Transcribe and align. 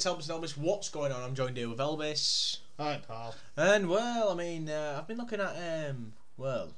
It's 0.00 0.06
Elvis 0.06 0.30
and 0.30 0.42
Elvis. 0.42 0.56
What's 0.56 0.88
going 0.88 1.12
on? 1.12 1.22
I'm 1.22 1.34
joined 1.34 1.58
here 1.58 1.68
with 1.68 1.76
Elvis. 1.76 2.56
Hi, 2.78 3.02
pal. 3.06 3.34
And, 3.54 3.86
well, 3.86 4.30
I 4.30 4.34
mean, 4.34 4.66
uh, 4.66 4.96
I've 4.96 5.06
been 5.06 5.18
looking 5.18 5.42
at, 5.42 5.90
um, 5.90 6.14
well, 6.38 6.70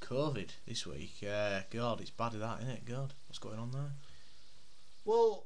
COVID 0.00 0.48
this 0.66 0.86
week. 0.86 1.12
Uh, 1.22 1.60
God, 1.70 2.00
it's 2.00 2.08
bad 2.08 2.32
at 2.32 2.40
that, 2.40 2.60
isn't 2.62 2.70
it? 2.70 2.86
God, 2.86 3.12
what's 3.28 3.38
going 3.38 3.58
on 3.58 3.72
there? 3.72 3.92
Well, 5.04 5.44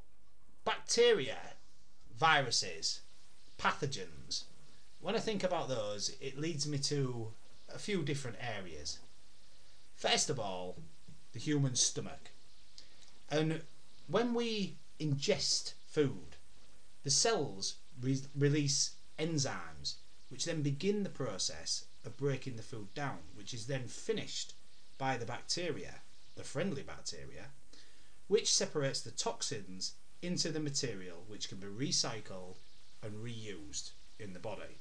bacteria, 0.65 1.39
viruses, 2.17 3.01
pathogens. 3.59 4.45
When 5.01 5.17
I 5.17 5.19
think 5.19 5.43
about 5.43 5.69
those, 5.69 6.15
it 6.21 6.39
leads 6.39 6.69
me 6.69 6.79
to 6.79 7.33
a 7.75 7.81
few 7.81 8.05
different 8.05 8.37
areas. 8.41 9.01
First 9.97 10.31
of 10.31 10.39
all, 10.39 10.77
the 11.33 11.41
human 11.41 11.75
stomach. 11.75 12.31
And 13.29 13.63
when 14.07 14.35
we 14.35 14.77
ingest 15.01 15.73
food, 15.89 16.28
the 17.05 17.11
cells 17.11 17.77
re- 18.01 18.21
release 18.37 18.93
enzymes 19.19 19.95
which 20.29 20.45
then 20.45 20.63
begin 20.63 21.03
the 21.03 21.09
process 21.09 21.85
of 22.05 22.17
breaking 22.17 22.57
the 22.57 22.63
food 22.63 22.93
down, 22.95 23.19
which 23.35 23.55
is 23.55 23.67
then 23.67 23.89
finished 23.89 24.55
by 24.99 25.17
the 25.17 25.27
bacteria, 25.27 25.95
the 26.37 26.45
friendly 26.45 26.83
bacteria, 26.83 27.47
which 28.27 28.53
separates 28.53 29.01
the 29.01 29.11
toxins 29.11 29.95
into 30.21 30.51
the 30.51 30.61
material 30.61 31.25
which 31.29 31.49
can 31.49 31.59
be 31.59 31.67
recycled 31.67 32.57
and 33.03 33.25
reused 33.25 33.93
in 34.19 34.33
the 34.33 34.39
body. 34.39 34.77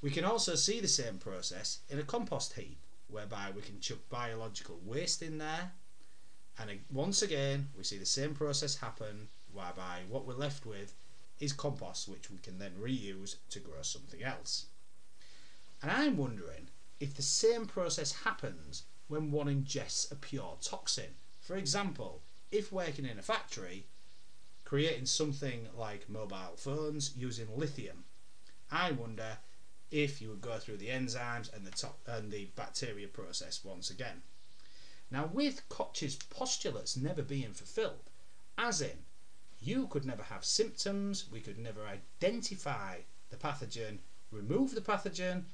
We 0.00 0.10
can 0.10 0.24
also 0.24 0.54
see 0.54 0.80
the 0.80 0.88
same 0.88 1.18
process 1.18 1.78
in 1.88 1.98
a 1.98 2.04
compost 2.04 2.54
heap, 2.54 2.78
whereby 3.08 3.50
we 3.54 3.62
can 3.62 3.80
chuck 3.80 3.98
biological 4.10 4.78
waste 4.84 5.22
in 5.22 5.38
there, 5.38 5.72
and 6.58 6.70
once 6.92 7.22
again 7.22 7.68
we 7.76 7.84
see 7.84 7.98
the 7.98 8.06
same 8.06 8.34
process 8.34 8.76
happen, 8.76 9.28
whereby 9.52 10.02
what 10.08 10.26
we're 10.26 10.34
left 10.34 10.66
with 10.66 10.94
is 11.40 11.52
compost, 11.52 12.08
which 12.08 12.30
we 12.30 12.38
can 12.38 12.58
then 12.58 12.72
reuse 12.80 13.36
to 13.50 13.60
grow 13.60 13.82
something 13.82 14.22
else. 14.22 14.66
And 15.82 15.90
I'm 15.90 16.16
wondering 16.16 16.68
if 17.00 17.14
the 17.14 17.22
same 17.22 17.66
process 17.66 18.24
happens 18.24 18.84
when 19.06 19.30
one 19.30 19.46
ingests 19.46 20.10
a 20.10 20.16
pure 20.16 20.56
toxin. 20.60 21.14
For 21.40 21.56
example, 21.56 22.22
if 22.50 22.72
working 22.72 23.06
in 23.06 23.18
a 23.18 23.22
factory, 23.22 23.86
creating 24.64 25.06
something 25.06 25.68
like 25.76 26.10
mobile 26.10 26.56
phones 26.56 27.12
using 27.16 27.46
lithium, 27.56 28.04
I 28.70 28.92
wonder 28.92 29.38
if 29.90 30.20
you 30.20 30.28
would 30.28 30.42
go 30.42 30.58
through 30.58 30.76
the 30.76 30.88
enzymes 30.88 31.52
and 31.54 31.64
the 31.64 31.70
to- 31.70 31.94
and 32.06 32.30
the 32.30 32.46
bacteria 32.56 33.08
process 33.08 33.64
once 33.64 33.88
again. 33.88 34.22
Now, 35.10 35.26
with 35.26 35.66
Koch's 35.70 36.16
postulates 36.16 36.96
never 36.96 37.22
being 37.22 37.54
fulfilled, 37.54 38.10
as 38.58 38.82
in 38.82 39.06
you 39.60 39.86
could 39.88 40.04
never 40.04 40.22
have 40.22 40.44
symptoms, 40.44 41.26
we 41.30 41.40
could 41.40 41.58
never 41.58 41.80
identify 41.86 42.98
the 43.30 43.36
pathogen, 43.36 43.98
remove 44.30 44.74
the 44.74 44.80
pathogen, 44.80 45.44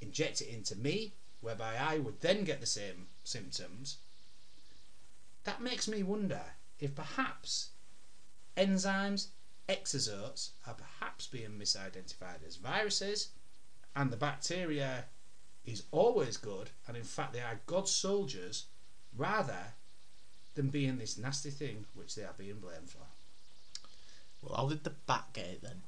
inject 0.00 0.40
it 0.40 0.48
into 0.48 0.76
me, 0.76 1.12
whereby 1.40 1.76
I 1.76 1.98
would 1.98 2.20
then 2.20 2.44
get 2.44 2.60
the 2.60 2.66
same 2.66 3.08
symptoms. 3.24 3.98
That 5.44 5.60
makes 5.60 5.88
me 5.88 6.02
wonder 6.02 6.42
if 6.78 6.94
perhaps 6.94 7.70
enzymes, 8.56 9.28
exosomes 9.68 10.50
are 10.66 10.74
perhaps 10.74 11.26
being 11.26 11.58
misidentified 11.58 12.46
as 12.46 12.56
viruses, 12.56 13.28
and 13.94 14.10
the 14.10 14.16
bacteria 14.16 15.04
is 15.64 15.84
always 15.90 16.36
good, 16.36 16.70
and 16.86 16.96
in 16.96 17.04
fact 17.04 17.32
they 17.32 17.40
are 17.40 17.60
God's 17.66 17.90
soldiers, 17.90 18.66
rather 19.16 19.74
than 20.54 20.68
being 20.68 20.98
this 20.98 21.18
nasty 21.18 21.50
thing 21.50 21.86
which 21.94 22.14
they 22.14 22.24
are 22.24 22.34
being 22.36 22.58
blamed 22.58 22.90
for. 22.90 23.06
Well, 24.42 24.56
how 24.56 24.68
did 24.68 24.82
the 24.82 24.90
bat 24.90 25.24
get 25.32 25.46
it 25.46 25.62
then? 25.62 25.82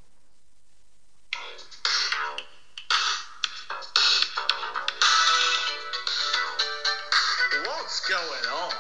What's 7.67 8.09
going 8.09 8.47
on 8.53 8.73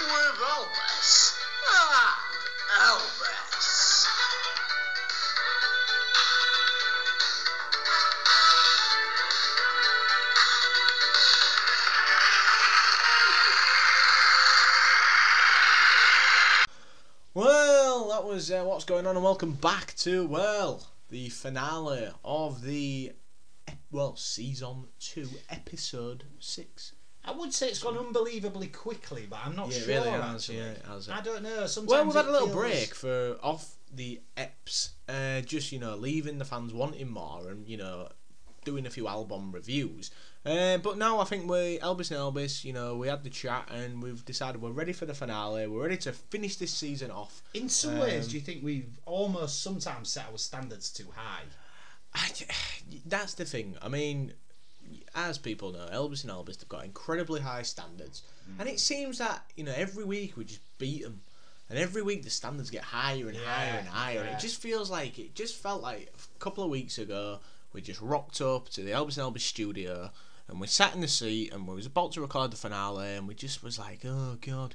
with 0.00 0.40
Elvis? 0.42 1.38
Ah, 1.70 2.18
Elvis. 2.80 3.73
That 18.24 18.30
was 18.32 18.50
uh, 18.50 18.62
what's 18.64 18.84
going 18.86 19.06
on, 19.06 19.16
and 19.16 19.24
welcome 19.24 19.52
back 19.52 19.94
to 19.96 20.26
well 20.26 20.86
the 21.10 21.28
finale 21.28 22.08
of 22.24 22.62
the 22.62 23.12
well 23.90 24.16
season 24.16 24.84
two, 24.98 25.28
episode 25.50 26.24
six. 26.38 26.92
I 27.22 27.32
would 27.32 27.52
say 27.52 27.68
it's 27.68 27.82
gone 27.82 27.98
unbelievably 27.98 28.68
quickly, 28.68 29.26
but 29.28 29.40
I'm 29.44 29.54
not 29.56 29.70
Yeah, 29.72 29.78
sure. 29.78 29.88
really 29.88 30.10
has, 30.10 30.34
actually. 30.42 30.58
yeah, 30.58 30.70
it 30.70 30.82
has. 30.88 31.08
I 31.10 31.20
don't 31.20 31.42
know. 31.42 31.66
Sometimes 31.66 31.90
Well, 31.90 32.04
we've 32.06 32.14
had 32.14 32.26
a 32.26 32.32
little 32.32 32.48
feels- 32.48 32.58
break 32.58 32.94
for 32.94 33.36
off 33.42 33.76
the 33.92 34.20
eps, 34.38 34.90
uh, 35.08 35.40
just 35.42 35.70
you 35.70 35.78
know 35.78 35.94
leaving 35.94 36.38
the 36.38 36.44
fans 36.46 36.72
wanting 36.72 37.10
more, 37.10 37.48
and 37.50 37.68
you 37.68 37.76
know 37.76 38.08
doing 38.64 38.86
a 38.86 38.90
few 38.90 39.06
album 39.08 39.52
reviews. 39.52 40.10
Uh, 40.44 40.76
but 40.78 40.98
now 40.98 41.20
I 41.20 41.24
think 41.24 41.48
we 41.48 41.78
Elvis 41.78 42.10
and 42.10 42.20
Elvis, 42.20 42.64
you 42.64 42.72
know, 42.72 42.96
we 42.96 43.08
had 43.08 43.24
the 43.24 43.30
chat 43.30 43.68
and 43.72 44.02
we've 44.02 44.24
decided 44.24 44.60
we're 44.60 44.70
ready 44.70 44.92
for 44.92 45.06
the 45.06 45.14
finale. 45.14 45.66
We're 45.66 45.82
ready 45.82 45.96
to 45.98 46.12
finish 46.12 46.56
this 46.56 46.72
season 46.72 47.10
off. 47.10 47.42
In 47.54 47.68
some 47.68 47.98
ways, 47.98 48.24
Um, 48.24 48.30
do 48.30 48.36
you 48.36 48.42
think 48.42 48.62
we've 48.62 48.98
almost 49.06 49.62
sometimes 49.62 50.10
set 50.10 50.26
our 50.30 50.38
standards 50.38 50.90
too 50.90 51.08
high? 51.14 51.42
I, 52.14 52.30
that's 53.06 53.34
the 53.34 53.44
thing. 53.44 53.76
I 53.80 53.88
mean, 53.88 54.34
as 55.14 55.38
people 55.38 55.72
know, 55.72 55.88
Elvis 55.92 56.24
and 56.24 56.32
Elvis 56.32 56.60
have 56.60 56.68
got 56.68 56.84
incredibly 56.84 57.40
high 57.40 57.62
standards, 57.62 58.22
and 58.58 58.68
it 58.68 58.80
seems 58.80 59.18
that 59.18 59.44
you 59.56 59.64
know 59.64 59.72
every 59.74 60.04
week 60.04 60.36
we 60.36 60.44
just 60.44 60.60
beat 60.76 61.02
them, 61.02 61.22
and 61.70 61.78
every 61.78 62.02
week 62.02 62.22
the 62.22 62.30
standards 62.30 62.68
get 62.70 62.82
higher 62.82 63.28
and 63.28 63.36
higher 63.38 63.78
and 63.78 63.86
Yeah, 63.86 63.92
higher. 63.92 64.20
And 64.20 64.36
it 64.36 64.40
just 64.40 64.60
feels 64.60 64.90
like 64.90 65.18
it 65.18 65.34
just 65.34 65.56
felt 65.56 65.82
like 65.82 66.12
a 66.36 66.38
couple 66.38 66.62
of 66.64 66.70
weeks 66.70 66.98
ago 66.98 67.38
we 67.74 67.82
just 67.82 68.00
rocked 68.00 68.40
up 68.40 68.70
to 68.70 68.82
the 68.82 68.92
Elvis 68.92 69.18
and 69.18 69.34
Elvis 69.34 69.40
studio, 69.40 70.10
and 70.48 70.60
we 70.60 70.66
sat 70.66 70.94
in 70.94 71.00
the 71.00 71.08
seat 71.08 71.52
and 71.52 71.66
we 71.66 71.74
was 71.74 71.86
about 71.86 72.12
to 72.12 72.20
record 72.20 72.52
the 72.52 72.56
finale, 72.56 73.16
and 73.16 73.28
we 73.28 73.34
just 73.34 73.62
was 73.62 73.78
like, 73.78 74.00
oh 74.06 74.38
god, 74.40 74.74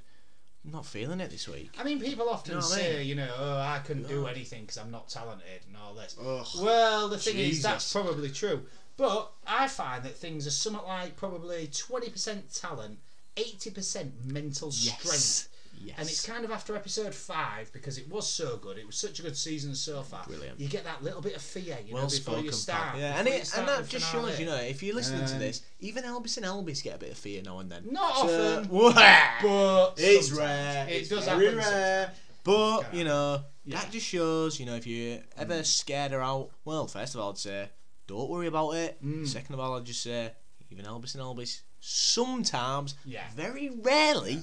I'm 0.66 0.72
not 0.72 0.86
feeling 0.86 1.22
it 1.22 1.32
this 1.32 1.48
week. 1.48 1.72
I 1.80 1.84
mean, 1.84 2.00
people 2.02 2.30
often 2.30 2.56
know 2.56 2.60
what 2.60 2.74
I 2.74 2.82
say, 2.82 2.98
mean? 3.00 3.08
you 3.08 3.16
know, 3.16 3.34
oh, 3.40 3.60
I 3.60 3.80
couldn't 3.80 4.08
do 4.08 4.28
anything 4.28 4.62
because 4.62 4.78
I'm 4.78 4.92
not 4.92 5.08
talented 5.08 5.62
and 5.66 5.78
all 5.78 5.96
this. 5.96 6.16
Ugh. 6.24 6.46
Well, 6.62 7.08
the 7.08 7.18
thing 7.18 7.38
is, 7.38 7.64
that's 7.64 7.92
probably 7.92 8.30
true. 8.30 8.66
But 8.98 9.32
I 9.48 9.70
find 9.70 10.04
that 10.04 10.18
things 10.18 10.46
are 10.46 10.52
somewhat 10.52 10.86
like 10.86 11.16
probably 11.16 11.68
20% 11.68 12.60
talent, 12.60 13.00
80% 13.38 14.26
mental 14.26 14.72
strength. 14.72 15.48
Yes. 15.80 15.88
Yes. 15.88 15.96
And 16.00 16.10
it's 16.10 16.26
kind 16.26 16.46
of 16.46 16.52
after 16.52 16.76
episode 16.76 17.16
five 17.16 17.72
because 17.72 17.98
it 17.98 18.10
was 18.10 18.30
so 18.30 18.58
good. 18.58 18.78
It 18.78 18.86
was 18.86 18.96
such 18.98 19.20
a 19.20 19.22
good 19.22 19.38
season 19.38 19.74
so 19.76 20.02
far. 20.04 20.26
Brilliant. 20.28 20.60
You 20.60 20.68
get 20.68 20.84
that 20.84 21.02
little 21.04 21.22
bit 21.22 21.36
of 21.36 21.42
fear, 21.42 21.78
you 21.86 21.94
well 21.94 22.04
know, 22.04 22.10
before 22.10 22.22
spoken, 22.34 22.44
you 22.46 22.50
pal. 22.52 22.60
start. 22.60 22.98
Yeah, 22.98 23.16
and 23.18 23.26
before 23.26 23.36
you 23.38 23.42
it, 23.42 23.48
start 23.48 23.70
and 23.70 23.86
that 23.86 23.90
just 23.90 24.06
finale. 24.12 24.32
shows, 24.32 24.40
you 24.40 24.46
know, 24.46 24.56
if 24.58 24.84
you're 24.84 24.96
listening 24.96 25.26
to 25.26 25.34
Um, 25.34 25.40
this, 25.40 25.62
even 25.80 26.04
Elvis 26.04 26.38
and 26.38 26.46
Elvis 26.46 26.84
get 26.84 26.96
a 26.96 27.00
bit 27.00 27.12
of 27.12 27.18
fear 27.18 27.42
now 27.42 27.60
and 27.60 27.72
then. 27.72 27.88
Not 27.92 28.16
So- 28.28 28.58
often, 28.58 28.70
Wah! 28.72 28.94
but 29.42 29.94
it's 29.98 30.32
rare. 30.32 30.88
It 30.90 30.92
it's 30.94 31.10
does 31.10 31.26
very 31.26 31.46
happen. 31.46 31.58
rare. 31.60 32.12
But 32.44 32.82
Can 32.84 32.98
you 33.00 33.04
know, 33.06 33.44
Yeah. 33.66 33.78
Mm. 33.78 33.82
that 33.82 33.92
just 33.92 34.06
shows, 34.08 34.60
you 34.60 34.66
know, 34.66 34.76
if 34.76 34.86
you're 34.88 35.20
ever 35.38 35.64
scared 35.64 36.12
or 36.14 36.22
out, 36.22 36.52
well, 36.66 36.88
first 36.88 37.16
of 37.16 37.22
all, 37.22 37.32
I'd 37.32 37.38
say, 37.38 37.70
don't 38.08 38.30
worry 38.30 38.48
about 38.48 38.72
it. 38.72 39.04
Mm. 39.06 39.28
Second 39.28 39.54
of 39.54 39.60
all, 39.60 39.78
I'd 39.78 39.86
just 39.86 40.02
say, 40.02 40.32
even 40.72 40.86
Elvis 40.86 41.14
and 41.16 41.24
Elvis, 41.24 41.62
sometimes, 41.80 42.96
Yeah. 43.06 43.24
very 43.36 43.70
rarely, 43.70 44.42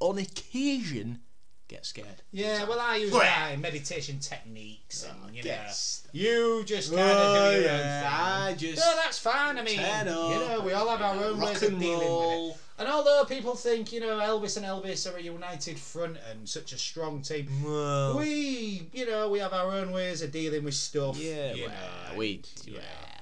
on 0.00 0.18
occasion, 0.18 1.20
get 1.68 1.86
scared. 1.86 2.22
Yeah, 2.32 2.64
well, 2.64 2.80
I 2.80 2.96
use 2.96 3.12
Wah! 3.12 3.18
my 3.20 3.56
meditation 3.56 4.18
techniques, 4.18 5.04
and 5.04 5.16
Oh, 5.24 5.28
you 5.32 5.42
know, 5.44 5.66
you 6.12 6.64
just 6.64 6.90
kind 6.90 7.00
of 7.00 7.16
Oh, 7.16 7.50
do 7.52 7.56
your 7.60 7.66
yeah, 7.70 8.02
own 8.06 8.42
I 8.42 8.54
just 8.54 8.78
no, 8.84 8.96
that's 8.96 9.18
fine. 9.18 9.58
I 9.58 9.62
mean, 9.62 9.78
you 9.78 10.04
know, 10.04 10.62
we 10.64 10.72
all 10.72 10.88
have 10.88 11.00
our 11.00 11.24
own 11.24 11.40
ways 11.40 11.62
of 11.62 11.78
dealing 11.78 11.98
with 11.98 12.56
it. 12.56 12.56
And 12.80 12.88
although 12.88 13.26
people 13.26 13.54
think, 13.56 13.92
you 13.92 14.00
know, 14.00 14.18
Elvis 14.18 14.56
and 14.56 14.64
Elvis 14.64 15.06
are 15.12 15.18
a 15.18 15.22
united 15.22 15.78
front 15.78 16.16
and 16.30 16.48
such 16.48 16.72
a 16.72 16.78
strong 16.78 17.20
team, 17.20 17.46
Well, 17.62 18.16
we, 18.18 18.88
you 18.94 19.04
know, 19.04 19.28
we 19.28 19.38
have 19.38 19.52
our 19.52 19.70
own 19.70 19.92
ways 19.92 20.22
of 20.22 20.32
dealing 20.32 20.64
with 20.64 20.72
stuff. 20.72 21.18
yeah, 21.18 21.52
well, 21.52 21.68
know, 21.68 22.16
we, 22.16 22.40
yeah. 22.64 22.80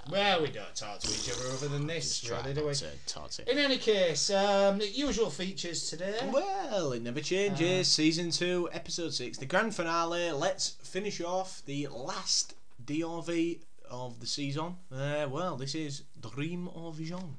well, 0.09 0.43
we 0.43 0.51
don't 0.51 0.77
talk 0.77 1.01
to 1.01 1.09
each 1.11 1.29
other 1.33 1.51
other 1.53 1.67
than 1.67 1.89
this, 1.89 2.21
just 2.21 2.33
really, 2.41 2.55
do 2.55 2.69
we? 2.69 2.73
to 2.73 2.87
tart 3.07 3.37
it. 3.41 3.49
In 3.49 3.59
any 3.59 3.79
case, 3.79 4.31
um, 4.31 4.81
usual 4.81 5.29
features 5.29 5.91
today. 5.91 6.21
Well, 6.33 6.93
it 6.93 7.03
never 7.03 7.21
changes. 7.21 7.89
Season 7.89 8.31
2, 8.31 8.69
Episode 8.73 9.13
6, 9.13 9.39
the 9.39 9.47
grand 9.47 9.75
finale. 9.75 10.31
Let's 10.31 10.77
finish 10.85 11.21
off 11.21 11.63
the 11.67 11.89
last 11.89 12.55
DRV 12.85 13.59
of 13.91 14.21
the 14.21 14.27
season. 14.27 14.77
Uh, 14.93 15.27
well, 15.29 15.57
this 15.57 15.75
is 15.75 16.05
Dream 16.21 16.69
of 16.69 16.95
Vision. 16.95 17.39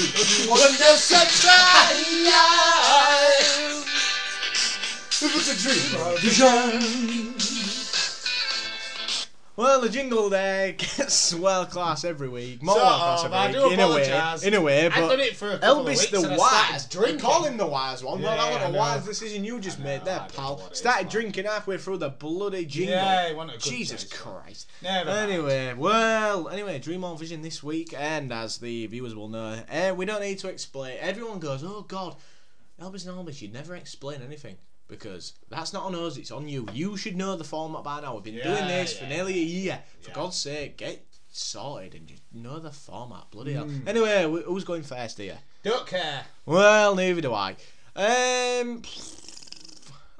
Under 0.00 0.96
sunshine. 0.96 2.24
If 5.22 5.36
it's 5.36 5.50
a 5.50 5.54
dream, 5.60 5.92
Well, 9.60 9.82
the 9.82 9.90
jingle 9.90 10.30
there 10.30 10.72
gets 10.72 11.34
well 11.46 11.66
class 11.66 12.02
every 12.02 12.30
week. 12.30 12.62
More 12.62 12.76
Sort 12.76 12.86
well 12.86 12.98
class 12.98 13.24
of, 13.24 13.32
every 13.34 13.36
I 13.58 13.64
week. 13.64 13.72
in 13.74 13.80
a 13.80 13.88
way, 13.90 14.38
in 14.42 14.54
a 14.54 14.60
way, 14.62 14.86
I've 14.86 14.94
but 14.94 15.08
done 15.10 15.20
it 15.20 15.36
for 15.36 15.50
a 15.52 15.58
couple 15.58 15.80
of 15.82 15.86
Elvis 15.86 15.88
weeks 15.98 16.10
the 16.10 16.20
wise. 16.30 16.38
started 16.84 16.90
They 16.90 17.18
drinking. 17.18 17.56
the 17.58 17.66
wise 17.66 18.02
one. 18.02 18.22
well, 18.22 18.36
that 18.38 18.62
was 18.68 18.74
a 18.74 18.78
wise 18.78 19.04
decision 19.04 19.44
you 19.44 19.60
just 19.60 19.78
made 19.78 20.02
there, 20.06 20.14
I 20.14 20.28
don't 20.28 20.28
know 20.34 20.42
pal. 20.56 20.66
it 20.66 20.72
is, 20.72 20.78
Started 20.78 21.02
man. 21.04 21.10
drinking 21.12 21.44
halfway 21.44 21.76
through 21.76 21.98
the 21.98 22.08
bloody 22.08 22.64
jingle. 22.64 22.94
Yeah, 22.94 23.28
it 23.28 23.36
a 23.50 23.52
good 23.52 23.60
Jesus 23.60 24.04
Christ. 24.04 24.70
Never 24.82 25.10
mind. 25.10 25.30
Anyway, 25.30 25.74
well, 25.74 26.48
anyway, 26.48 26.78
Dream 26.78 27.04
on 27.04 27.18
Vision 27.18 27.42
this 27.42 27.62
week, 27.62 27.92
and 27.94 28.32
as 28.32 28.56
the 28.56 28.86
viewers 28.86 29.14
will 29.14 29.28
know, 29.28 29.62
uh, 29.70 29.92
we 29.94 30.06
don't 30.06 30.22
need 30.22 30.38
to 30.38 30.48
explain. 30.48 30.96
Everyone 31.00 31.38
goes, 31.38 31.62
"Oh 31.62 31.84
God, 31.86 32.16
Elvis 32.80 33.06
and 33.06 33.14
Elvis, 33.14 33.42
you 33.42 33.48
never 33.48 33.76
explain 33.76 34.22
anything." 34.22 34.56
Because 34.90 35.34
that's 35.48 35.72
not 35.72 35.84
on 35.84 35.94
us, 35.94 36.16
it's 36.16 36.30
on 36.32 36.48
you. 36.48 36.66
You 36.72 36.96
should 36.96 37.16
know 37.16 37.36
the 37.36 37.44
format 37.44 37.84
by 37.84 38.00
now. 38.00 38.14
We've 38.14 38.24
been 38.24 38.34
doing 38.34 38.44
Yeah, 38.48 38.66
this 38.66 38.98
for 38.98 39.06
nearly 39.06 39.34
a 39.34 39.44
year. 39.44 39.78
For 40.00 40.10
Yeah. 40.10 40.14
God's 40.16 40.36
sake, 40.36 40.76
get 40.76 41.06
sorted 41.32 41.94
and 41.94 42.10
you 42.10 42.16
know 42.32 42.58
the 42.58 42.72
format. 42.72 43.30
Bloody 43.30 43.52
hell. 43.52 43.66
Mm. 43.66 43.86
Anyway, 43.86 44.42
who's 44.44 44.64
going 44.64 44.82
first 44.82 45.18
here? 45.18 45.38
Don't 45.62 45.86
care. 45.86 46.24
Well, 46.44 46.94
neither 46.96 47.20
do 47.20 47.32
I. 47.32 47.56
Um, 47.94 48.82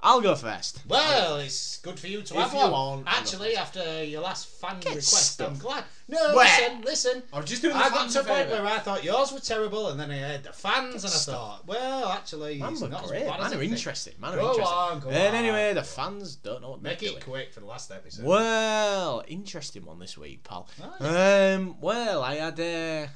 I'll 0.02 0.20
go 0.22 0.34
first. 0.34 0.80
Well, 0.88 1.36
it's 1.36 1.76
good 1.78 1.98
for 2.00 2.06
you 2.06 2.22
to 2.22 2.34
If 2.34 2.40
have 2.40 2.52
you 2.54 2.58
one. 2.60 2.70
want, 2.72 3.04
I'll 3.06 3.18
Actually, 3.20 3.54
after 3.56 4.02
your 4.04 4.22
last 4.22 4.46
fan 4.48 4.76
Get 4.80 4.88
request, 4.88 5.32
stuffed. 5.34 5.50
I'm 5.50 5.58
glad. 5.58 5.84
No, 6.08 6.34
Where? 6.34 6.44
listen, 6.46 6.80
listen. 6.82 7.22
I 7.32 7.36
was 7.40 7.48
just 7.50 7.60
doing 7.62 7.74
the 7.74 7.80
I 7.84 7.88
got 7.90 7.98
fans 7.98 8.12
to 8.14 8.20
a 8.20 8.22
a 8.22 8.24
point 8.26 8.48
favour. 8.48 8.62
where 8.64 8.72
I 8.72 8.78
thought 8.78 9.04
yours 9.04 9.30
were 9.30 9.40
terrible, 9.40 9.88
and 9.88 10.00
then 10.00 10.10
I 10.10 10.16
heard 10.18 10.42
the 10.42 10.52
fans, 10.54 11.04
and 11.04 11.12
I 11.12 11.16
stuffed. 11.16 11.24
thought, 11.38 11.66
well, 11.66 12.08
actually, 12.08 12.58
Man 12.58 12.72
it's 12.72 12.80
were 12.82 12.88
not 12.88 13.04
great. 13.04 13.22
as 13.22 13.28
bad 13.28 13.38
Man 13.38 13.46
as 13.46 13.52
are 13.52 13.56
I 13.56 13.58
think. 13.60 13.72
interested. 13.72 14.20
Man 14.20 14.32
are 14.32 14.36
Go 14.36 14.50
interested. 14.52 14.74
on, 14.74 15.00
go 15.00 15.08
and 15.10 15.28
on, 15.28 15.34
anyway, 15.34 15.72
the 15.74 15.82
fans 15.82 16.36
don't 16.36 16.62
know 16.62 16.70
what 16.70 16.82
Make 16.82 16.98
they're 17.00 17.08
it 17.08 17.12
doing. 17.12 17.22
quick 17.22 17.52
for 17.52 17.60
the 17.60 17.66
last 17.66 17.90
episode. 17.92 18.24
Well, 18.24 19.22
interesting 19.28 19.84
one 19.84 19.98
this 19.98 20.16
week, 20.16 20.44
pal. 20.44 20.66
Oh, 21.00 21.54
Um, 21.54 21.76
well, 21.80 22.22
I 22.22 22.36
had 22.36 22.58
a, 22.58 23.08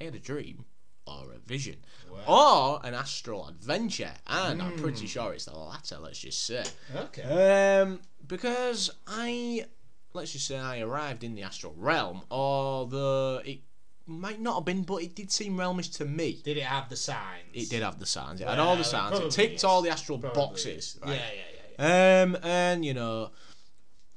I 0.00 0.04
had 0.04 0.14
a 0.14 0.18
dream 0.20 0.64
or 1.06 1.32
a 1.34 1.38
vision 1.38 1.76
Wow. 2.03 2.03
Or 2.26 2.80
an 2.84 2.94
astral 2.94 3.48
adventure, 3.48 4.12
and 4.26 4.60
I'm 4.62 4.72
Hmm. 4.72 4.82
pretty 4.82 5.06
sure 5.06 5.32
it's 5.32 5.44
the 5.46 5.56
latter. 5.56 5.98
Let's 5.98 6.18
just 6.18 6.44
say, 6.44 6.64
Okay. 6.94 7.80
um, 7.82 8.00
because 8.26 8.90
I, 9.06 9.66
let's 10.12 10.32
just 10.32 10.46
say, 10.46 10.56
I 10.58 10.80
arrived 10.80 11.24
in 11.24 11.34
the 11.34 11.42
astral 11.42 11.74
realm, 11.76 12.22
or 12.30 12.86
the 12.86 13.42
it 13.44 13.60
might 14.06 14.40
not 14.40 14.54
have 14.56 14.64
been, 14.64 14.82
but 14.82 14.96
it 15.02 15.14
did 15.14 15.30
seem 15.32 15.56
realmish 15.56 15.90
to 15.96 16.04
me. 16.04 16.40
Did 16.44 16.56
it 16.58 16.64
have 16.64 16.88
the 16.88 16.96
signs? 16.96 17.50
It 17.54 17.70
did 17.70 17.82
have 17.82 17.98
the 17.98 18.06
signs. 18.06 18.40
It 18.40 18.46
had 18.48 18.58
all 18.58 18.76
the 18.76 18.84
signs. 18.84 19.12
It 19.12 19.20
probably 19.20 19.30
ticked 19.30 19.64
all 19.64 19.80
the 19.82 19.90
astral 19.90 20.18
Probably 20.18 20.42
boxes. 20.42 20.96
is. 20.96 20.98
right? 21.02 21.10
Yeah, 21.10 21.16
yeah, 21.16 21.40
yeah. 21.78 22.16
yeah. 22.18 22.22
Um, 22.22 22.36
and 22.42 22.84
you 22.84 22.92
know, 22.94 23.30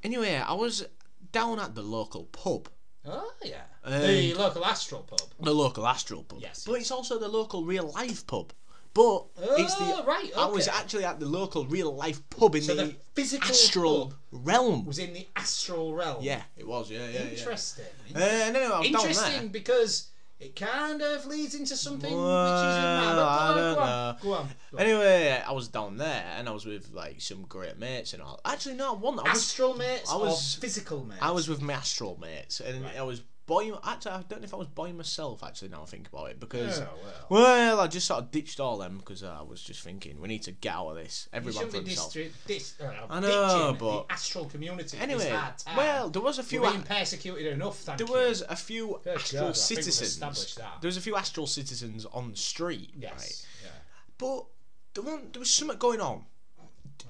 anyway, 0.03 0.35
I 0.35 0.53
was 0.53 0.85
down 1.31 1.59
at 1.59 1.75
the 1.75 1.81
local 1.81 2.25
pub, 2.25 2.69
Oh, 3.07 3.31
yeah. 3.44 3.62
Um, 3.83 4.01
the 4.01 4.33
local 4.33 4.65
astral 4.65 5.01
pub. 5.04 5.21
the 5.39 5.54
local 5.54 5.88
astral 5.88 6.24
pub. 6.24 6.39
Yes, 6.42 6.63
but 6.65 6.74
yes. 6.74 6.81
it's 6.81 6.92
also 6.92 7.18
the 7.19 7.27
local 7.27 7.63
real 7.63 7.89
life 7.92 8.25
pub. 8.27 8.51
But 8.94 9.25
it's 9.59 9.75
Oh, 9.80 9.98
the 10.01 10.04
right, 10.07 10.31
I 10.36 10.45
was 10.48 10.68
actually 10.68 11.06
at 11.06 11.19
the 11.19 11.27
local 11.27 11.65
real 11.68 11.95
life 11.95 12.19
pub 12.31 12.56
in 12.56 12.63
So 12.63 12.74
the, 12.75 12.86
the 12.86 12.95
physical 13.13 13.50
astral 13.50 14.13
realm. 14.31 14.86
was 14.86 14.98
in 14.98 15.13
the 15.13 15.27
astral 15.36 15.94
realm. 15.94 16.24
Yeah, 16.24 16.42
it 16.57 16.68
was. 16.68 16.89
Yeah, 16.89 17.07
yeah, 17.07 17.21
Interesting. 17.25 17.86
yeah. 18.09 18.18
Uh, 18.18 18.21
and 18.48 18.57
anyway, 18.57 18.74
I 18.74 18.80
was 18.80 18.89
down 18.89 19.01
Interesting 19.01 19.39
there. 19.42 19.50
because 19.50 20.07
it 20.39 20.55
kind 20.55 21.01
of 21.01 21.25
leads 21.25 21.55
into 21.55 21.75
something 21.75 22.13
Well, 22.15 22.43
which 22.43 22.69
is 22.69 22.77
in. 22.77 22.83
I 22.83 23.13
go 23.15 23.23
on, 23.23 23.75
go 23.75 23.81
on. 23.81 24.15
Go 24.21 24.33
on. 24.33 24.49
Anyway, 24.79 25.43
I 25.47 25.51
was 25.51 25.67
down 25.67 25.97
there 25.97 26.25
and 26.37 26.47
I 26.47 26.51
was 26.51 26.65
with 26.65 26.91
like 26.93 27.21
some 27.21 27.43
great 27.43 27.77
mates 27.79 28.13
and 28.13 28.21
all. 28.21 28.39
Actually, 28.45 28.75
no, 28.75 28.93
one. 28.93 29.19
I 29.19 29.23
was 29.33 29.43
astral 29.43 29.73
mates 29.75 30.11
I 30.11 30.15
was- 30.17 30.57
or 30.57 30.61
physical 30.61 31.03
mates? 31.03 31.21
I 31.21 31.31
was 31.31 31.47
with 31.49 31.61
my 31.61 31.73
astral 31.73 32.17
mates, 32.19 32.59
and 32.59 32.83
Right. 32.83 32.97
I 32.97 33.01
was 33.03 33.21
by. 33.47 33.71
Actually, 33.83 34.11
I 34.11 34.21
don't 34.29 34.41
know 34.41 34.45
if 34.45 34.53
I 34.53 34.57
was 34.57 34.67
by 34.67 34.91
myself. 34.91 35.44
Actually, 35.44 35.69
now 35.69 35.81
I 35.81 35.85
think 35.85 36.07
about 36.09 36.29
it, 36.29 36.39
because 36.39 36.79
Oh, 36.81 36.88
well. 37.29 37.41
well, 37.41 37.79
I 37.79 37.88
just 37.88 38.05
sort 38.05 38.23
of 38.23 38.29
ditched 38.31 38.59
all 38.59 38.77
them 38.77 38.97
because 38.99 39.23
I 39.23 39.41
was 39.41 39.63
just 39.63 39.81
thinking 39.81 40.21
we 40.21 40.27
need 40.27 40.44
to 40.44 40.51
get 40.51 40.73
out 40.75 40.89
of 40.89 40.95
this. 40.97 41.27
Everyone 41.33 41.69
for 41.69 41.77
himself. 41.77 42.13
distri- 42.13 42.31
dis- 42.45 42.75
uh, 42.79 42.91
I 43.09 43.19
know, 43.19 43.75
but- 43.79 44.07
the 44.07 44.13
astral 44.13 44.45
community. 44.45 44.97
Anyway, 44.99 45.23
It's 45.23 45.31
hard 45.35 45.57
time. 45.57 45.77
well, 45.77 46.09
there 46.11 46.21
was 46.21 46.38
a 46.38 46.44
few. 46.44 46.61
We're 46.61 46.69
being 46.71 46.83
persecuted 46.83 47.47
enough. 47.47 47.79
Thank 47.79 47.97
there 47.97 48.07
you. 48.07 48.13
was 48.13 48.44
a 48.47 48.55
few 48.55 48.99
Good 49.03 49.15
astral 49.17 49.41
God, 49.44 49.49
I 49.49 49.53
think 49.53 49.77
we've 49.79 49.83
citizens. 49.94 50.55
There 50.55 50.88
was 50.88 50.97
a 50.97 51.01
few 51.01 51.15
astral 51.15 51.47
citizens 51.47 52.05
on 52.05 52.29
the 52.31 52.38
street, 52.38 52.91
right? 52.95 53.03
Yes. 53.17 53.45
Yeah. 53.63 53.69
But 54.17 54.45
the 54.94 55.01
one 55.01 55.29
there 55.31 55.39
was 55.39 55.51
something 55.51 55.77
going 55.77 56.01
on. 56.01 56.25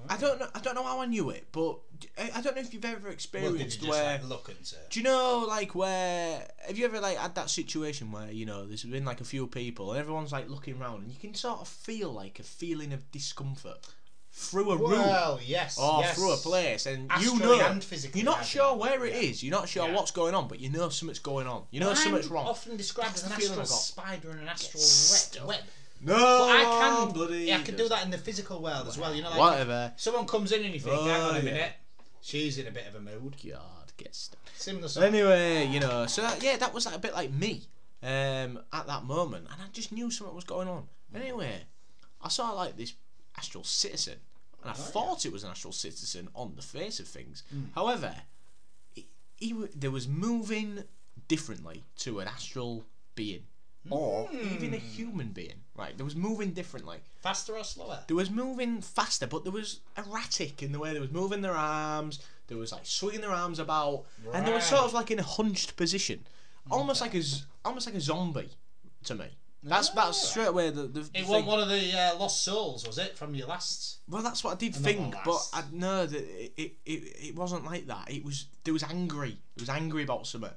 I 0.09 0.17
don't 0.17 0.39
know. 0.39 0.47
I 0.53 0.59
don't 0.59 0.75
know 0.75 0.83
how 0.83 1.01
I 1.01 1.05
knew 1.05 1.29
it, 1.31 1.47
but 1.51 1.79
I, 2.17 2.31
I 2.35 2.41
don't 2.41 2.55
know 2.55 2.61
if 2.61 2.73
you've 2.73 2.85
ever 2.85 3.09
experienced 3.09 3.81
you 3.83 3.89
where. 3.89 4.13
like 4.19 4.27
look 4.27 4.49
and 4.49 4.65
say? 4.65 4.77
Do 4.89 4.99
you 4.99 5.03
know, 5.03 5.45
like, 5.47 5.75
where 5.75 6.47
have 6.67 6.77
you 6.77 6.85
ever 6.85 6.99
like 6.99 7.17
had 7.17 7.35
that 7.35 7.49
situation 7.49 8.11
where 8.11 8.31
you 8.31 8.45
know 8.45 8.65
there's 8.65 8.83
been 8.83 9.05
like 9.05 9.21
a 9.21 9.25
few 9.25 9.47
people 9.47 9.91
and 9.91 9.99
everyone's 9.99 10.31
like 10.31 10.49
looking 10.49 10.79
around 10.81 11.03
and 11.03 11.11
you 11.11 11.19
can 11.19 11.33
sort 11.33 11.59
of 11.61 11.67
feel 11.67 12.11
like 12.11 12.39
a 12.39 12.43
feeling 12.43 12.93
of 12.93 13.09
discomfort 13.11 13.77
through 14.31 14.69
a 14.71 14.77
room 14.77 14.91
Well, 14.91 15.39
yes. 15.43 15.79
or 15.79 16.01
yes. 16.01 16.15
through 16.15 16.33
a 16.33 16.37
place 16.37 16.85
and 16.85 17.09
you 17.19 17.39
know 17.39 17.59
and 17.59 17.83
physically, 17.83 18.21
you're 18.21 18.31
not 18.31 18.45
sure 18.45 18.69
think. 18.69 18.81
where 18.81 19.05
it 19.05 19.15
is, 19.15 19.41
Yeah. 19.41 19.49
you're 19.49 19.59
not 19.59 19.67
sure 19.67 19.87
Yeah. 19.87 19.95
what's 19.95 20.11
going 20.11 20.35
on, 20.35 20.47
but 20.47 20.59
you 20.59 20.69
know 20.69 20.89
something's 20.89 21.17
going 21.19 21.47
on. 21.47 21.63
You 21.71 21.79
know 21.79 21.93
something's 21.95 22.27
I'm 22.27 22.33
wrong. 22.33 22.45
Often 22.47 22.77
described 22.77 23.11
That's 23.15 23.23
as 23.23 23.31
an 23.31 23.37
feeling 23.37 23.59
astral 23.59 23.79
spider 23.79 24.29
and 24.29 24.41
an 24.41 24.47
astral 24.47 24.81
stuff. 24.83 25.47
web. 25.47 25.57
web. 25.57 25.65
no, 26.01 26.13
But 26.13 26.49
I 26.51 26.63
can, 26.63 27.11
bloody. 27.13 27.45
yeah, 27.45 27.57
I 27.57 27.61
can 27.63 27.75
do 27.75 27.89
that 27.89 28.05
in 28.05 28.11
the 28.11 28.19
physical 28.19 28.61
world 28.61 28.87
as 28.87 28.99
well. 28.99 29.15
You 29.15 29.23
know, 29.23 29.29
like 29.31 29.39
Whatever. 29.39 29.93
someone 29.97 30.27
comes 30.27 30.51
in 30.51 30.63
and 30.63 30.71
you 30.73 30.79
think, 30.81 30.95
Oh, 30.95 31.05
hang 31.05 31.21
on 31.21 31.35
a 31.37 31.39
oh, 31.39 31.41
yeah. 31.41 31.69
She's 32.21 32.57
in 32.57 32.67
a 32.67 32.71
bit 32.71 32.87
of 32.87 32.95
a 32.95 32.99
mood. 32.99 33.35
God, 33.45 33.91
get 33.97 34.15
stuck. 34.15 34.39
Similar 34.55 34.87
sort. 34.87 35.05
Anyway, 35.05 35.65
you 35.67 35.79
know, 35.79 36.05
so 36.07 36.21
yeah, 36.41 36.57
that 36.57 36.73
was 36.73 36.85
like 36.85 36.95
a 36.95 36.99
bit 36.99 37.13
like 37.13 37.31
me 37.31 37.63
um, 38.03 38.59
at 38.73 38.87
that 38.87 39.03
moment, 39.05 39.47
and 39.51 39.61
I 39.61 39.65
just 39.73 39.91
knew 39.91 40.09
something 40.11 40.35
was 40.35 40.43
going 40.43 40.67
on. 40.67 40.87
Anyway, 41.15 41.63
I 42.21 42.29
saw 42.29 42.51
like 42.51 42.75
this 42.77 42.93
astral 43.37 43.63
citizen, 43.63 44.15
and 44.61 44.71
I 44.71 44.73
thought 44.73 45.25
it 45.25 45.31
was 45.31 45.43
an 45.43 45.51
astral 45.51 45.73
citizen 45.73 46.29
on 46.35 46.53
the 46.55 46.61
face 46.61 46.99
of 46.99 47.07
things. 47.07 47.43
However, 47.75 48.13
he, 48.93 49.07
he 49.37 49.49
w- 49.51 49.69
there 49.75 49.91
was 49.91 50.07
moving 50.07 50.83
differently 51.27 51.83
to 51.97 52.19
an 52.19 52.27
astral 52.27 52.85
being, 53.15 53.43
or 53.89 54.29
even 54.31 54.73
a 54.73 54.77
human 54.77 55.29
being. 55.29 55.61
Right, 55.75 55.95
there 55.97 56.05
was 56.05 56.15
moving 56.15 56.51
differently. 56.51 56.97
Faster 57.21 57.55
or 57.55 57.63
slower? 57.63 57.99
There 58.07 58.15
was 58.17 58.29
moving 58.31 58.81
faster, 58.81 59.27
but 59.27 59.43
there 59.43 59.53
was 59.53 59.79
erratic 59.97 60.63
in 60.63 60.71
the 60.71 60.79
way 60.79 60.93
they 60.93 60.99
was 60.99 61.11
moving 61.11 61.41
their 61.41 61.53
arms. 61.55 62.19
There 62.47 62.57
was 62.57 62.71
like 62.71 62.85
swinging 62.85 63.21
their 63.21 63.31
arms 63.31 63.59
about, 63.59 64.05
and 64.33 64.45
they 64.47 64.51
were 64.53 64.61
sort 64.61 64.81
of 64.81 64.93
like 64.93 65.11
in 65.11 65.19
a 65.19 65.23
hunched 65.23 65.75
position, 65.75 66.25
almost 66.71 67.01
like 67.01 67.13
a 67.15 67.21
almost 67.65 67.85
like 67.85 67.95
a 67.95 68.01
zombie 68.01 68.49
to 69.03 69.15
me. 69.15 69.27
That's 69.63 69.89
that's 69.89 70.07
Ah. 70.23 70.27
straight 70.27 70.47
away 70.47 70.69
the 70.69 70.83
the. 70.83 71.01
It 71.13 71.27
wasn't 71.27 71.47
one 71.47 71.59
of 71.59 71.67
the 71.69 71.93
uh, 71.99 72.15
lost 72.17 72.43
souls, 72.43 72.87
was 72.87 72.97
it, 72.97 73.17
from 73.17 73.35
your 73.35 73.47
last? 73.47 73.97
Well, 74.07 74.21
that's 74.21 74.43
what 74.43 74.53
I 74.53 74.55
did 74.55 74.73
think, 74.75 75.13
but. 75.25 75.41
I 75.51 75.63
know 75.71 76.05
that 76.05 76.19
it, 76.23 76.53
it, 76.55 76.71
it, 76.85 76.91
it 77.29 77.35
wasn't 77.35 77.65
like 77.65 77.87
that. 77.87 78.09
It 78.09 78.23
was 78.23 78.45
there 78.63 78.73
was 78.73 78.83
angry. 78.83 79.37
It 79.55 79.61
was 79.61 79.69
angry 79.69 80.03
about 80.03 80.25
something. 80.25 80.51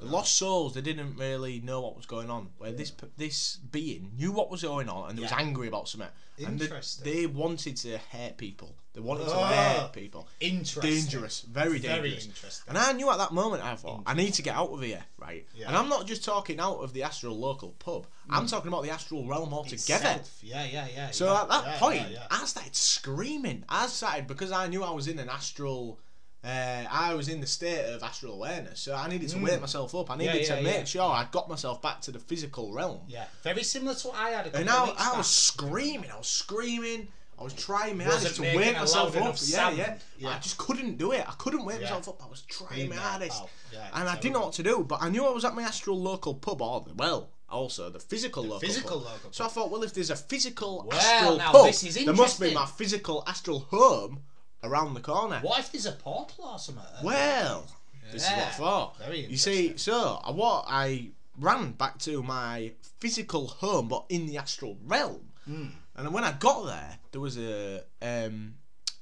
The 0.00 0.06
lost 0.06 0.34
souls 0.34 0.74
they 0.74 0.80
didn't 0.80 1.16
really 1.16 1.60
know 1.60 1.80
what 1.80 1.96
was 1.96 2.06
going 2.06 2.30
on. 2.30 2.50
Where 2.58 2.72
this 2.72 2.92
this 3.16 3.56
being 3.56 4.12
knew 4.16 4.32
what 4.32 4.50
was 4.50 4.62
going 4.62 4.88
on 4.88 5.10
and 5.10 5.18
they 5.18 5.22
was 5.22 5.32
angry 5.32 5.68
about 5.68 5.88
something. 5.88 6.08
And 6.38 6.58
they, 6.58 6.64
Interesting. 6.64 7.12
they 7.12 7.26
wanted 7.26 7.76
to 7.78 7.98
hurt 8.10 8.36
people. 8.36 8.74
They 8.92 9.00
wanted 9.00 9.26
to 9.26 9.34
Oh. 9.34 9.44
hurt 9.44 9.92
people. 9.92 10.28
Interesting. 10.40 10.82
Dangerous, 10.82 11.40
very 11.42 11.78
Very 11.78 12.10
dangerous. 12.10 12.26
interesting. 12.26 12.68
And 12.68 12.78
I 12.78 12.92
knew 12.92 13.10
at 13.10 13.18
that 13.18 13.32
moment 13.32 13.62
I 13.62 13.76
thought 13.76 14.02
I 14.06 14.14
need 14.14 14.34
to 14.34 14.42
get 14.42 14.56
out 14.56 14.70
of 14.70 14.82
here, 14.82 15.04
right? 15.18 15.46
Yeah. 15.54 15.68
And 15.68 15.76
I'm 15.76 15.88
not 15.88 16.06
just 16.06 16.24
talking 16.24 16.58
out 16.58 16.78
of 16.78 16.92
the 16.92 17.02
astral 17.04 17.38
local 17.38 17.70
pub. 17.78 18.06
I'm 18.28 18.46
mm. 18.46 18.50
talking 18.50 18.68
about 18.68 18.82
the 18.82 18.90
astral 18.90 19.26
realm 19.26 19.52
altogether. 19.52 20.08
Itself. 20.08 20.38
Yeah, 20.42 20.64
yeah, 20.64 20.86
yeah. 20.94 21.10
So 21.10 21.26
yeah, 21.26 21.42
at 21.42 21.48
that 21.48 21.64
yeah, 21.64 21.78
point, 21.78 22.00
yeah, 22.02 22.08
yeah. 22.08 22.26
I 22.30 22.44
started 22.46 22.74
screaming. 22.74 23.64
I 23.68 23.86
started 23.86 24.26
because 24.26 24.50
I 24.50 24.66
knew 24.66 24.82
I 24.82 24.90
was 24.90 25.08
in 25.08 25.18
an 25.18 25.28
astral. 25.28 26.00
Uh, 26.44 26.84
I 26.90 27.14
was 27.14 27.28
in 27.28 27.40
the 27.40 27.46
state 27.46 27.84
of 27.86 28.02
astral 28.02 28.34
awareness, 28.34 28.80
so 28.80 28.94
I 28.94 29.08
needed 29.08 29.30
to 29.30 29.38
wake 29.38 29.60
myself 29.60 29.94
up. 29.94 30.10
I 30.10 30.16
needed 30.16 30.34
Mm. 30.42 30.48
yeah, 30.48 30.56
to 30.56 30.62
make 30.62 30.74
yeah. 30.76 30.84
sure 30.84 31.02
I 31.10 31.26
got 31.30 31.48
myself 31.48 31.80
back 31.80 32.00
to 32.02 32.10
the 32.12 32.18
physical 32.18 32.70
realm. 32.72 33.00
yeah, 33.08 33.24
very 33.42 33.62
similar 33.62 33.94
to 33.94 34.08
what 34.08 34.16
I 34.18 34.30
had 34.30 34.54
And 34.54 34.68
I, 34.68 34.92
I 34.98 35.16
was 35.16 35.26
screaming. 35.28 36.10
I 36.10 36.18
was 36.18 36.28
screaming. 36.28 37.08
I 37.38 37.42
was 37.42 37.52
trying 37.54 37.96
my 37.98 38.04
hardest 38.04 38.36
to 38.36 38.42
wake 38.42 38.76
myself 38.76 39.16
up. 39.16 39.36
Yeah, 39.42 39.70
yeah, 39.70 39.98
Yeah. 40.18 40.28
I 40.30 40.38
just 40.38 40.56
couldn't 40.56 40.98
do 40.98 41.12
it. 41.12 41.24
I 41.28 41.32
couldn't 41.32 41.64
wake 41.64 41.78
Yeah. 41.80 41.84
myself 41.90 42.08
up. 42.10 42.22
I 42.24 42.28
was 42.28 42.42
trying 42.42 42.90
my 42.90 42.96
hardest. 42.96 43.42
Yeah, 43.72 43.88
and 43.94 44.08
I 44.08 44.14
didn't 44.16 44.34
know 44.34 44.40
what 44.42 44.52
to 44.54 44.62
do. 44.62 44.84
But 44.84 45.02
I 45.02 45.08
knew 45.08 45.26
I 45.26 45.30
was 45.30 45.44
at 45.44 45.54
my 45.54 45.62
astral 45.62 45.98
local 46.00 46.34
pub, 46.34 46.60
or 46.62 46.84
well, 46.94 47.30
also 47.50 47.88
the 47.90 47.98
physical 47.98 48.42
local 48.44 48.60
physical 48.60 49.00
pub. 49.00 49.12
local 49.14 49.32
So 49.32 49.44
I 49.46 49.48
thought, 49.48 49.70
well, 49.70 49.82
if 49.82 49.94
there's 49.94 50.10
a 50.10 50.16
physical 50.16 50.84
Well, 50.86 50.96
astral 50.98 51.36
now 51.38 51.52
pub, 51.52 51.66
this 51.66 51.82
is 51.82 51.94
there 52.04 52.12
must 52.14 52.38
be 52.38 52.52
my 52.54 52.66
physical 52.66 53.24
astral 53.26 53.60
home 53.70 54.20
around 54.64 54.94
the 54.94 55.00
corner. 55.00 55.38
What 55.40 55.60
if 55.60 55.70
there's 55.72 55.86
a 55.86 55.92
portal 55.92 56.44
or 56.46 56.58
something? 56.58 56.84
Well, 57.02 57.66
this 58.12 58.22
is 58.24 58.28
what 58.30 58.38
I 58.38 58.42
Yeah. 58.42 58.50
thought. 58.50 58.98
Very 58.98 59.26
You 59.26 59.36
see, 59.36 59.76
so 59.76 60.20
uh, 60.24 60.32
what 60.32 60.64
I 60.68 61.10
ran 61.38 61.72
back 61.72 61.98
to 62.00 62.22
my 62.22 62.72
physical 62.98 63.46
home, 63.48 63.88
but 63.88 64.04
in 64.08 64.26
the 64.26 64.38
astral 64.38 64.78
realm. 64.84 65.32
Hmm. 65.44 65.66
And 65.96 66.12
when 66.12 66.24
I 66.24 66.32
got 66.32 66.66
there, 66.66 66.98
there 67.12 67.20
was 67.20 67.36
a 67.38 67.82
um, 68.02 68.54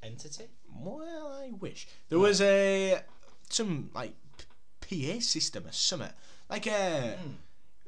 Entity. 0.02 0.48
well, 0.74 1.32
I 1.42 1.50
wish 1.52 1.86
there 2.08 2.18
was 2.18 2.40
a 2.40 3.00
some 3.48 3.90
like 3.94 4.14
PA 4.80 5.20
system 5.20 5.66
or 5.66 5.72
summit, 5.72 6.12
like 6.50 6.66
a 6.66 7.16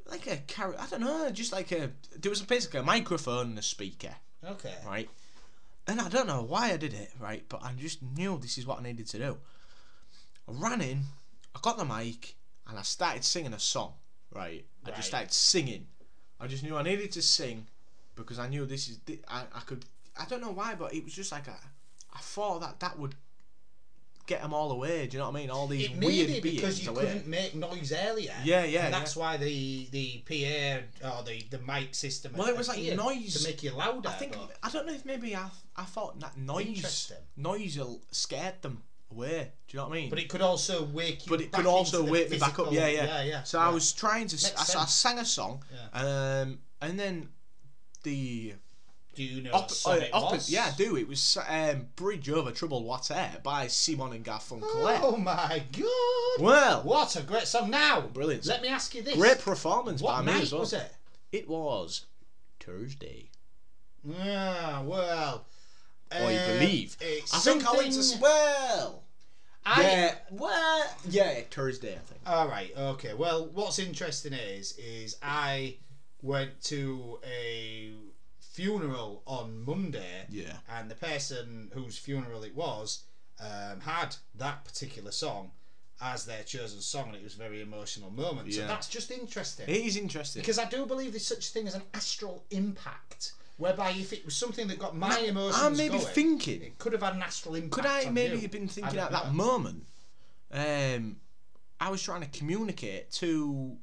like 0.06 0.26
a 0.26 0.36
car- 0.48 0.76
I 0.78 0.86
don't 0.86 1.00
know, 1.00 1.30
just 1.30 1.52
like 1.52 1.72
a 1.72 1.90
there 2.16 2.30
was 2.30 2.40
basically 2.42 2.80
a 2.80 2.82
microphone 2.82 3.46
and 3.48 3.58
a 3.58 3.62
speaker, 3.62 4.14
Okay. 4.44 4.74
right? 4.86 5.10
And 5.86 6.00
I 6.00 6.08
don't 6.08 6.26
know 6.26 6.42
why 6.42 6.72
I 6.72 6.76
did 6.76 6.94
it, 6.94 7.12
right? 7.20 7.44
But 7.48 7.62
I 7.62 7.72
just 7.72 8.02
knew 8.02 8.38
this 8.38 8.56
is 8.58 8.66
what 8.66 8.78
I 8.78 8.82
needed 8.82 9.06
to 9.08 9.18
do. 9.18 9.38
I 10.48 10.52
ran 10.52 10.80
in, 10.80 11.02
I 11.54 11.58
got 11.60 11.76
the 11.76 11.84
mic, 11.84 12.36
and 12.66 12.78
I 12.78 12.82
started 12.82 13.24
singing 13.24 13.52
a 13.52 13.58
song, 13.58 13.94
right? 14.34 14.64
I 14.84 14.88
Right. 14.88 14.96
just 14.96 15.08
started 15.08 15.32
singing. 15.32 15.86
I 16.40 16.46
just 16.46 16.62
knew 16.62 16.76
I 16.76 16.82
needed 16.82 17.12
to 17.12 17.22
sing 17.22 17.66
because 18.16 18.38
I 18.38 18.48
knew 18.48 18.66
this 18.66 18.88
is 18.88 18.98
I, 19.28 19.44
I 19.54 19.60
could 19.60 19.84
I 20.16 20.24
don't 20.26 20.40
know 20.40 20.50
why, 20.52 20.74
but 20.74 20.94
it 20.94 21.04
was 21.04 21.12
just 21.12 21.32
like 21.32 21.48
a, 21.48 21.58
I 22.12 22.18
thought 22.20 22.60
that 22.60 22.80
that 22.80 22.98
would 22.98 23.14
get 24.26 24.42
them 24.42 24.54
all 24.54 24.72
away. 24.72 25.06
Do 25.06 25.16
you 25.16 25.18
know 25.22 25.30
what 25.30 25.36
I 25.36 25.40
mean? 25.40 25.50
All 25.50 25.66
these 25.66 25.90
It 25.90 25.96
weird 25.98 26.42
be 26.42 26.52
because 26.52 26.82
you 26.82 26.90
away. 26.90 27.06
couldn't 27.06 27.26
make 27.26 27.54
noise 27.54 27.92
earlier. 27.92 28.34
Yeah, 28.42 28.64
yeah, 28.64 28.86
And 28.86 28.94
that's 28.94 29.16
why 29.16 29.36
the 29.36 29.88
the 29.90 30.22
PA 30.26 31.08
or 31.18 31.22
the 31.22 31.42
the 31.50 31.58
mic 31.58 31.94
system. 31.94 32.32
Well, 32.36 32.48
it 32.48 32.56
was 32.56 32.68
like 32.68 32.80
noise. 32.96 33.34
to 33.42 33.48
make 33.48 33.62
you 33.62 33.72
louder. 33.72 34.08
I 34.08 34.12
think 34.12 34.36
I 34.62 34.70
don't 34.70 34.86
know 34.86 34.94
if 34.94 35.04
maybe 35.04 35.36
I 35.36 35.48
I 35.76 35.84
thought 35.84 36.20
that 36.20 36.36
noise 36.36 37.12
noise 37.36 37.78
scared 38.10 38.62
them 38.62 38.82
away. 39.10 39.52
Do 39.68 39.76
you 39.76 39.78
know 39.78 39.88
what 39.88 39.96
I 39.96 40.00
mean? 40.00 40.10
But 40.10 40.18
it 40.18 40.28
could 40.28 40.42
also 40.42 40.84
wake 40.84 41.26
you. 41.26 41.30
but 41.30 41.40
it 41.40 41.52
could 41.52 41.66
also 41.66 42.04
wake 42.04 42.30
me 42.30 42.38
back 42.38 42.58
up. 42.58 42.72
Yeah, 42.72 42.86
yeah, 42.88 43.04
yeah, 43.04 43.22
yeah. 43.22 43.42
So 43.42 43.58
yeah. 43.58 43.68
I 43.68 43.70
was 43.70 43.92
trying 43.92 44.26
to. 44.28 44.52
I, 44.58 44.60
I 44.60 44.84
sang 44.86 45.18
a 45.18 45.24
song, 45.24 45.62
um, 45.92 46.58
and 46.80 46.98
then 46.98 47.28
the 48.02 48.54
Do 49.14 49.22
you 49.22 49.42
know 49.42 49.50
op- 49.52 49.62
what 49.62 49.70
song 49.70 49.92
uh, 49.94 49.96
it 50.02 50.12
was? 50.12 50.50
yeah, 50.50 50.70
I 50.72 50.76
do. 50.76 50.96
It 50.96 51.06
was 51.08 51.38
um, 51.48 51.88
"Bridge 51.96 52.28
Over 52.28 52.50
Troubled 52.50 52.84
Water" 52.84 53.30
by 53.42 53.66
Simon 53.68 54.12
and 54.12 54.24
Garfunkel. 54.24 54.62
Oh 55.02 55.16
my 55.16 55.62
god! 55.72 56.42
Well, 56.44 56.82
What 56.82 57.14
a 57.16 57.22
great 57.22 57.46
song! 57.46 57.70
Now, 57.70 58.00
Brilliant. 58.02 58.46
Let 58.46 58.62
me 58.62 58.68
ask 58.68 58.94
you 58.94 59.02
this: 59.02 59.14
great 59.16 59.38
performance 59.38 60.02
What 60.02 60.16
by 60.16 60.22
me 60.22 60.32
night 60.32 60.42
as 60.42 60.52
well. 60.52 60.60
was 60.60 60.72
it? 60.72 60.92
It 61.32 61.48
was 61.48 62.06
Thursday. 62.60 63.30
Ah, 64.20 64.82
well. 64.84 65.46
I 66.12 66.36
um, 66.36 66.58
believe. 66.58 66.96
It's 67.00 67.34
I 67.34 67.38
think 67.38 67.66
I 67.66 67.72
went 67.76 67.92
to 67.92 68.02
something- 68.02 68.22
well. 68.22 69.02
I- 69.66 69.82
yeah, 69.82 70.14
well, 70.30 70.84
yeah, 71.08 71.40
Thursday. 71.50 71.94
I 71.94 71.98
think. 71.98 72.20
All 72.26 72.46
right. 72.48 72.70
Okay. 72.76 73.14
Well, 73.14 73.46
what's 73.54 73.78
interesting 73.78 74.34
is 74.34 74.72
is 74.78 75.16
I 75.22 75.76
went 76.22 76.60
to 76.64 77.18
a 77.26 77.90
funeral 78.54 79.22
on 79.26 79.64
Monday, 79.64 80.26
Yeah. 80.30 80.58
and 80.70 80.88
the 80.88 80.94
person 80.94 81.70
whose 81.74 81.98
funeral 81.98 82.44
it 82.44 82.54
was 82.54 83.02
um, 83.40 83.80
had 83.80 84.14
that 84.36 84.64
particular 84.64 85.10
song 85.10 85.50
as 86.00 86.24
their 86.24 86.44
chosen 86.44 86.80
song, 86.80 87.08
and 87.08 87.16
it 87.16 87.24
was 87.24 87.34
a 87.34 87.38
very 87.38 87.60
emotional 87.62 88.10
moment. 88.10 88.52
So 88.52 88.64
that's 88.66 88.88
just 88.88 89.10
interesting 89.10 89.66
It 89.68 89.84
is 89.84 89.96
interesting. 89.96 90.40
because 90.42 90.58
I 90.60 90.66
do 90.66 90.86
believe 90.86 91.10
there's 91.12 91.26
such 91.26 91.48
a 91.48 91.50
thing 91.50 91.66
as 91.66 91.74
an 91.74 91.82
astral 91.94 92.44
impact. 92.50 93.32
Whereby, 93.56 93.90
if 93.90 94.12
it 94.12 94.24
was 94.24 94.36
something 94.36 94.66
that 94.68 94.78
got 94.78 94.96
my 94.96 95.18
emotions 95.18 95.62
I 95.62 95.68
may 95.70 95.88
be 95.88 95.98
going, 95.98 96.12
thinking- 96.12 96.62
it 96.62 96.78
could 96.78 96.92
have 96.92 97.02
had 97.02 97.14
an 97.14 97.22
astral 97.22 97.54
impact. 97.56 97.72
Could 97.72 97.86
I 97.86 98.08
maybe 98.10 98.36
you. 98.36 98.42
have 98.42 98.50
been 98.52 98.68
thinking 98.68 98.98
at 98.98 99.10
that 99.10 99.26
know. 99.26 99.32
moment? 99.32 99.84
Um, 100.52 101.16
I 101.80 101.90
was 101.90 102.00
trying 102.02 102.20
to 102.22 102.38
communicate 102.38 103.10
to 103.12 103.76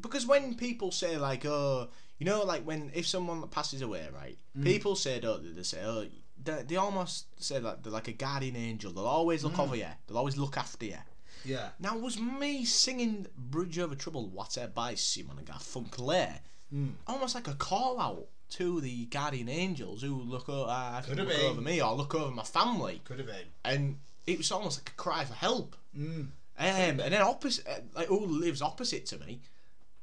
because 0.00 0.26
when 0.26 0.54
people 0.56 0.90
say 0.92 1.16
like, 1.16 1.44
oh, 1.46 1.88
you 2.18 2.26
know, 2.26 2.42
like 2.44 2.62
when 2.64 2.90
if 2.94 3.06
someone 3.06 3.46
passes 3.48 3.82
away, 3.82 4.06
right? 4.14 4.38
Mm. 4.58 4.64
People 4.64 4.96
say, 4.96 5.20
don't 5.20 5.42
they? 5.44 5.50
They 5.50 5.62
say, 5.62 5.82
oh, 5.84 6.06
they, 6.42 6.62
they 6.66 6.76
almost 6.76 7.26
say 7.42 7.58
like 7.60 7.82
they're 7.82 7.92
like 7.92 8.08
a 8.08 8.12
guardian 8.12 8.56
angel. 8.56 8.92
They'll 8.92 9.04
always 9.06 9.42
Mm. 9.42 9.44
look 9.44 9.58
over 9.58 9.76
you. 9.76 9.86
They'll 10.06 10.18
always 10.18 10.36
look 10.36 10.56
after 10.56 10.86
you. 10.86 10.98
Yeah. 11.44 11.68
Now, 11.78 11.96
was 11.96 12.18
me 12.18 12.64
singing 12.64 13.26
"Bridge 13.36 13.78
Over 13.78 13.94
Troubled 13.94 14.32
Water" 14.32 14.70
by 14.74 14.94
Simon 14.96 15.38
and 15.38 15.46
Garfunkel 15.46 16.38
Hmm. 16.70 16.88
almost 17.06 17.36
like 17.36 17.46
a 17.46 17.54
call 17.54 18.00
out 18.00 18.26
to 18.50 18.80
the 18.80 19.04
guardian 19.06 19.48
angels 19.48 20.02
who 20.02 20.16
look, 20.22 20.48
o- 20.48 20.64
uh, 20.64 21.00
look 21.08 21.30
over 21.44 21.60
me 21.60 21.80
or 21.80 21.94
look 21.94 22.12
over 22.16 22.32
my 22.34 22.42
family? 22.42 23.00
Could 23.04 23.18
have 23.18 23.28
been. 23.28 23.46
and 23.64 23.98
it 24.26 24.38
was 24.38 24.50
almost 24.50 24.80
like 24.80 24.90
a 24.90 24.94
cry 24.94 25.24
for 25.24 25.34
help. 25.34 25.76
Mm. 25.96 26.10
Um, 26.18 26.30
and 26.58 26.98
then 26.98 27.22
opposite, 27.22 27.64
uh, 27.68 27.80
like 27.94 28.08
who 28.08 28.26
lives 28.26 28.60
opposite 28.62 29.06
to 29.06 29.18
me, 29.18 29.40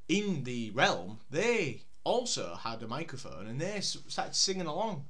in 0.08 0.44
the 0.46 0.72
realm, 0.72 1.20
they 1.30 1.82
also 2.04 2.56
had 2.56 2.82
a 2.84 2.88
microphone 2.88 3.48
and 3.48 3.60
they 3.60 3.80
started 3.82 4.36
singing 4.36 4.66
along. 4.68 5.06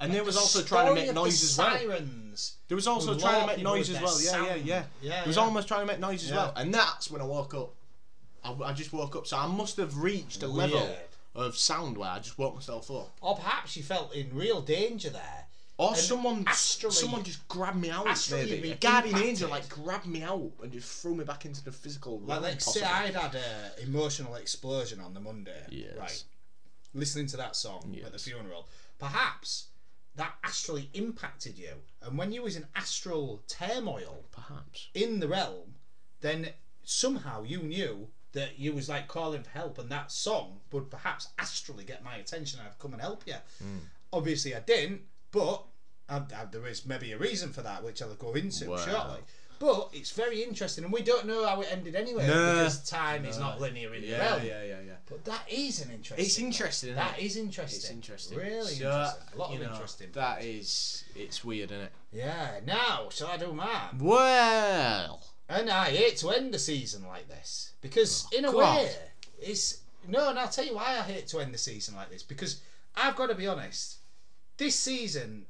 And 0.00 0.14
they 0.14 0.20
was 0.20 0.36
The 0.36 0.40
also 0.40 0.62
trying 0.62 0.86
to 0.88 0.94
make 0.94 1.12
noise 1.12 1.42
as 1.42 1.58
well. 1.58 1.76
Sirens. 1.76 2.56
There 2.68 2.76
was 2.76 2.86
also 2.86 3.18
trying 3.18 3.40
to 3.40 3.46
make 3.48 3.62
noise 3.64 3.90
as 3.90 4.00
well. 4.00 4.20
Yeah, 4.20 4.30
yeah, 4.30 4.30
sound. 4.54 4.66
yeah. 4.66 4.82
Yeah, 5.02 5.20
It 5.22 5.26
was 5.26 5.36
yeah. 5.36 5.42
almost 5.42 5.66
trying 5.66 5.80
to 5.80 5.86
make 5.86 5.98
noise 5.98 6.22
as 6.24 6.30
Yeah. 6.30 6.36
well. 6.36 6.52
And 6.56 6.72
that's 6.72 7.10
when 7.10 7.20
I 7.20 7.24
woke 7.24 7.54
up. 7.54 7.74
I, 8.44 8.52
I 8.64 8.72
just 8.72 8.92
woke 8.92 9.16
up. 9.16 9.26
So 9.26 9.36
I 9.36 9.48
must 9.48 9.76
have 9.78 9.98
reached 9.98 10.42
a 10.44 10.48
level 10.48 10.88
of 11.34 11.56
sound 11.56 11.98
where 11.98 12.10
I 12.10 12.20
just 12.20 12.38
woke 12.38 12.54
myself 12.54 12.90
up. 12.92 13.10
Or 13.20 13.34
perhaps 13.34 13.76
you 13.76 13.82
felt 13.82 14.14
in 14.14 14.30
real 14.32 14.60
danger 14.60 15.10
there. 15.10 15.46
Or 15.78 15.94
someone, 15.94 16.44
astrally- 16.46 16.92
someone 16.94 17.22
just 17.22 17.46
grabbed 17.46 17.80
me 17.80 17.88
out. 17.90 18.04
you'd 18.30 18.50
maybe 18.50 18.74
guardian 18.80 19.14
impacted. 19.14 19.28
angel 19.28 19.50
like 19.50 19.68
grabbed 19.68 20.06
me 20.06 20.22
out 20.24 20.50
and 20.62 20.72
just 20.72 21.00
threw 21.00 21.14
me 21.14 21.24
back 21.24 21.44
into 21.44 21.62
the 21.64 21.70
physical 21.70 22.18
Like, 22.20 22.40
let's 22.42 22.72
say 22.74 22.82
I'd 22.82 23.14
had 23.14 23.36
an 23.36 23.70
emotional 23.84 24.34
explosion 24.34 24.98
on 24.98 25.14
the 25.14 25.20
Monday. 25.20 25.64
Yes. 25.70 25.96
Right. 25.96 26.24
Listening 26.94 27.28
to 27.28 27.36
that 27.36 27.54
song 27.54 27.96
at 28.04 28.10
the 28.12 28.18
funeral. 28.18 28.66
Perhaps 28.98 29.66
that 30.16 30.34
astrally 30.42 30.90
impacted 30.94 31.56
you. 31.56 31.74
And 32.02 32.18
when 32.18 32.32
you 32.32 32.42
was 32.42 32.56
in 32.56 32.66
astral 32.74 33.44
turmoil 33.46 34.24
Perhaps. 34.32 34.88
in 34.94 35.20
the 35.20 35.28
realm, 35.28 35.76
then 36.22 36.48
somehow 36.82 37.44
you 37.44 37.62
knew 37.62 38.08
that 38.32 38.58
you 38.58 38.72
was 38.72 38.88
like 38.88 39.06
calling 39.06 39.44
for 39.44 39.50
help 39.50 39.78
and 39.78 39.88
that 39.90 40.10
song 40.10 40.58
would 40.72 40.90
perhaps 40.90 41.28
astrally 41.38 41.84
get 41.84 42.02
my 42.02 42.16
attention 42.16 42.58
and 42.58 42.68
I'd 42.68 42.78
come 42.80 42.94
and 42.94 43.00
help 43.00 43.22
you. 43.28 43.36
Hmm. 43.62 43.78
Obviously 44.12 44.56
I 44.56 44.60
didn't, 44.60 45.02
but 45.30 45.62
I, 46.08 46.16
I, 46.16 46.44
there 46.50 46.66
is 46.66 46.86
maybe 46.86 47.12
a 47.12 47.18
reason 47.18 47.52
for 47.52 47.62
that 47.62 47.84
which 47.84 48.00
I'll 48.02 48.14
go 48.14 48.32
into 48.32 48.70
Wow. 48.70 48.76
shortly. 48.78 49.20
But 49.60 49.88
it's 49.92 50.12
very 50.12 50.44
interesting 50.44 50.84
and 50.84 50.92
we 50.92 51.02
don't 51.02 51.26
know 51.26 51.44
how 51.44 51.60
it 51.62 51.68
ended 51.72 51.96
anyway 51.96 52.26
No. 52.28 52.54
because 52.58 52.88
time 52.88 53.24
is 53.24 53.38
not 53.38 53.60
linear 53.60 53.92
in 53.92 54.02
the 54.02 54.06
Yeah, 54.08 54.18
realm. 54.18 54.46
yeah, 54.46 54.62
yeah, 54.62 54.80
yeah. 54.86 54.92
But 55.10 55.24
that 55.24 55.50
is 55.50 55.84
an 55.84 55.90
interesting. 55.90 56.24
It's 56.24 56.38
interesting. 56.38 56.90
Isn't 56.90 56.96
That 57.04 57.18
it? 57.18 57.24
is 57.24 57.36
interesting. 57.36 57.76
It's 57.78 57.90
interesting. 57.90 58.38
Really 58.38 58.74
So, 58.74 58.84
interesting. 58.88 59.22
A 59.34 59.36
lot 59.36 59.52
of 59.54 59.60
know, 59.60 59.70
interesting. 59.72 60.08
That 60.12 60.44
is. 60.44 61.02
It's 61.16 61.44
weird, 61.44 61.72
isn't 61.72 61.86
it? 61.86 61.92
Yeah. 62.12 62.60
Now, 62.64 63.08
shall 63.10 63.26
I 63.26 63.36
do 63.36 63.52
mine? 63.52 63.98
Well. 63.98 65.22
And 65.48 65.70
I 65.70 65.86
hate 65.86 66.18
to 66.18 66.30
end 66.30 66.54
the 66.54 66.58
season 66.58 67.06
like 67.06 67.26
this 67.28 67.72
because, 67.80 68.26
oh, 68.32 68.36
in 68.38 68.44
a 68.44 68.50
Oh, 68.52 68.58
way, 68.58 68.90
it's 69.40 69.78
no. 70.06 70.28
And 70.30 70.38
I'll 70.38 70.48
tell 70.48 70.64
you 70.66 70.76
why 70.76 70.98
I 70.98 71.02
hate 71.02 71.26
to 71.28 71.40
end 71.40 71.52
the 71.52 71.58
season 71.58 71.96
like 71.96 72.10
this 72.10 72.22
because 72.22 72.60
I've 72.94 73.16
got 73.16 73.26
to 73.28 73.34
be 73.34 73.46
honest. 73.48 73.96
This 74.56 74.76
season, 74.76 75.46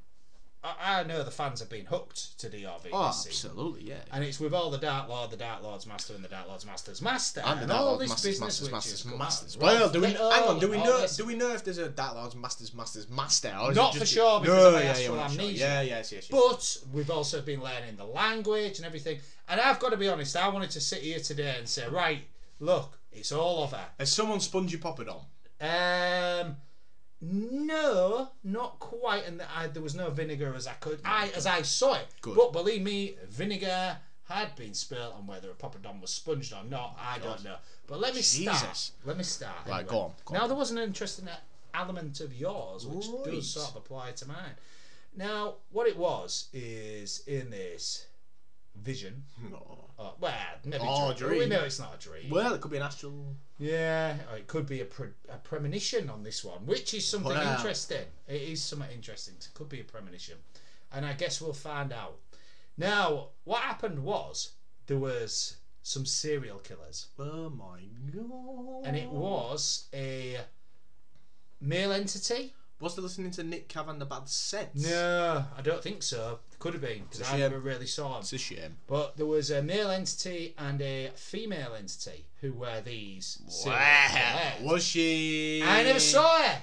I, 0.80 1.00
I 1.00 1.02
know 1.04 1.22
the 1.22 1.30
fans 1.30 1.60
have 1.60 1.68
been 1.68 1.84
hooked 1.86 2.38
to 2.40 2.48
DRV 2.48 2.88
Oh, 2.92 3.06
absolutely, 3.06 3.82
yeah. 3.84 3.96
And 4.12 4.24
it's 4.24 4.40
with 4.40 4.54
all 4.54 4.70
the 4.70 4.78
Dark 4.78 5.08
Lord, 5.08 5.30
the 5.30 5.36
Dark 5.36 5.62
Lord's 5.62 5.86
Master, 5.86 6.14
and 6.14 6.24
the 6.24 6.28
Dark 6.28 6.48
Lord's 6.48 6.66
Master's 6.66 7.02
Master, 7.02 7.42
And 7.44 7.58
the 7.58 7.62
and 7.62 7.68
Dark 7.70 7.80
all 7.80 7.86
Lord 7.86 8.00
this 8.00 8.10
Masters, 8.10 8.30
business 8.40 8.70
Masters, 8.70 9.04
Masters, 9.04 9.18
Masters. 9.18 9.56
out. 9.56 9.62
Well, 9.62 9.90
do 9.90 10.00
we? 10.00 10.06
Hang 10.08 10.20
on. 10.20 10.58
Do 10.58 10.68
we 10.70 10.78
know? 10.78 11.00
this. 11.00 11.16
Do 11.16 11.24
we 11.24 11.34
know 11.34 11.52
if 11.52 11.64
there's 11.64 11.78
a 11.78 11.88
Dark 11.88 12.14
Lord's 12.14 12.36
Masters, 12.36 12.74
Masters, 12.74 13.08
Master? 13.08 13.54
Or 13.60 13.72
Not 13.72 13.94
for 13.94 14.06
sure 14.06 14.40
because 14.40 14.56
no, 14.56 14.78
of 14.78 14.84
yeah, 14.84 14.98
yeah, 14.98 15.10
we're 15.10 15.28
sure. 15.28 15.42
Yeah, 15.42 15.80
yes, 15.82 16.12
yes, 16.12 16.12
yes. 16.12 16.28
But 16.30 16.78
we've 16.92 17.10
also 17.10 17.40
been 17.40 17.62
learning 17.62 17.96
the 17.96 18.04
language 18.04 18.78
and 18.78 18.86
everything. 18.86 19.18
And 19.48 19.60
I've 19.60 19.78
got 19.78 19.90
to 19.90 19.96
be 19.96 20.08
honest, 20.08 20.36
I 20.36 20.48
wanted 20.48 20.70
to 20.70 20.80
sit 20.80 21.00
here 21.02 21.20
today 21.20 21.54
and 21.58 21.68
say, 21.68 21.88
right, 21.88 22.20
look, 22.60 22.98
it's 23.12 23.32
all 23.32 23.62
over. 23.62 23.80
Has 23.98 24.12
someone 24.12 24.40
spongy 24.40 24.76
popped 24.76 25.00
it 25.00 25.08
on? 25.08 25.22
Um, 25.60 26.56
no, 27.20 28.28
not 28.44 28.78
quite. 28.78 29.26
And 29.26 29.42
I, 29.54 29.66
there 29.66 29.82
was 29.82 29.94
no 29.94 30.10
vinegar 30.10 30.54
as 30.54 30.66
I 30.66 30.74
could, 30.74 31.00
I 31.04 31.30
as 31.36 31.46
I 31.46 31.62
saw 31.62 31.94
it. 31.94 32.06
Good. 32.20 32.36
But 32.36 32.52
believe 32.52 32.82
me, 32.82 33.16
vinegar 33.28 33.98
had 34.24 34.54
been 34.56 34.74
spilled, 34.74 35.14
and 35.18 35.26
whether 35.26 35.50
a 35.50 35.54
poppadom 35.54 36.00
was 36.00 36.10
sponged 36.10 36.52
or 36.52 36.62
not, 36.68 36.98
I 37.02 37.18
don't 37.18 37.42
know. 37.42 37.56
But 37.86 38.00
let 38.00 38.14
me 38.14 38.20
start. 38.20 38.90
Let 39.04 39.16
me 39.16 39.24
start. 39.24 39.56
Right, 39.66 39.78
anyway. 39.80 39.90
go 39.90 39.98
on, 40.00 40.12
go 40.26 40.34
now 40.34 40.42
on. 40.42 40.48
there 40.48 40.56
was 40.58 40.70
an 40.70 40.78
interesting 40.78 41.26
uh, 41.28 41.36
element 41.74 42.20
of 42.20 42.34
yours, 42.34 42.86
which 42.86 43.06
Right. 43.06 43.24
does 43.36 43.48
sort 43.50 43.70
of 43.70 43.76
apply 43.76 44.12
to 44.12 44.28
mine. 44.28 44.54
Now, 45.16 45.54
what 45.72 45.88
it 45.88 45.96
was 45.96 46.48
is 46.52 47.22
in 47.26 47.50
this 47.50 48.06
vision. 48.82 49.24
No. 49.50 49.84
Uh, 49.98 50.12
well, 50.20 50.32
maybe 50.64 50.84
Oh, 50.86 51.12
dream. 51.12 51.38
We 51.40 51.46
know 51.46 51.64
it's 51.64 51.80
not 51.80 51.94
a 51.96 51.98
dream. 51.98 52.30
Well, 52.30 52.54
it 52.54 52.60
could 52.60 52.70
be 52.70 52.76
an 52.76 52.84
astral. 52.84 53.34
Yeah, 53.58 54.14
it 54.36 54.46
could 54.46 54.66
be 54.66 54.80
a, 54.80 54.84
pre- 54.84 55.08
a 55.28 55.38
premonition 55.38 56.08
on 56.08 56.22
this 56.22 56.44
one, 56.44 56.64
which 56.66 56.94
is 56.94 57.04
something 57.06 57.32
Wow. 57.32 57.56
interesting. 57.56 58.04
It 58.28 58.42
is 58.42 58.62
something 58.62 58.90
interesting. 58.92 59.34
It 59.38 59.48
could 59.54 59.68
be 59.68 59.80
a 59.80 59.84
premonition, 59.84 60.38
and 60.92 61.04
I 61.04 61.14
guess 61.14 61.40
we'll 61.40 61.52
find 61.52 61.92
out. 61.92 62.18
Now, 62.76 63.30
what 63.42 63.62
happened 63.62 63.98
was 64.04 64.52
there 64.86 64.98
was 64.98 65.56
some 65.82 66.06
serial 66.06 66.58
killers. 66.58 67.06
Oh 67.18 67.50
my 67.50 67.80
god. 68.14 68.86
And 68.86 68.96
it 68.96 69.08
was 69.10 69.88
a 69.92 70.38
male 71.60 71.90
entity. 71.92 72.54
Was 72.80 72.94
they 72.94 73.02
listening 73.02 73.32
to 73.32 73.42
Nick 73.42 73.68
Cave 73.68 73.88
and 73.88 74.00
the 74.00 74.04
Bad 74.06 74.28
Seeds? 74.28 74.88
No, 74.88 75.44
I 75.56 75.60
don't 75.62 75.82
think 75.82 76.02
so. 76.02 76.38
Could 76.60 76.74
have 76.74 76.82
been 76.82 77.02
because 77.10 77.22
I 77.22 77.32
shame. 77.32 77.40
never 77.40 77.58
really 77.58 77.86
saw 77.86 78.10
them. 78.12 78.20
It's 78.20 78.32
a 78.32 78.38
shame. 78.38 78.76
But 78.86 79.16
there 79.16 79.26
was 79.26 79.50
a 79.50 79.62
male 79.62 79.90
entity 79.90 80.54
and 80.56 80.80
a 80.80 81.10
female 81.16 81.74
entity 81.76 82.24
who 82.40 82.52
were 82.52 82.80
these. 82.80 83.38
Wow. 83.66 84.52
Was 84.62 84.84
she? 84.84 85.62
I 85.64 85.82
never 85.82 85.98
saw 86.00 86.38
her. 86.42 86.62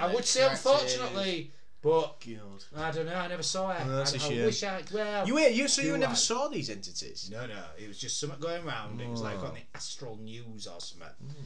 I 0.00 0.12
would 0.14 0.24
say 0.24 0.46
unfortunately, 0.48 1.52
but 1.82 2.16
God. 2.24 2.64
I 2.76 2.90
don't 2.92 3.06
know. 3.06 3.14
I 3.14 3.26
never 3.28 3.42
saw 3.42 3.72
her. 3.72 3.90
That's 3.96 4.12
I, 4.14 4.16
a 4.16 4.20
I 4.20 4.28
shame. 4.28 4.44
wish 4.44 4.62
I. 4.64 4.82
Well, 4.92 5.26
You 5.26 5.34
wait, 5.34 5.54
you 5.54 5.68
so 5.68 5.82
you 5.82 5.92
never 5.98 6.06
right. 6.12 6.16
saw 6.16 6.48
these 6.48 6.70
entities? 6.70 7.28
No, 7.32 7.46
no, 7.46 7.54
it 7.78 7.88
was 7.88 7.98
just 7.98 8.18
something 8.20 8.40
going 8.40 8.64
round. 8.64 9.00
It 9.00 9.08
was 9.08 9.20
like 9.22 9.38
Oh. 9.42 9.46
on 9.46 9.54
the 9.54 9.60
Astral 9.74 10.16
News 10.16 10.66
or 10.66 10.80
something. 10.80 11.08
Hmm. 11.20 11.44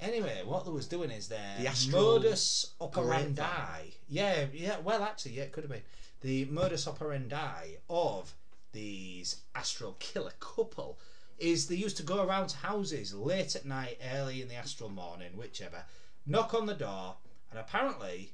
Anyway, 0.00 0.42
what 0.44 0.64
they 0.64 0.70
was 0.70 0.86
doing 0.86 1.10
is 1.10 1.28
their 1.28 1.56
The 1.58 1.66
Astral 1.68 2.14
modus 2.16 2.74
operandi. 2.80 3.34
grapevine. 3.34 3.92
Yeah, 4.08 4.46
yeah. 4.52 4.78
Well, 4.80 5.02
actually, 5.02 5.32
yeah, 5.32 5.44
it 5.44 5.52
could 5.52 5.64
have 5.64 5.70
been 5.70 5.82
the 6.22 6.44
modus 6.46 6.86
operandi 6.86 7.76
of 7.88 8.34
these 8.72 9.42
astral 9.54 9.96
killer 9.98 10.32
couple. 10.40 10.98
Is 11.38 11.66
they 11.66 11.74
used 11.76 11.98
to 11.98 12.02
go 12.02 12.24
around 12.24 12.48
to 12.48 12.56
houses 12.58 13.12
late 13.14 13.54
at 13.56 13.66
night, 13.66 13.98
early 14.14 14.40
in 14.40 14.48
the 14.48 14.54
astral 14.54 14.88
morning, 14.88 15.36
whichever, 15.36 15.84
knock 16.26 16.54
on 16.54 16.64
the 16.66 16.74
door, 16.74 17.16
and 17.50 17.60
apparently, 17.60 18.32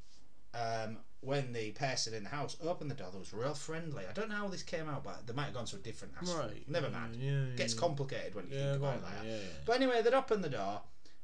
um, 0.55 0.99
when 1.21 1.53
the 1.53 1.71
person 1.73 2.15
in 2.15 2.23
the 2.25 2.29
house 2.29 2.57
opened 2.63 2.91
the 2.93 2.95
door, 2.95 3.09
they 3.13 3.19
was 3.19 3.33
real 3.33 3.55
friendly. 3.55 4.05
I 4.09 4.13
don't 4.13 4.29
know 4.29 4.37
how 4.37 4.49
this 4.49 4.63
came 4.63 4.89
out, 4.89 5.03
but 5.03 5.27
they 5.27 5.33
might 5.33 5.47
have 5.47 5.55
gone 5.55 5.65
to 5.67 5.77
a 5.77 5.79
different 5.81 6.15
astral. 6.21 6.47
Right. 6.47 6.69
Never 6.69 6.87
Yeah, 6.89 6.93
mind. 6.99 7.17
yeah, 7.17 7.57
Gets 7.57 7.75
yeah. 7.75 7.81
complicated 7.81 8.35
when 8.37 8.47
you 8.49 8.57
Yeah, 8.57 8.71
think 8.71 8.81
go 8.83 8.89
about 8.89 8.97
on, 8.99 9.03
that. 9.03 9.25
yeah, 9.27 9.33
yeah. 9.37 9.43
But 9.67 9.77
anyway, 9.77 10.03
they'd 10.03 10.15
open 10.15 10.41
the 10.43 10.49
door, 10.49 10.81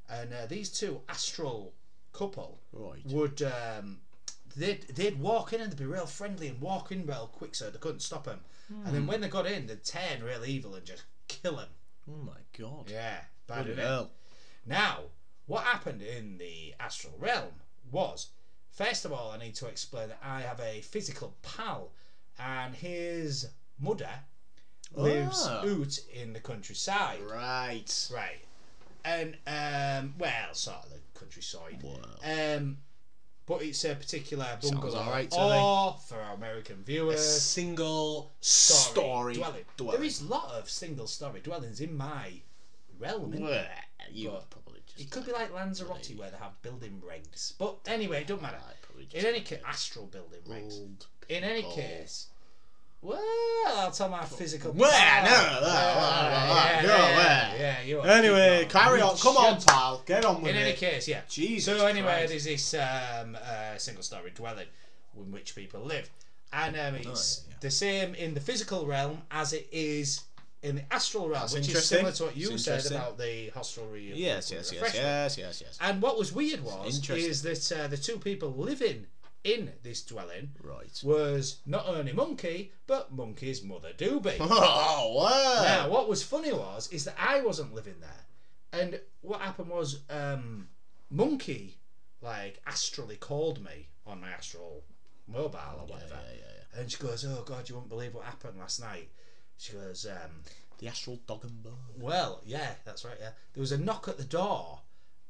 and 0.09 0.33
uh, 0.33 0.47
these 0.47 0.69
two 0.71 1.00
astral 1.09 1.73
couple 2.12 2.59
Right. 2.73 3.05
would 3.07 3.43
um, 3.43 4.00
they'd 4.57 4.83
they'd 4.88 5.19
walk 5.21 5.53
in 5.53 5.61
and 5.61 5.71
they'd 5.71 5.79
be 5.79 5.85
real 5.85 6.07
friendly 6.07 6.49
and 6.49 6.61
walk 6.61 6.91
in 6.93 7.07
real 7.07 7.29
quick, 7.33 7.55
so 7.55 7.71
they 7.71 7.79
couldn't 7.79 8.00
stop 8.00 8.25
them. 8.25 8.41
And 8.69 8.87
Hmm. 8.87 8.93
then 8.93 9.07
when 9.07 9.21
they 9.21 9.29
got 9.29 9.47
in, 9.47 9.67
they'd 9.67 9.85
turn 9.85 10.23
real 10.23 10.45
evil 10.45 10.75
and 10.75 10.85
just 10.85 11.05
kill 11.27 11.57
them. 11.57 11.69
Oh 12.11 12.17
my 12.25 12.41
god. 12.59 12.91
Yeah, 12.91 13.21
bad 13.47 13.67
Bloody 13.67 13.81
hell. 13.81 14.11
Now, 14.67 15.05
what 15.47 15.65
happened 15.65 16.03
in 16.03 16.38
the 16.38 16.75
astral 16.81 17.15
realm 17.19 17.53
was, 17.91 18.29
first 18.71 19.05
of 19.07 19.12
all, 19.12 19.31
I 19.31 19.38
need 19.38 19.55
to 19.57 19.67
explain 19.67 20.09
that 20.09 20.19
I 20.23 20.41
have 20.43 20.61
a 20.61 20.81
physical 20.83 21.35
pal, 21.43 21.93
and 22.38 22.75
his 22.75 23.49
mother 23.79 24.11
lives 24.92 25.38
Ah. 25.42 25.61
out 25.66 25.99
in 26.12 26.33
the 26.33 26.40
countryside. 26.40 27.21
Right. 27.23 28.09
Right. 28.12 28.40
And 29.09 29.37
um 29.47 30.14
well, 30.18 30.53
sort 30.55 30.85
of 30.85 30.90
the 30.90 31.18
countryside. 31.18 31.83
Um 32.25 32.79
but 33.47 33.62
it's 33.62 33.83
a 33.85 33.94
particular 33.94 34.47
bungalow 34.61 34.99
alright 34.99 35.31
to 35.31 35.40
or 35.40 35.97
for 36.07 36.21
our 36.21 36.35
American 36.35 36.81
A 36.81 36.85
viewers 36.85 37.40
single 37.40 38.33
story, 38.40 38.92
story, 38.92 39.35
dwelling. 39.35 39.64
dwelling. 39.79 39.97
There 40.01 40.07
is 40.07 40.21
a 40.21 40.27
lot 40.27 40.51
of 40.53 40.68
single 40.68 41.07
story 41.07 41.40
dwellings 41.40 41.81
in 41.81 41.97
my 41.97 42.42
realm. 42.99 43.33
isn't 43.33 43.47
there? 43.47 43.71
Well, 44.01 44.09
you 44.12 44.31
probably 44.51 44.81
just. 44.87 45.01
It 45.01 45.11
could 45.11 45.25
be 45.25 45.33
like 45.33 45.53
Lanzarote 45.55 46.14
where 46.18 46.31
they 46.31 46.37
have 46.37 46.61
building 46.61 47.01
regs. 47.07 47.55
But 47.59 47.79
anyway, 47.87 48.21
it 48.21 48.27
don't 48.27 48.42
matter. 48.42 48.59
I 48.59 48.73
probably 48.83 49.07
just 49.07 49.16
In 49.25 49.35
any 49.35 49.40
case, 49.40 49.61
astral 49.66 50.07
building 50.07 50.40
regs. 50.47 50.79
In 51.29 51.44
any 51.44 51.62
case, 51.62 52.27
well, 53.01 53.21
I'll 53.69 53.91
tell 53.93 54.09
my 54.09 54.25
physical. 54.25 54.73
Well, 54.73 54.91
no, 55.25 55.31
no, 55.31 55.67
no, 55.67 55.75
Yeah, 55.75 56.81
no, 56.83 56.89
yeah, 56.97 57.55
yeah, 57.59 57.83
you 57.83 58.01
are. 58.01 58.07
Anyway, 58.07 58.67
carry 58.69 59.01
on. 59.01 59.17
Come 59.17 59.37
on, 59.37 59.61
pal. 59.63 60.03
Get 60.05 60.25
on 60.25 60.43
with 60.43 60.55
it. 60.55 60.57
In 60.57 60.63
any 60.63 60.73
case, 60.75 61.07
yeah. 61.07 61.21
Jesus 61.29 61.79
So 61.79 61.87
anyway, 61.87 62.27
Christ. 62.27 62.29
there's 62.31 62.45
this 62.45 62.75
um, 62.75 63.37
uh, 63.41 63.77
single-story 63.79 64.33
dwelling 64.35 64.67
in 65.17 65.31
which 65.33 65.55
people 65.55 65.81
live, 65.83 66.11
and 66.53 66.77
um, 66.77 66.95
it's 66.97 67.43
Oh, 67.45 67.45
yeah, 67.49 67.53
yeah. 67.55 67.57
the 67.61 67.71
same 67.71 68.15
in 68.15 68.35
the 68.35 68.41
physical 68.41 68.87
realm 68.87 69.23
as 69.31 69.53
it 69.53 69.69
is 69.71 70.23
in 70.63 70.75
the 70.77 70.83
astral 70.93 71.29
realm, 71.29 71.43
That's 71.43 71.55
which 71.55 71.69
is 71.69 71.85
similar 71.87 72.11
to 72.13 72.25
what 72.25 72.37
you 72.37 72.51
It's 72.53 72.65
said 72.65 72.85
about 72.87 73.17
the 73.17 73.51
hostelry. 73.51 74.13
Yes, 74.15 74.51
yes, 74.51 74.73
yes, 74.73 74.93
yes, 74.93 75.39
yes, 75.39 75.61
yes. 75.65 75.79
And 75.81 76.03
what 76.03 76.19
was 76.19 76.33
weird 76.33 76.65
was 76.65 77.09
is 77.11 77.43
that 77.43 77.73
uh, 77.81 77.87
the 77.87 77.97
two 77.97 78.19
people 78.19 78.51
living 78.51 79.07
in 79.44 79.72
this 79.83 80.03
dwelling 80.03 80.51
Right. 80.61 81.01
was 81.05 81.61
not 81.64 81.87
only 81.87 82.12
Monkey 82.12 82.72
but 82.87 83.12
Monkey's 83.12 83.62
mother 83.62 83.92
Doobie. 83.96 84.37
Oh, 84.40 85.12
wow. 85.14 85.62
Now, 85.62 85.88
what 85.90 86.09
was 86.09 86.22
funny 86.22 86.53
was 86.53 86.88
is 86.92 87.05
that 87.05 87.16
I 87.18 87.40
wasn't 87.40 87.74
living 87.74 88.01
there, 88.01 88.27
and 88.81 89.01
what 89.20 89.40
happened 89.40 89.68
was 89.70 90.01
um, 90.11 90.68
Monkey 91.11 91.77
like 92.20 92.61
astrally 92.66 93.16
called 93.16 93.62
me 93.62 93.88
on 94.07 94.20
my 94.20 94.29
astral 94.31 94.83
mobile 95.29 95.59
or 95.79 95.87
yeah, 95.87 95.94
whatever, 95.94 96.14
yeah, 96.14 96.33
yeah, 96.35 96.53
yeah. 96.74 96.81
and 96.81 96.90
she 96.90 96.98
goes, 96.98 97.24
"Oh 97.24 97.42
God, 97.46 97.68
you 97.68 97.77
won't 97.77 97.88
believe 97.88 98.14
what 98.14 98.24
happened 98.24 98.59
last 98.59 98.81
night." 98.81 99.09
She 99.57 99.72
goes, 99.72 100.07
um, 100.07 100.42
The 100.79 100.88
astral 100.88 101.18
dog 101.27 101.44
and 101.44 101.62
bone. 101.62 101.72
"Well, 101.98 102.40
yeah, 102.44 102.74
that's 102.85 103.05
right. 103.05 103.16
Yeah, 103.20 103.31
there 103.55 103.61
was 103.61 103.72
a 103.72 103.79
knock 103.79 104.09
at 104.09 104.16
the 104.18 104.24
door." 104.24 104.81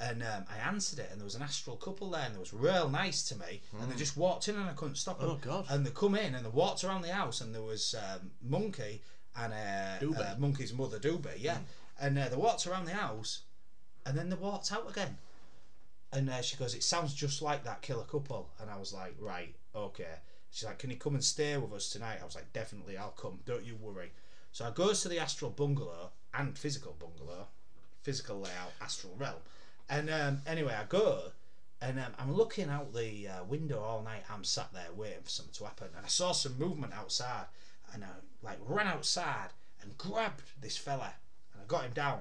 And 0.00 0.22
um, 0.22 0.44
I 0.48 0.58
answered 0.68 1.00
it, 1.00 1.08
and 1.10 1.20
there 1.20 1.24
was 1.24 1.34
an 1.34 1.42
astral 1.42 1.76
couple 1.76 2.10
there, 2.10 2.24
and 2.24 2.34
they 2.34 2.38
was 2.38 2.54
real 2.54 2.88
nice 2.88 3.24
to 3.30 3.36
me. 3.36 3.62
And 3.80 3.90
they 3.90 3.96
just 3.96 4.16
walked 4.16 4.46
in, 4.46 4.54
and 4.54 4.70
I 4.70 4.72
couldn't 4.72 4.94
stop 4.94 5.18
them. 5.18 5.30
Oh, 5.30 5.38
God. 5.42 5.66
And 5.68 5.84
they 5.84 5.90
come 5.90 6.14
in, 6.14 6.36
and 6.36 6.44
they 6.44 6.50
walked 6.50 6.84
around 6.84 7.02
the 7.02 7.12
house, 7.12 7.40
and 7.40 7.52
there 7.52 7.62
was 7.62 7.96
um, 7.98 8.30
Monkey 8.40 9.02
and 9.36 9.52
uh, 9.52 9.98
Doobie. 10.00 10.20
uh, 10.20 10.38
Monkey's 10.38 10.72
mother, 10.72 11.00
Doobie, 11.00 11.38
yeah. 11.38 11.58
And 12.00 12.16
uh, 12.16 12.28
they 12.28 12.36
walked 12.36 12.64
around 12.66 12.84
the 12.84 12.92
house, 12.94 13.40
and 14.06 14.16
then 14.16 14.28
they 14.30 14.36
walked 14.36 14.70
out 14.72 14.88
again. 14.88 15.16
And 16.12 16.30
uh, 16.30 16.42
she 16.42 16.56
goes, 16.56 16.74
"It 16.74 16.84
sounds 16.84 17.12
just 17.12 17.42
like 17.42 17.64
that 17.64 17.82
killer 17.82 18.04
couple." 18.04 18.50
And 18.60 18.70
I 18.70 18.78
was 18.78 18.94
like, 18.94 19.14
"Right, 19.18 19.54
okay." 19.74 20.20
She's 20.50 20.64
like, 20.64 20.78
"Can 20.78 20.90
you 20.90 20.96
come 20.96 21.14
and 21.14 21.24
stay 21.24 21.56
with 21.56 21.72
us 21.72 21.90
tonight?" 21.90 22.18
I 22.22 22.24
was 22.24 22.34
like, 22.36 22.52
"Definitely, 22.52 22.96
I'll 22.96 23.10
come. 23.10 23.40
Don't 23.44 23.64
you 23.64 23.76
worry." 23.80 24.12
So 24.52 24.64
I 24.64 24.70
goes 24.70 25.02
to 25.02 25.08
the 25.08 25.18
astral 25.18 25.50
bungalow 25.50 26.10
and 26.32 26.56
physical 26.56 26.96
bungalow, 26.98 27.48
physical 28.02 28.36
layout, 28.38 28.72
astral 28.80 29.14
realm. 29.18 29.36
And 29.88 30.10
um, 30.10 30.42
anyway, 30.46 30.74
I 30.78 30.84
go 30.84 31.32
and 31.80 31.98
um, 31.98 32.12
I'm 32.18 32.34
looking 32.34 32.68
out 32.68 32.92
the 32.92 33.28
uh, 33.28 33.44
window 33.44 33.80
all 33.80 34.02
night. 34.02 34.24
I'm 34.30 34.44
sat 34.44 34.72
there 34.72 34.88
waiting 34.94 35.22
for 35.22 35.30
something 35.30 35.54
to 35.54 35.64
happen, 35.64 35.88
and 35.96 36.04
I 36.04 36.08
saw 36.08 36.32
some 36.32 36.58
movement 36.58 36.92
outside, 36.92 37.46
and 37.92 38.04
I 38.04 38.08
like 38.42 38.58
ran 38.66 38.86
outside 38.88 39.50
and 39.82 39.96
grabbed 39.96 40.42
this 40.60 40.76
fella, 40.76 41.12
and 41.52 41.62
I 41.62 41.66
got 41.66 41.84
him 41.84 41.92
down. 41.92 42.20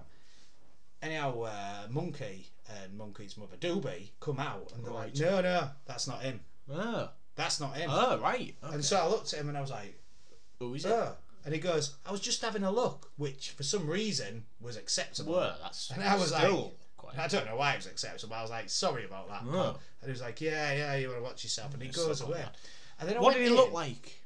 Anyhow, 1.01 1.41
uh, 1.43 1.87
Monkey 1.89 2.47
and 2.83 2.97
Monkey's 2.97 3.37
mother 3.37 3.57
Doobie 3.57 4.09
come 4.19 4.39
out, 4.39 4.71
and 4.75 4.85
they're 4.85 4.93
like, 4.93 5.15
"No, 5.15 5.41
no, 5.41 5.69
that's 5.85 6.07
not 6.07 6.21
him. 6.21 6.41
Oh. 6.71 7.09
That's 7.35 7.59
not 7.59 7.75
him." 7.77 7.89
Oh, 7.91 8.19
right. 8.19 8.55
Okay. 8.63 8.73
And 8.75 8.85
so 8.85 8.97
I 8.97 9.07
looked 9.07 9.33
at 9.33 9.39
him, 9.39 9.49
and 9.49 9.57
I 9.57 9.61
was 9.61 9.71
like, 9.71 9.99
Who 10.59 10.73
is 10.73 10.85
it? 10.85 10.91
"Oh." 10.91 11.15
And 11.45 11.53
he 11.53 11.59
goes, 11.59 11.95
"I 12.05 12.11
was 12.11 12.19
just 12.19 12.41
having 12.41 12.63
a 12.63 12.71
look," 12.71 13.11
which 13.15 13.51
for 13.51 13.63
some 13.63 13.87
reason 13.87 14.45
was 14.59 14.75
acceptable. 14.75 15.33
Well, 15.33 15.57
that's 15.61 15.89
And 15.91 16.03
I 16.03 16.15
was 16.15 16.29
still 16.29 16.63
like- 16.63 16.73
I 17.17 17.27
don't 17.27 17.45
know 17.45 17.55
why 17.55 17.73
it 17.73 17.77
was 17.77 17.85
acceptable. 17.87 18.35
I 18.35 18.41
was 18.41 18.51
like, 18.51 18.69
sorry 18.69 19.05
about 19.05 19.29
that. 19.29 19.41
Oh. 19.47 19.51
pal." 19.51 19.79
And 20.01 20.09
he 20.09 20.11
was 20.11 20.21
like, 20.21 20.41
yeah, 20.41 20.73
yeah, 20.73 20.95
you 20.95 21.07
want 21.07 21.19
to 21.19 21.23
watch 21.23 21.43
yourself. 21.43 21.73
And 21.73 21.83
he 21.83 21.89
goes 21.89 22.21
away. 22.21 22.43
And 22.99 23.09
then 23.09 23.17
I 23.17 23.19
What 23.21 23.33
did 23.35 23.43
he 23.43 23.49
look 23.49 23.71
like? 23.71 24.21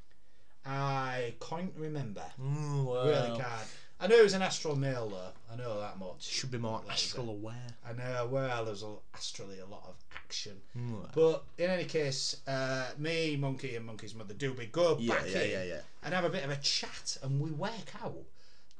I 0.65 1.33
can't 1.41 1.73
remember. 1.77 2.23
Mm, 2.41 2.85
well, 2.85 3.05
Really 3.07 3.37
can't. 3.37 3.67
I 3.99 4.07
know 4.07 4.15
he 4.15 4.23
was 4.23 4.33
an 4.33 4.41
astral 4.41 4.75
male 4.75 5.09
though. 5.09 5.53
I 5.53 5.55
know 5.57 5.79
that 5.79 5.99
much. 5.99 6.23
Should 6.23 6.49
be 6.49 6.57
more 6.57 6.81
astral 6.89 7.29
aware. 7.29 7.67
I 7.87 7.93
know. 7.93 8.27
Well, 8.31 8.65
there's 8.65 8.81
a, 8.81 8.95
astrally 9.15 9.59
a 9.59 9.65
lot 9.65 9.83
of 9.87 9.95
action. 10.15 10.53
Mm. 10.75 11.05
But 11.13 11.43
in 11.59 11.69
any 11.69 11.85
case, 11.85 12.37
uh, 12.47 12.89
me, 12.97 13.37
Monkey, 13.37 13.75
and 13.75 13.85
Monkey's 13.85 14.15
mother 14.15 14.33
Doobie 14.33 14.71
go 14.71 14.97
Yeah, 14.99 15.13
back 15.15 15.25
yeah, 15.29 15.41
in 15.41 15.51
yeah, 15.51 15.63
yeah. 15.63 15.81
and 16.03 16.13
have 16.15 16.23
a 16.25 16.29
bit 16.29 16.43
of 16.43 16.49
a 16.49 16.55
chat, 16.57 17.17
and 17.21 17.39
we 17.39 17.51
work 17.51 17.93
out 18.03 18.17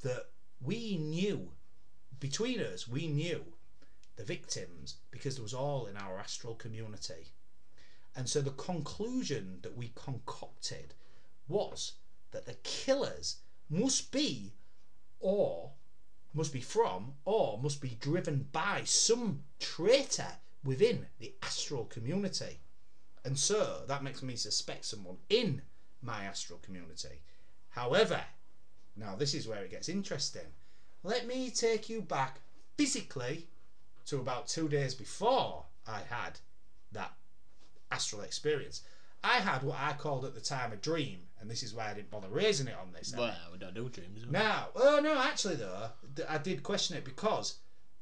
that 0.01 0.25
we 0.59 0.97
knew 0.97 1.49
between 2.19 2.59
us, 2.59 2.87
we 2.87 3.05
knew 3.07 3.43
the 4.21 4.33
victims 4.33 4.97
because 5.09 5.39
it 5.39 5.41
was 5.41 5.53
all 5.53 5.87
in 5.87 5.97
our 5.97 6.19
astral 6.19 6.53
community. 6.53 7.33
And 8.15 8.29
so 8.29 8.39
the 8.39 8.51
conclusion 8.51 9.57
that 9.63 9.75
we 9.75 9.91
concocted 9.95 10.93
was 11.47 11.93
that 12.29 12.45
the 12.45 12.53
killers 12.61 13.37
must 13.67 14.11
be 14.11 14.53
or 15.19 15.71
must 16.35 16.53
be 16.53 16.61
from 16.61 17.13
or 17.25 17.57
must 17.57 17.81
be 17.81 17.97
driven 17.99 18.47
by 18.51 18.83
some 18.83 19.41
traitor 19.59 20.33
within 20.63 21.07
the 21.17 21.33
astral 21.41 21.85
community. 21.85 22.59
And 23.25 23.39
so 23.39 23.81
that 23.87 24.03
makes 24.03 24.21
me 24.21 24.35
suspect 24.35 24.85
someone 24.85 25.17
in 25.29 25.63
my 26.03 26.25
astral 26.25 26.59
community. 26.59 27.23
However, 27.69 28.21
now 28.95 29.15
this 29.15 29.33
is 29.33 29.47
where 29.47 29.63
it 29.63 29.71
gets 29.71 29.89
interesting. 29.89 30.53
Let 31.01 31.25
me 31.25 31.49
take 31.49 31.89
you 31.89 32.03
back 32.03 32.41
physically 32.77 33.47
to 34.07 34.19
about 34.19 34.47
two 34.47 34.67
days 34.67 34.93
before 34.95 35.65
I 35.87 35.99
had 36.09 36.39
that 36.91 37.13
astral 37.91 38.21
experience. 38.21 38.81
I 39.23 39.35
had 39.35 39.63
what 39.63 39.77
I 39.79 39.93
called 39.93 40.25
at 40.25 40.33
the 40.33 40.41
time 40.41 40.73
a 40.73 40.75
dream, 40.75 41.19
and 41.39 41.49
this 41.49 41.61
is 41.63 41.73
why 41.73 41.91
I 41.91 41.93
didn't 41.93 42.09
bother 42.09 42.29
raising 42.29 42.67
it 42.67 42.75
on 42.81 42.91
this. 42.91 43.13
Well, 43.15 43.35
we 43.51 43.59
don't 43.59 43.75
do 43.75 43.87
dreams. 43.89 44.23
do? 44.23 44.31
Now, 44.31 44.67
oh 44.75 44.99
no, 45.03 45.19
actually 45.21 45.55
though, 45.55 45.89
I 46.27 46.37
did 46.39 46.63
question 46.63 46.97
it 46.97 47.05
because 47.05 47.57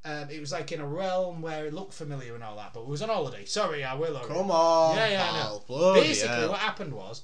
um, 0.05 0.29
it 0.29 0.39
was 0.39 0.53
like 0.53 0.71
in 0.71 0.79
a 0.79 0.87
realm 0.87 1.41
where 1.41 1.65
it 1.65 1.73
looked 1.73 1.93
familiar 1.93 2.35
and 2.35 2.43
all 2.43 2.55
that, 2.55 2.73
but 2.73 2.81
it 2.81 2.87
was 2.87 3.01
on 3.01 3.09
holiday. 3.09 3.43
Sorry, 3.45 3.83
I 3.83 3.95
will. 3.95 4.15
Oreo. 4.15 4.27
Come 4.27 4.51
on, 4.51 4.95
Yeah, 4.95 5.09
yeah, 5.09 5.29
I 5.29 5.37
know. 5.43 5.63
Bloody 5.67 6.01
Basically, 6.01 6.35
hell. 6.37 6.49
what 6.49 6.59
happened 6.59 6.93
was, 6.93 7.23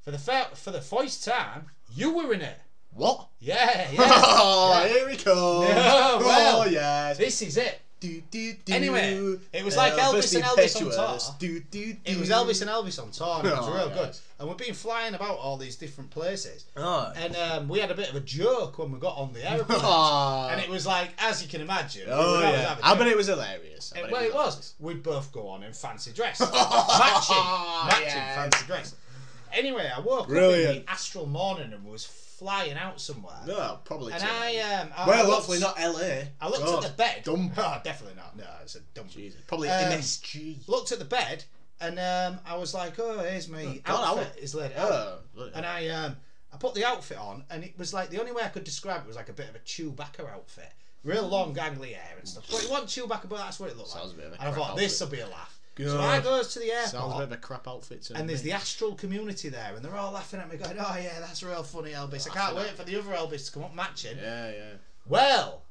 for 0.00 0.10
the 0.10 0.18
fir- 0.18 0.48
for 0.54 0.72
the 0.72 0.80
first 0.80 1.24
time, 1.24 1.66
you 1.94 2.12
were 2.14 2.32
in 2.32 2.40
it. 2.40 2.58
What? 2.90 3.28
Yeah, 3.38 3.88
yeah. 3.92 3.98
Oh, 4.00 4.82
yeah. 4.82 4.88
here 4.92 5.06
we 5.06 5.16
come. 5.16 5.62
Yeah, 5.68 6.16
well, 6.18 6.62
oh, 6.62 6.64
yes. 6.64 7.18
This 7.18 7.40
is 7.42 7.56
it. 7.56 7.80
Do, 8.00 8.22
do, 8.30 8.52
do. 8.64 8.72
Anyway, 8.72 9.36
it 9.52 9.64
was 9.64 9.76
like 9.76 9.94
uh, 9.94 9.98
Elvis 10.12 10.32
and 10.34 10.44
Elvis 10.44 10.76
on 10.76 10.92
tour. 10.92 11.34
Do, 11.40 11.58
do, 11.70 11.92
do. 11.94 11.96
It 12.12 12.16
was 12.16 12.30
Elvis 12.30 12.62
and 12.62 12.70
Elvis 12.70 13.02
on 13.02 13.10
tour. 13.10 13.38
And 13.40 13.48
it 13.48 13.56
was 13.56 13.66
Oh, 13.68 13.74
real 13.74 13.88
yes. 13.88 13.96
good, 13.98 14.16
and 14.38 14.48
we've 14.48 14.56
been 14.56 14.74
flying 14.74 15.14
about 15.14 15.36
all 15.38 15.56
these 15.56 15.74
different 15.74 16.10
places. 16.10 16.64
Oh. 16.76 17.12
And 17.16 17.34
um, 17.34 17.68
we 17.68 17.80
had 17.80 17.90
a 17.90 17.94
bit 17.96 18.08
of 18.08 18.14
a 18.14 18.20
joke 18.20 18.78
when 18.78 18.92
we 18.92 19.00
got 19.00 19.16
on 19.16 19.32
the 19.32 19.50
airplane. 19.50 19.80
Oh. 19.82 20.48
And 20.52 20.60
it 20.60 20.68
was 20.70 20.86
like, 20.86 21.10
as 21.18 21.42
you 21.42 21.48
can 21.48 21.60
imagine, 21.60 22.04
Oh, 22.08 22.40
yeah. 22.40 22.76
I 22.84 22.94
bet 22.94 23.08
it 23.08 23.16
was 23.16 23.26
hilarious. 23.26 23.92
I 23.96 24.00
And- 24.00 24.10
bet 24.10 24.12
well, 24.12 24.22
it 24.28 24.34
was. 24.34 24.74
We'd 24.78 25.02
both 25.02 25.32
go 25.32 25.48
on 25.48 25.64
in 25.64 25.72
fancy 25.72 26.12
dress, 26.12 26.38
matching, 26.40 26.54
ah, 26.56 27.86
matching 27.88 28.06
Yes. 28.06 28.34
fancy 28.36 28.66
dress. 28.66 28.94
Anyway, 29.52 29.90
I 29.94 30.00
woke 30.00 30.22
up 30.24 30.28
in 30.30 30.34
the 30.34 30.84
astral 30.88 31.26
morning 31.26 31.72
and 31.72 31.84
was 31.84 32.04
flying 32.04 32.74
out 32.74 33.00
somewhere. 33.00 33.40
No, 33.46 33.78
probably. 33.84 34.12
And 34.12 34.22
too. 34.22 34.28
I, 34.30 34.58
um, 34.80 34.90
I, 34.96 35.06
well, 35.08 35.24
looked- 35.24 35.34
hopefully 35.34 35.58
not 35.60 35.78
LA. 35.78 36.24
I 36.40 36.48
looked 36.48 36.64
God, 36.64 36.84
at 36.84 36.90
the 36.90 36.96
bed. 36.96 37.22
Dumb. 37.24 37.52
Oh, 37.56 37.80
definitely 37.82 38.16
not. 38.16 38.36
No, 38.36 38.44
it's 38.62 38.76
a 38.76 38.80
dump. 38.94 39.10
Jesus. 39.10 39.40
Probably 39.46 39.68
Um, 39.68 39.92
MSG. 39.92 40.68
Looked 40.68 40.92
at 40.92 40.98
the 40.98 41.04
bed 41.04 41.44
and 41.80 41.98
um, 41.98 42.40
I 42.46 42.56
was 42.56 42.74
like, 42.74 42.98
oh, 42.98 43.18
here's 43.20 43.48
my 43.48 43.80
God, 43.84 44.04
I 44.04 44.20
outfit. 44.20 44.42
Is 44.42 44.54
laid 44.54 44.72
out. 44.76 45.22
Oh, 45.36 45.50
And 45.54 45.64
I 45.66 45.88
um 45.88 46.16
I 46.52 46.56
put 46.56 46.74
the 46.74 46.84
outfit 46.84 47.18
on, 47.18 47.44
and 47.50 47.62
it 47.62 47.74
was 47.78 47.92
like 47.92 48.08
the 48.08 48.18
only 48.20 48.32
way 48.32 48.42
I 48.42 48.48
could 48.48 48.64
describe 48.64 49.02
it 49.02 49.06
was 49.06 49.16
like 49.16 49.28
a 49.28 49.34
bit 49.34 49.50
of 49.50 49.54
a 49.54 49.58
Chewbacca 49.60 50.28
outfit, 50.32 50.72
real 51.04 51.28
long 51.28 51.54
gangly 51.54 51.92
hair 51.94 52.16
and 52.18 52.26
stuff. 52.26 52.46
But 52.50 52.64
it 52.64 52.70
wasn't 52.70 52.88
Chewbacca, 52.88 53.28
but 53.28 53.36
that's 53.38 53.60
what 53.60 53.68
it 53.70 53.76
looked 53.76 53.90
Sounds 53.90 54.06
a 54.06 54.08
like. 54.08 54.16
bit 54.16 54.26
of 54.26 54.32
a 54.32 54.40
and 54.40 54.48
I 54.48 54.52
thought 54.52 54.76
this 54.76 54.98
will 55.00 55.08
be 55.08 55.20
a 55.20 55.26
laugh. 55.28 55.57
So 55.86 56.00
I 56.00 56.20
goes 56.20 56.52
to 56.54 56.58
the 56.58 56.68
Sounds 56.68 56.92
a 56.92 56.96
bit 56.96 57.04
airport, 57.04 57.22
of 57.24 57.32
a 57.32 57.36
crap 57.36 57.68
outfit 57.68 58.02
to 58.04 58.16
and 58.16 58.28
there's 58.28 58.42
me. 58.44 58.50
the 58.50 58.56
astral 58.56 58.94
community 58.94 59.48
there, 59.48 59.74
and 59.76 59.84
they're 59.84 59.96
all 59.96 60.12
laughing 60.12 60.40
at 60.40 60.50
me, 60.50 60.56
going, 60.56 60.76
"Oh 60.78 60.96
yeah, 61.00 61.20
that's 61.20 61.42
real 61.42 61.62
funny, 61.62 61.92
Elvis. 61.92 62.28
I 62.30 62.34
can't 62.34 62.56
wait 62.56 62.70
for 62.76 62.84
the 62.84 62.96
other 62.98 63.10
Elvis 63.12 63.46
to 63.46 63.52
come 63.52 63.64
up 63.64 63.74
matching." 63.74 64.16
Yeah, 64.18 64.50
yeah. 64.50 64.70
Well, 65.06 65.62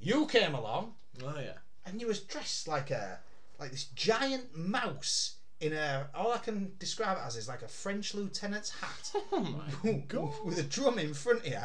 you 0.00 0.26
came 0.26 0.54
along, 0.54 0.94
Oh, 1.22 1.34
yeah. 1.38 1.58
and 1.86 2.00
you 2.00 2.06
was 2.06 2.20
dressed 2.20 2.66
like 2.68 2.90
a 2.90 3.18
like 3.58 3.70
this 3.70 3.84
giant 3.94 4.56
mouse 4.56 5.34
in 5.60 5.74
a 5.74 6.08
all 6.14 6.32
I 6.32 6.38
can 6.38 6.72
describe 6.78 7.18
it 7.18 7.22
as 7.26 7.36
is 7.36 7.46
like 7.48 7.60
a 7.62 7.68
French 7.68 8.14
lieutenant's 8.14 8.70
hat. 8.70 9.12
Oh, 9.32 9.40
my 9.40 9.92
God. 10.08 10.32
with 10.44 10.58
a 10.58 10.62
drum 10.62 10.98
in 10.98 11.12
front 11.14 11.40
of 11.40 11.46
you, 11.48 11.58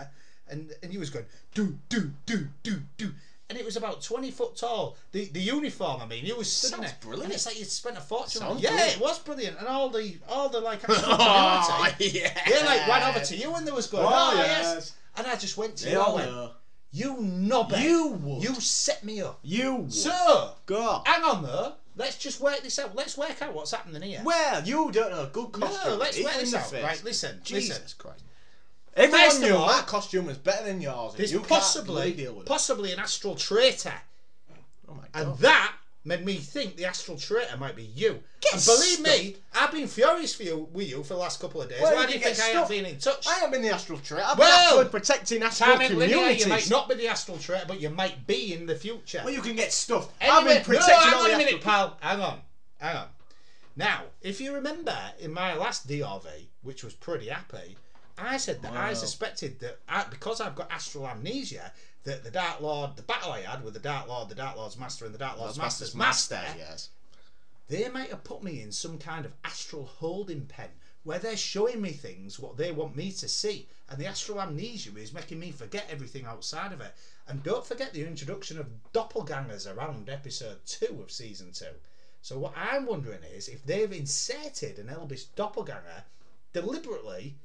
and 0.50 0.72
and 0.84 0.94
you 0.94 1.00
was 1.00 1.10
going 1.10 1.26
do 1.54 1.78
do 1.90 2.12
do 2.26 2.50
do 2.64 2.82
do, 2.98 3.12
and 3.50 3.58
it 3.60 3.64
was 3.66 3.78
about 3.78 4.02
twenty 4.02 4.32
foot 4.32 4.56
tall. 4.56 4.98
The 5.12 5.26
the 5.26 5.40
uniform, 5.40 6.02
I 6.02 6.06
mean, 6.08 6.26
he 6.26 6.34
was 6.34 6.52
stood 6.52 6.72
in 6.72 6.78
Sounds 6.86 6.92
it, 6.92 7.02
brilliant. 7.02 7.26
and 7.26 7.34
it's 7.34 7.46
like 7.46 7.60
you 7.60 7.66
spent 7.66 7.98
a 7.98 8.02
fortune. 8.02 8.42
on 8.44 8.50
Sounds 8.54 8.62
Yeah, 8.64 8.70
brilliant. 8.72 8.96
it 8.98 9.02
was 9.02 9.20
brilliant, 9.20 9.60
and 9.60 9.68
all 9.68 9.90
the 9.90 10.18
all 10.28 10.50
the 10.50 10.60
like 10.60 10.84
actual 10.90 10.96
Oh, 11.08 11.86
community, 11.88 12.20
yeah. 12.20 12.34
they 12.48 12.66
like 12.66 12.88
ran 12.88 13.04
over 13.16 13.24
to 13.26 13.36
you 13.36 13.54
and 13.56 13.68
they 13.68 13.72
was 13.72 13.88
going, 13.88 14.06
Oh, 14.06 14.32
oh, 14.34 14.38
yes. 14.38 14.74
yes. 14.76 14.94
and 15.18 15.28
I 15.28 15.36
just 15.36 15.58
went 15.58 15.76
to 15.78 15.86
They 15.86 15.92
you. 15.92 16.00
I 16.00 16.14
went, 16.14 16.32
know. 16.32 16.52
you 16.92 17.16
knobhead, 17.18 17.82
You 17.82 18.08
would. 18.22 18.44
you 18.44 18.56
set 18.56 19.04
me 19.04 19.22
up. 19.22 19.40
You 19.44 19.76
would. 19.76 19.94
So 19.94 20.54
Go. 20.66 21.02
hang 21.06 21.24
on 21.24 21.44
though, 21.44 21.74
let's 21.96 22.18
just 22.18 22.42
work 22.42 22.62
this 22.62 22.80
out. 22.80 22.96
Let's 22.96 23.16
work 23.18 23.42
out 23.42 23.54
what's 23.54 23.72
happening 23.72 24.02
here. 24.02 24.22
Well, 24.24 24.64
you 24.64 24.92
don't 24.92 25.12
know. 25.12 25.30
Good 25.32 25.52
costume. 25.52 25.92
no, 25.92 25.98
let's 25.98 26.22
work 26.24 26.34
this 26.34 26.54
out. 26.56 26.66
face. 26.72 26.84
Right, 26.84 27.04
listen, 27.04 27.42
Jesus 27.44 27.80
listen. 27.80 27.96
Christ. 28.00 28.24
Everyone 28.96 29.26
First 29.30 29.42
knew 29.42 29.56
all, 29.56 29.68
that 29.68 29.88
costume 29.88 30.26
was 30.28 30.38
better 30.38 30.66
than 30.66 30.80
yours. 30.82 31.12
and 31.14 31.20
There's 31.20 31.32
you 31.32 31.40
can't 31.40 31.50
possibly 31.50 32.14
deal 32.14 32.34
with 32.34 32.46
it. 32.46 32.50
possibly 32.50 32.94
an 32.94 33.00
astral 33.00 33.36
traitor. 33.36 33.94
Oh 34.88 34.94
my 34.94 35.04
And 35.14 35.38
that 35.40 35.74
made 36.06 36.24
me 36.24 36.36
think 36.36 36.78
the 36.78 36.86
astral 36.86 37.18
traitor 37.18 37.58
might 37.58 37.76
be 37.76 37.84
you. 37.84 38.22
Get 38.40 38.54
and 38.54 38.64
believe 38.64 39.00
stuffed. 39.00 39.08
me, 39.24 39.36
I've 39.54 39.72
been 39.72 39.88
furious 39.88 40.34
for 40.36 40.44
you 40.44 40.70
with 40.72 40.88
you 40.88 41.04
for 41.04 41.16
the 41.16 41.20
last 41.20 41.42
couple 41.42 41.62
of 41.62 41.68
days. 41.70 41.82
Well, 41.82 41.94
Why 41.96 42.02
you 42.04 42.08
do 42.08 42.14
you 42.14 42.20
get 42.20 42.38
think 42.38 42.56
I 42.56 42.58
haven't 42.60 42.70
been 42.78 42.86
in 42.86 42.98
touch? 43.00 43.28
I 43.28 43.34
haven't 43.34 43.52
been 43.52 43.64
the 43.64 43.70
astral 43.72 44.00
trait. 44.00 44.24
I've 44.24 44.38
Well, 44.38 44.70
been 44.76 44.86
actually 44.86 45.00
protecting 45.00 45.44
astral 45.44 45.72
Time 45.74 45.82
in 45.82 45.98
linear, 45.98 46.16
communities. 46.16 46.44
you 46.46 46.50
might 46.50 46.70
not 46.70 46.88
be 46.88 46.96
the 46.96 47.08
astral 47.08 47.38
traitor, 47.40 47.66
but 47.68 47.82
you 47.82 47.90
might 47.90 48.26
be 48.28 48.54
in 48.54 48.66
the 48.66 48.76
future. 48.76 49.22
Well, 49.26 49.34
you 49.34 49.42
can 49.42 49.56
get 49.58 49.74
stuffed. 49.74 50.12
I've 50.22 50.30
Anyway, 50.46 50.54
been 50.56 50.64
protecting 50.64 50.94
no, 50.96 51.00
hang 51.02 51.14
all 51.16 51.20
on 51.22 51.28
the 51.30 51.34
a 51.34 51.38
minute, 51.38 51.54
astral- 51.56 51.74
pal. 51.74 51.98
Hang 52.02 52.22
on, 52.22 52.42
hang 52.80 52.96
on. 52.98 53.08
Now, 53.76 54.04
if 54.22 54.40
you 54.40 54.54
remember, 54.54 54.98
in 55.20 55.34
my 55.34 55.54
last 55.56 55.86
DRV, 55.88 56.28
which 56.62 56.82
was 56.84 56.94
pretty 56.94 57.28
happy, 57.30 57.76
I 58.18 58.38
said 58.38 58.62
that 58.62 58.74
I 58.74 58.94
suspected 58.94 59.60
that 59.60 59.80
I, 59.90 60.06
because 60.10 60.40
I've 60.40 60.56
got 60.56 60.72
astral 60.72 61.08
amnesia, 61.08 61.72
that 62.04 62.24
the 62.24 62.32
Dark 62.32 62.62
Lord, 62.62 62.96
the 62.96 63.02
battle 63.04 63.32
I 63.32 63.42
had 63.42 63.64
with 63.64 63.74
the 63.74 63.80
Dark 63.80 64.08
Lord, 64.08 64.30
the 64.30 64.36
Dark 64.36 64.56
Lord's 64.56 64.78
Master, 64.78 65.06
and 65.06 65.14
the 65.14 65.20
Dark 65.20 65.38
Lord's 65.38 65.58
Master's 65.58 65.94
Master's 65.96 66.32
master. 66.32 66.36
Master, 66.36 66.58
Yes. 66.60 66.90
they 67.68 67.90
might 67.90 68.10
have 68.10 68.24
put 68.24 68.44
me 68.44 68.62
in 68.62 68.72
some 68.72 68.98
kind 68.98 69.26
of 69.26 69.34
astral 69.44 69.86
holding 69.86 70.46
pen 70.46 70.70
where 71.04 71.20
they're 71.20 71.38
showing 71.38 71.82
me 71.82 71.92
things 71.92 72.40
what 72.40 72.58
they 72.58 72.72
want 72.72 72.96
me 72.96 73.12
to 73.12 73.28
see 73.28 73.68
and 73.90 74.00
the 74.00 74.06
astral 74.08 74.42
amnesia 74.42 74.96
is 74.98 75.14
making 75.14 75.40
me 75.40 75.52
forget 75.52 75.86
everything 75.90 76.26
outside 76.26 76.72
of 76.72 76.82
it 76.82 76.94
and 77.28 77.44
don't 77.44 77.66
forget 77.66 77.94
the 77.94 78.06
introduction 78.06 78.60
of 78.60 78.68
doppelgangers 78.94 79.68
around 79.72 80.10
episode 80.10 80.58
2 80.66 81.00
of 81.02 81.12
season 81.12 81.52
2 81.52 81.66
so 82.24 82.40
what 82.40 82.54
i'm 82.56 82.88
wondering 82.88 83.22
is 83.36 83.48
if 83.48 83.64
they've 83.66 83.92
inserted 83.92 84.80
an 84.80 84.88
elvis 84.88 85.26
doppelganger 85.36 86.04
deliberately 86.54 87.36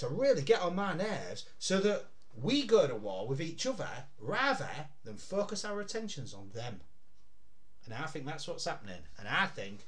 to 0.00 0.08
really 0.08 0.42
get 0.42 0.60
on 0.60 0.74
my 0.74 0.92
nerves 0.94 1.46
so 1.58 1.80
that 1.80 2.04
we 2.40 2.66
go 2.66 2.86
to 2.86 2.94
war 2.94 3.26
with 3.26 3.40
each 3.40 3.66
other 3.66 3.88
rather 4.20 4.68
than 5.04 5.16
focus 5.16 5.64
our 5.64 5.80
attentions 5.80 6.34
on 6.34 6.50
them 6.54 6.80
and 7.86 7.94
I 7.94 8.06
think 8.06 8.26
that's 8.26 8.46
what's 8.46 8.64
happening. 8.66 8.98
And 9.18 9.26
I 9.26 9.46
think 9.46 9.80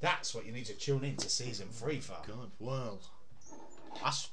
that's 0.00 0.34
what 0.34 0.44
you 0.44 0.52
need 0.52 0.66
to 0.66 0.74
tune 0.74 1.04
in 1.04 1.16
to 1.16 1.28
season 1.30 1.68
three 1.70 2.00
for. 2.00 2.16
God, 2.26 2.50
well. 2.58 2.98
Ast- 4.04 4.30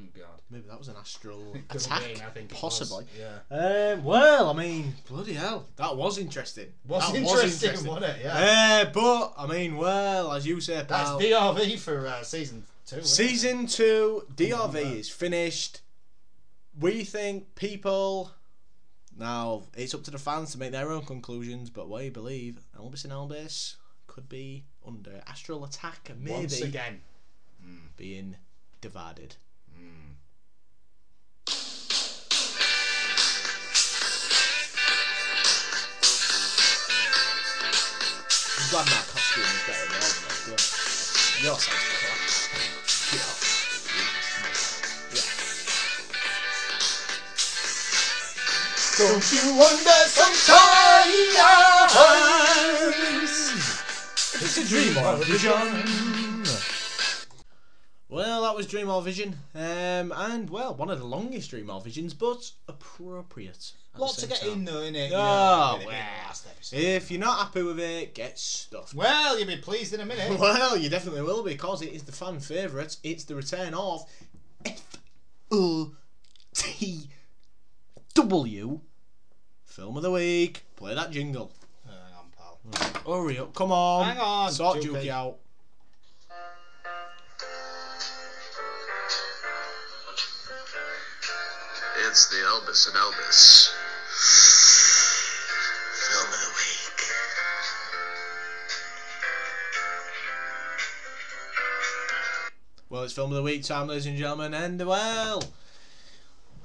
Oh, 0.00 0.06
God. 0.16 0.26
maybe 0.50 0.64
that 0.68 0.78
was 0.78 0.86
an 0.88 0.94
astral 1.00 1.56
attack. 1.70 2.02
been, 2.02 2.20
I 2.22 2.28
think 2.30 2.50
possibly. 2.54 3.04
Yeah. 3.18 3.38
Um, 3.94 4.04
well, 4.04 4.48
I 4.50 4.52
mean, 4.52 4.94
bloody 5.08 5.32
hell, 5.32 5.66
that 5.76 5.96
was 5.96 6.18
interesting. 6.18 6.66
Was 6.86 7.10
that 7.10 7.16
interesting, 7.16 7.84
wasn't 7.84 8.04
it? 8.04 8.16
Yeah. 8.22 8.84
Uh, 8.86 8.90
but 8.92 9.32
I 9.36 9.46
mean, 9.46 9.76
well, 9.76 10.32
as 10.32 10.46
you 10.46 10.60
say, 10.60 10.74
That's 10.76 10.88
pal, 10.88 11.18
DRV 11.20 11.78
for 11.80 12.06
uh, 12.06 12.22
season 12.22 12.62
two. 12.88 12.96
wasn't 12.96 13.20
it? 13.20 13.28
season 13.30 13.66
two 13.66 14.22
DRV 14.34 14.96
is 14.98 15.08
finished. 15.10 15.80
We 16.78 17.04
think 17.04 17.54
people. 17.54 18.32
Now 19.16 19.64
it's 19.76 19.94
up 19.94 20.04
to 20.04 20.10
the 20.10 20.18
fans 20.18 20.52
to 20.52 20.58
make 20.58 20.72
their 20.72 20.90
own 20.90 21.04
conclusions, 21.04 21.70
but 21.70 21.90
we 21.90 22.08
believe 22.08 22.60
Elvis 22.78 23.04
and 23.04 23.12
Elvis 23.12 23.74
could 24.06 24.28
be 24.28 24.64
under 24.86 25.20
astral 25.26 25.64
attack 25.64 26.10
maybe 26.18 26.32
Once 26.32 26.60
again. 26.60 27.00
Hmm. 27.62 27.76
being 27.96 28.36
divided. 28.80 29.36
Hmm. 29.74 30.14
I'm 38.60 38.70
glad 38.70 38.86
my 38.86 39.02
costume 39.10 39.44
is 39.44 39.62
better 39.66 39.86
than 39.86 40.00
yours, 40.00 40.20
though. 40.20 40.50
Good. 40.50 40.62
Yours 41.44 41.62
sounds 41.62 41.84
crap. 42.00 42.07
Yeah. 42.07 42.07
Yeah. 42.07 42.07
Don't 48.98 49.32
you 49.32 49.54
wonder 49.54 49.90
sometimes 50.06 51.28
it's 54.34 54.58
a 54.58 54.68
dream 54.68 54.98
or 54.98 55.14
a 55.14 55.16
vision? 55.18 56.44
Well, 58.08 58.42
that 58.42 58.56
was 58.56 58.66
Dream 58.66 58.88
or 58.88 59.02
Vision, 59.02 59.36
um, 59.54 60.12
and 60.12 60.50
well, 60.50 60.74
one 60.74 60.90
of 60.90 60.98
the 60.98 61.04
longest 61.04 61.50
Dream 61.50 61.70
or 61.70 61.80
Visions, 61.80 62.12
but 62.14 62.50
appropriate. 62.66 63.72
At 63.98 64.02
Lot 64.06 64.14
to 64.18 64.26
get 64.26 64.40
time. 64.40 64.50
in 64.50 64.64
though, 64.64 64.72
innit? 64.80 65.10
Oh, 65.12 65.76
You 65.78 65.80
know, 65.84 65.86
well. 65.86 65.94
episode. 66.50 66.76
If 66.78 67.10
you're 67.10 67.20
not 67.20 67.38
happy 67.38 67.62
with 67.62 67.78
it, 67.80 68.14
get 68.14 68.38
stuffed. 68.38 68.94
Well, 68.94 69.38
you'll 69.38 69.48
be 69.48 69.56
pleased 69.56 69.92
in 69.94 70.00
a 70.00 70.06
minute. 70.06 70.30
Well, 70.40 70.76
you 70.76 70.88
definitely 70.88 71.22
will 71.22 71.42
be 71.42 71.52
because 71.52 71.82
it 71.82 71.92
is 71.92 72.02
the 72.04 72.12
fan 72.12 72.40
favourite. 72.40 72.96
It's 73.02 73.24
the 73.24 73.34
return 73.34 73.74
of 73.74 74.04
F 74.64 74.82
O 75.50 75.92
T 76.54 77.08
W 78.14 78.80
Film 79.64 79.96
of 79.96 80.02
the 80.02 80.10
Week. 80.10 80.64
Play 80.76 80.94
that 80.94 81.10
jingle. 81.10 81.52
Hang 81.86 81.94
on, 82.18 82.26
pal. 82.36 82.58
Hmm. 82.64 83.10
Hurry 83.10 83.38
up, 83.38 83.54
come 83.54 83.72
on. 83.72 84.04
Hang 84.06 84.18
on, 84.18 84.50
Sort 84.52 84.78
Jukey. 84.78 85.04
Jukey 85.04 85.08
out. 85.10 85.36
It's 92.06 92.28
the 92.28 92.36
Elvis 92.36 92.88
and 92.88 92.96
Elvis 92.96 93.70
film 94.18 96.26
of 96.26 96.40
the 96.40 96.50
week. 96.58 96.98
Well, 102.90 103.02
it's 103.02 103.12
film 103.12 103.30
of 103.32 103.36
the 103.36 103.42
week 103.42 103.64
time, 103.64 103.88
ladies 103.88 104.06
and 104.06 104.16
gentlemen, 104.16 104.54
and 104.54 104.80
well, 104.86 105.42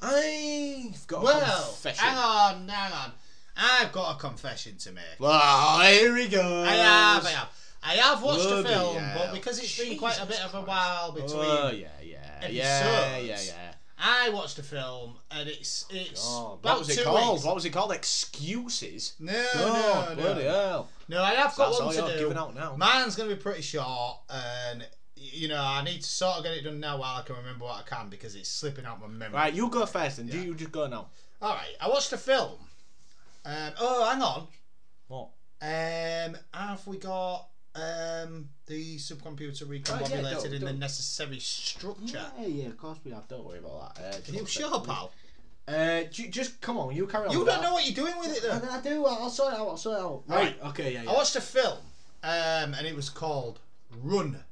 I've 0.01 1.05
got 1.07 1.21
a 1.21 1.25
Well, 1.25 1.63
confession. 1.65 2.05
hang 2.05 2.17
on, 2.17 2.67
hang 2.69 2.93
on. 2.93 3.11
I've 3.57 3.91
got 3.91 4.15
a 4.15 4.19
confession 4.19 4.77
to 4.77 4.91
make. 4.93 5.03
Oh, 5.19 5.81
here 5.85 6.15
he 6.15 6.29
goes. 6.29 6.67
I 6.67 6.71
have, 6.75 7.25
I 7.25 7.29
have. 7.31 7.49
I 7.85 7.93
have 7.95 8.23
watched 8.23 8.43
Bloody 8.43 8.69
a 8.69 8.71
film, 8.71 8.95
hell. 8.95 9.25
but 9.25 9.33
because 9.33 9.59
it's 9.59 9.77
been 9.77 9.97
quite 9.97 10.15
a 10.17 10.25
Jesus 10.25 10.37
bit 10.39 10.45
of 10.45 10.63
a 10.63 10.65
while 10.65 11.11
between. 11.11 11.31
Oh 11.33 11.71
yeah, 11.75 11.87
yeah, 12.01 12.47
yeah, 12.49 13.17
yeah, 13.17 13.39
yeah. 13.41 13.73
I 13.97 14.29
watched 14.29 14.57
a 14.59 14.63
film, 14.63 15.15
and 15.31 15.47
it's 15.47 15.85
it's 15.89 16.27
God, 16.27 16.59
about 16.59 16.63
what 16.63 16.79
was 16.79 16.89
it 16.89 16.97
two 16.97 17.03
called? 17.03 17.33
weeks. 17.33 17.45
What 17.45 17.55
was 17.55 17.65
it 17.65 17.69
called? 17.69 17.91
Excuses. 17.91 19.13
No, 19.19 19.33
Oh, 19.55 20.05
no, 20.09 20.15
bloody 20.15 20.43
no. 20.43 20.49
hell. 20.49 20.89
No, 21.07 21.21
I 21.23 21.31
have 21.35 21.55
got 21.55 21.67
That's 21.69 21.79
one 21.79 21.87
all 21.87 21.91
to 21.93 21.97
you're 21.99 22.07
do. 22.17 22.19
giving 22.23 22.37
out 22.37 22.55
now. 22.55 22.75
Mine's 22.75 23.15
going 23.15 23.29
to 23.29 23.35
be 23.35 23.41
pretty 23.41 23.61
short, 23.61 24.17
and 24.29 24.85
you 25.15 25.47
know 25.47 25.61
I 25.61 25.83
need 25.83 26.01
to 26.01 26.07
sort 26.07 26.37
of 26.37 26.43
get 26.43 26.53
it 26.53 26.63
done 26.63 26.79
now 26.79 26.97
while 26.97 27.19
I 27.19 27.21
can 27.21 27.35
remember 27.35 27.65
what 27.65 27.79
I 27.79 27.83
can 27.83 28.09
because 28.09 28.35
it's 28.35 28.49
slipping 28.49 28.85
out 28.85 28.99
my 28.99 29.07
memory. 29.07 29.35
Right, 29.35 29.53
you 29.53 29.69
go 29.69 29.85
first, 29.85 30.19
and 30.19 30.29
do 30.29 30.39
you 30.41 30.55
just 30.55 30.71
go 30.71 30.87
now? 30.87 31.07
All 31.41 31.53
right, 31.53 31.75
I 31.79 31.87
watched 31.89 32.11
a 32.13 32.17
film. 32.17 32.59
Um, 33.45 33.71
oh, 33.79 34.09
hang 34.09 34.21
on. 34.21 34.47
What? 35.07 35.29
Um, 35.61 36.37
have 36.53 36.85
we 36.87 36.97
got 36.97 37.47
um, 37.75 38.49
the 38.67 38.97
supercomputer 38.97 39.63
reconfabulated 39.65 40.11
Oh, 40.11 40.15
yeah, 40.21 40.31
don't- 40.33 40.53
in 40.53 40.63
the 40.65 40.73
necessary 40.73 41.39
structure? 41.39 42.25
Yeah, 42.39 42.45
yeah, 42.45 42.67
of 42.67 42.77
course 42.77 42.99
we 43.03 43.11
have. 43.11 43.27
Don't 43.27 43.45
worry 43.45 43.59
about 43.59 43.95
that. 43.95 44.15
Uh, 44.15 44.31
Are 44.31 44.39
you 44.39 44.45
sure, 44.45 44.79
pal? 44.81 45.11
Uh, 45.67 46.03
ju- 46.03 46.27
just 46.29 46.59
come 46.61 46.77
on, 46.77 46.93
you 46.95 47.07
carry 47.07 47.27
on. 47.27 47.31
You 47.31 47.37
don't 47.39 47.47
that. 47.47 47.61
know 47.61 47.73
what 47.73 47.85
you're 47.85 47.95
doing 48.05 48.19
with 48.19 48.35
it, 48.35 48.43
though. 48.43 48.61
I, 48.69 48.77
I 48.77 48.81
do. 48.81 49.05
I'll 49.05 49.29
sort 49.29 49.53
it 49.53 49.59
out. 49.59 49.67
I'll 49.69 49.77
sort 49.77 49.97
it 49.97 50.03
out. 50.03 50.23
Right. 50.27 50.55
Okay. 50.65 50.93
Yeah. 50.93 51.03
yeah. 51.03 51.09
I 51.09 51.13
watched 51.13 51.35
a 51.37 51.41
film, 51.41 51.77
um, 52.21 52.73
and 52.73 52.85
it 52.85 52.95
was 52.95 53.09
called 53.09 53.59
Run. 54.01 54.43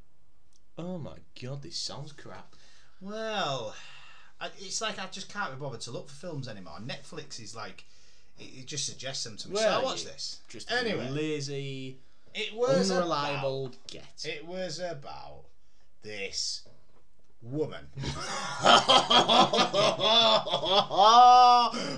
Oh 0.78 0.98
my 0.98 1.18
god, 1.42 1.62
this 1.64 1.76
sounds 1.78 2.14
crap. 2.14 2.56
Well, 3.02 3.76
I, 4.40 4.50
it's 4.60 4.80
like 4.82 5.00
I 5.00 5.08
just 5.12 5.28
can't 5.32 5.52
be 5.54 5.60
bothered 5.60 5.82
to 5.82 5.92
look 5.92 6.08
for 6.10 6.16
films 6.16 6.48
anymore. 6.48 6.78
Netflix 6.82 7.42
is 7.42 7.56
like, 7.56 7.84
it, 8.40 8.62
it 8.62 8.66
just 8.68 8.86
suggests 8.86 9.24
them 9.26 9.36
to 9.38 9.50
me. 9.50 9.58
so 9.58 9.64
Well, 9.64 9.82
I 9.82 9.84
watched 9.84 10.06
you- 10.06 10.12
this. 10.12 10.40
Just 10.48 10.72
Anyway. 10.72 11.10
lazy, 11.10 11.98
It 12.34 12.56
was 12.56 12.92
unreliable. 12.92 13.66
About, 13.68 13.88
Get. 13.88 14.26
it 14.26 14.46
was 14.46 14.80
about 14.80 15.44
this 16.02 16.64
woman. 17.42 17.86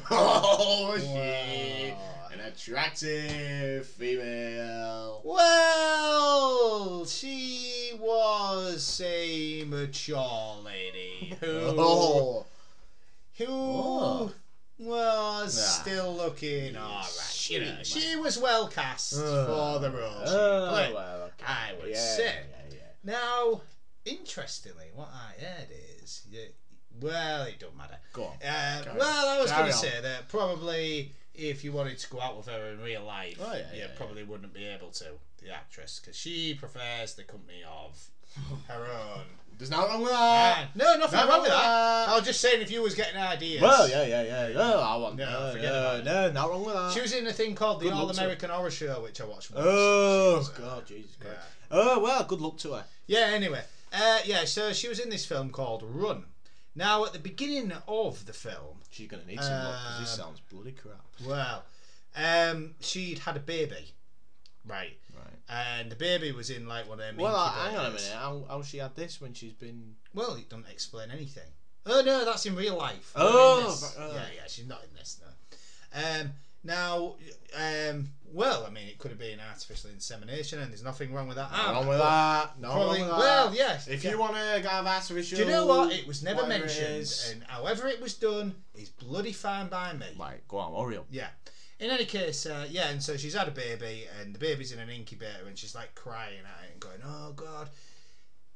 oh, 0.09 0.97
she 0.99 1.93
an 2.33 2.39
attractive 2.39 3.85
female. 3.85 5.21
Well, 5.23 7.05
she 7.05 7.91
was 7.99 9.01
a 9.03 9.63
mature 9.65 10.57
lady 10.63 11.37
who 11.39 11.47
Oh, 11.77 12.45
who 13.37 13.45
Oh. 13.49 14.31
Was 14.79 15.57
Ah. 15.59 15.81
still 15.81 16.15
looking 16.15 16.75
alright. 16.75 17.05
She 17.31 17.55
You 17.55 17.59
know, 17.61 17.77
she 17.83 18.15
was 18.15 18.37
well 18.37 18.67
cast 18.67 19.13
for 19.13 19.19
the 19.79 19.91
role 19.91 20.25
she 20.25 20.31
oh, 20.33 20.67
played. 20.71 20.93
well, 20.93 21.21
okay. 21.23 21.45
I 21.45 21.73
would 21.79 21.89
yeah, 21.91 21.97
say. 22.15 22.35
Yeah, 22.69 22.75
yeah. 22.75 22.79
Now, 23.03 23.61
interestingly, 24.05 24.87
what 24.93 25.09
I 25.13 25.41
heard 25.43 25.67
is, 26.01 26.23
yeah, 26.31 26.45
well, 27.01 27.43
it 27.43 27.59
don't 27.59 27.75
matter. 27.77 27.97
Go 28.13 28.25
on. 28.25 28.33
Uh, 28.45 28.81
Carry 28.83 28.97
well, 28.97 29.27
I 29.27 29.41
was 29.41 29.51
going 29.51 29.67
to 29.67 29.73
say 29.73 30.01
that 30.01 30.29
probably 30.29 31.11
if 31.33 31.63
you 31.63 31.71
wanted 31.71 31.97
to 31.97 32.09
go 32.09 32.21
out 32.21 32.37
with 32.37 32.47
her 32.47 32.67
in 32.71 32.79
real 32.81 33.03
life, 33.03 33.37
Oh, 33.41 33.53
yeah, 33.53 33.73
you 33.75 33.87
probably 33.97 34.23
wouldn't 34.23 34.53
be 34.53 34.65
able 34.65 34.89
to, 34.91 35.05
the 35.41 35.49
actress, 35.53 35.99
because 35.99 36.15
she 36.15 36.53
prefers 36.53 37.15
the 37.15 37.23
company 37.23 37.63
of 37.67 38.07
her 38.67 38.85
own. 38.85 39.23
There's 39.57 39.69
nothing 39.69 39.89
wrong 39.91 40.01
with 40.01 40.11
that. 40.11 40.67
no, 40.75 40.95
nothing 40.97 41.19
wrong 41.27 41.41
with 41.41 41.49
that. 41.49 42.09
I 42.09 42.15
was 42.15 42.25
just 42.25 42.41
saying 42.41 42.61
if 42.61 42.69
you 42.71 42.81
was 42.81 42.95
getting 42.95 43.17
ideas. 43.19 43.61
Well, 43.61 43.87
yeah, 43.89 44.05
yeah, 44.05 44.23
yeah, 44.23 44.47
yeah. 44.49 44.59
I 44.79 44.95
want. 44.97 45.15
No, 45.15 45.25
No, 45.47 45.51
forget 45.53 45.71
no, 45.71 45.79
about 45.79 45.99
it. 45.99 46.05
no, 46.05 46.31
not 46.31 46.49
wrong 46.49 46.65
with 46.65 46.73
that. 46.75 46.91
She 46.93 47.01
was 47.01 47.13
in 47.13 47.27
a 47.27 47.33
thing 47.33 47.55
called 47.55 47.79
the 47.79 47.85
Good 47.85 47.93
luck 47.93 48.03
All 48.03 48.09
American 48.09 48.49
Horror 48.49 48.71
Show, 48.71 49.01
which 49.03 49.21
I 49.21 49.25
watched 49.25 49.51
once. 49.51 49.65
Oh 49.67 50.31
She 50.33 50.37
was, 50.37 50.49
uh, 50.49 50.61
God, 50.61 50.85
Jesus 50.87 51.15
Christ. 51.19 51.35
yeah. 51.37 51.43
Oh 51.71 51.99
well, 51.99 52.23
good 52.23 52.41
luck 52.41 52.57
to 52.59 52.73
her. 52.73 52.85
Yeah, 53.07 53.29
anyway. 53.33 53.61
Uh, 53.93 54.19
yeah, 54.25 54.43
so 54.45 54.73
she 54.73 54.87
was 54.89 54.99
in 54.99 55.09
this 55.09 55.25
film 55.25 55.49
called 55.51 55.83
Run. 55.85 56.25
Now, 56.75 57.05
at 57.05 57.13
the 57.13 57.19
beginning 57.19 57.71
of 57.87 58.25
the 58.25 58.33
film, 58.33 58.79
She's 58.89 59.07
gonna 59.07 59.25
need 59.25 59.39
some 59.41 59.53
luck 59.53 59.79
because 59.83 59.99
this 59.99 60.13
Um, 60.19 60.25
sounds 60.25 60.39
bloody 60.51 60.71
crap. 60.71 61.01
well, 61.25 61.63
um, 62.15 62.75
she'd 62.79 63.19
had 63.19 63.37
a 63.37 63.39
baby. 63.39 63.91
Right. 64.65 64.97
And 65.49 65.91
the 65.91 65.95
baby 65.95 66.31
was 66.31 66.49
in 66.49 66.67
like 66.67 66.87
one 66.87 66.99
of 66.99 67.05
them. 67.05 67.17
Well, 67.17 67.35
uh, 67.35 67.49
hang 67.51 67.75
on 67.75 67.85
a 67.85 67.89
minute. 67.89 68.13
How 68.15 68.45
how 68.47 68.61
she 68.61 68.77
had 68.77 68.95
this 68.95 69.19
when 69.19 69.33
she's 69.33 69.53
been? 69.53 69.95
Well, 70.13 70.35
it 70.35 70.49
doesn't 70.49 70.69
explain 70.69 71.11
anything. 71.11 71.49
Oh 71.85 72.01
no, 72.05 72.23
that's 72.23 72.45
in 72.45 72.55
real 72.55 72.77
life. 72.77 73.11
Oh, 73.15 73.77
but- 73.81 74.01
oh. 74.01 74.13
yeah, 74.13 74.25
yeah, 74.35 74.47
she's 74.47 74.67
not 74.67 74.83
in 74.83 74.95
this 74.95 75.19
no. 75.21 75.29
Um, 75.95 76.31
now, 76.63 77.15
um, 77.55 78.07
well, 78.31 78.65
I 78.65 78.69
mean, 78.69 78.87
it 78.87 78.97
could 78.97 79.11
have 79.11 79.19
been 79.19 79.39
artificial 79.39 79.89
insemination, 79.89 80.59
and 80.59 80.71
there's 80.71 80.83
nothing 80.83 81.13
wrong 81.13 81.27
with 81.27 81.35
that. 81.35 81.49
Either, 81.51 81.73
wrong 81.73 81.87
with 81.87 81.99
that. 81.99 82.59
No 82.59 82.71
Probably, 82.71 83.01
wrong 83.01 83.09
with 83.09 83.17
that. 83.17 83.19
well, 83.19 83.53
yes. 83.53 83.87
If 83.87 84.03
yeah. 84.03 84.11
you 84.11 84.17
want 84.19 84.35
to 84.35 84.69
have 84.69 84.87
artificial, 84.87 85.37
Do 85.37 85.43
you 85.43 85.51
know 85.51 85.65
what? 85.67 85.91
It 85.91 86.07
was 86.07 86.23
never 86.23 86.47
mentioned, 86.47 87.13
and 87.31 87.43
however 87.43 87.87
it 87.87 88.01
was 88.01 88.13
done 88.13 88.55
is 88.75 88.89
bloody 88.89 89.33
fine 89.33 89.67
by 89.67 89.93
me. 89.93 90.07
Right, 90.17 90.47
go 90.47 90.57
on, 90.57 90.93
up. 90.95 91.05
Yeah. 91.11 91.27
In 91.79 91.89
any 91.89 92.05
case, 92.05 92.45
uh, 92.45 92.65
yeah, 92.69 92.89
and 92.89 93.01
so 93.03 93.17
she's 93.17 93.33
had 93.33 93.47
a 93.47 93.51
baby, 93.51 94.05
and 94.19 94.33
the 94.33 94.39
baby's 94.39 94.71
in 94.71 94.79
an 94.79 94.89
incubator, 94.89 95.47
and 95.47 95.57
she's 95.57 95.75
like 95.75 95.95
crying 95.95 96.39
at 96.39 96.65
it 96.65 96.71
and 96.73 96.79
going, 96.79 96.99
"Oh 97.03 97.33
God, 97.33 97.69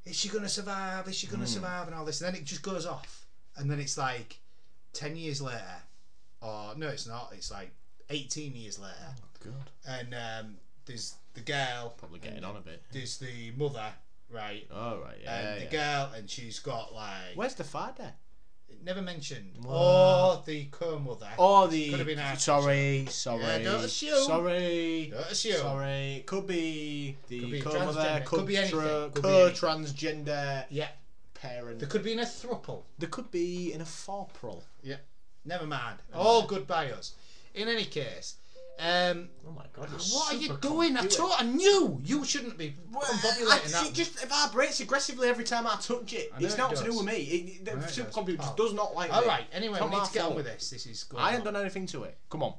is 0.06 0.16
she 0.16 0.30
gonna 0.30 0.48
survive? 0.50 1.08
Is 1.08 1.16
she 1.16 1.28
gonna 1.28 1.48
survive?" 1.48 1.88
And 1.88 1.96
all 1.96 2.06
this, 2.06 2.22
and 2.22 2.34
then 2.34 2.42
it 2.42 2.46
just 2.46 2.62
goes 2.62 2.86
off, 2.86 3.26
and 3.58 3.70
then 3.70 3.80
it's 3.80 3.98
like 3.98 4.40
ten 4.94 5.16
years 5.18 5.42
later, 5.42 5.82
or 6.42 6.74
no, 6.76 6.88
it's 6.88 7.08
not. 7.08 7.32
It's 7.34 7.52
like 7.52 7.72
eighteen 8.10 8.56
years 8.56 8.80
later, 8.80 8.96
Oh 9.10 9.24
God, 9.44 9.72
and 9.86 10.14
um, 10.14 10.58
there's 10.86 11.16
the 11.34 11.42
girl, 11.42 11.94
probably 11.98 12.20
getting 12.20 12.44
on 12.46 12.56
a 12.56 12.62
bit. 12.62 12.82
there's 12.94 13.18
the 13.18 13.52
mother, 13.58 13.92
right, 14.30 14.66
Oh 14.72 15.00
right, 15.04 15.18
yeah. 15.22 15.40
and 15.40 15.62
the 15.62 15.66
yeah. 15.66 15.72
girl, 15.72 16.12
and 16.16 16.30
she's 16.30 16.60
got 16.60 16.94
like 16.94 17.36
Where's 17.36 17.56
the 17.56 17.64
father? 17.66 18.14
Never 18.84 19.02
mentioned, 19.02 19.52
What? 19.62 19.76
or 19.76 20.44
the 20.46 20.66
co-mother. 20.66 21.28
Oh, 21.38 21.68
the. 21.68 21.88
Oh, 21.88 21.90
could 21.92 22.00
have 22.00 22.08
been 22.08 22.20
artificial. 22.20 22.62
sorry, 22.62 23.06
sorry. 23.10 23.42
Yeah, 23.44 23.58
don't 23.60 23.84
assume. 23.84 24.24
Sorry. 24.24 25.08
Don't 25.12 25.32
assume. 25.32 25.58
Sorry. 25.58 26.24
Could 26.26 26.48
be 26.48 27.18
the 27.28 27.40
Could 27.42 27.52
be 27.52 27.62
co-mother. 27.62 28.00
transgender, 28.02 28.26
Could, 28.26 28.38
could 28.40 28.46
be 28.48 28.58
anything, 28.58 28.80
tra- 28.80 29.10
could 29.14 29.24
co-transgender 29.24 30.66
Yeah, 30.70 30.88
parent. 31.34 31.80
there 31.80 31.90
could 31.90 32.04
be 32.04 32.14
in 32.14 32.20
a 32.20 32.24
thruple. 32.26 32.84
There 32.98 33.10
could 33.10 33.32
be 33.32 33.74
in 33.74 33.82
a 33.82 33.86
forprel. 33.86 34.62
Never 35.46 35.66
mind. 35.66 36.00
All 36.14 36.46
good 36.46 36.68
by 36.68 36.92
us. 36.92 37.14
In 37.54 37.68
any 37.70 37.86
case, 37.86 38.36
um, 38.80 39.30
Oh 39.48 39.52
my 39.52 39.66
god! 39.74 39.90
what 39.90 40.34
are 40.34 40.38
you 40.38 40.58
doing? 40.62 40.98
I 40.98 41.06
told, 41.08 41.32
I 41.38 41.44
knew 41.44 42.00
you 42.04 42.24
shouldn't 42.26 42.58
be 42.58 42.76
confabulating 42.92 43.48
I, 43.52 43.68
that. 43.70 43.88
it 43.88 43.94
just 43.94 44.24
vibrates 44.26 44.80
aggressively 44.80 45.30
every 45.30 45.44
time 45.46 45.66
I 45.66 45.78
touch 45.82 46.14
it. 46.14 46.32
I 46.36 46.42
It's 46.44 46.54
it 46.54 46.58
not 46.58 46.76
to 46.76 46.84
do 46.84 46.96
with 46.98 47.06
me. 47.06 47.14
It, 47.16 47.66
the 47.66 47.76
know 47.76 47.82
does. 47.82 47.98
supercomputer 47.98 48.38
Oh. 48.42 48.54
does 48.58 48.74
not 48.74 48.94
like 48.96 49.12
All 49.14 49.22
me. 49.22 49.28
right. 49.28 49.46
Anyway, 49.52 49.80
It's 49.80 49.90
we 49.90 49.96
need 49.98 50.06
to 50.06 50.14
get 50.14 50.26
on 50.26 50.36
with 50.36 50.46
this. 50.46 50.70
This 50.70 50.86
is 50.86 51.04
going 51.06 51.24
I 51.24 51.32
haven't 51.32 51.46
done 51.46 51.56
anything 51.62 51.86
to 51.88 52.04
it. 52.04 52.18
Come 52.30 52.44
on. 52.44 52.54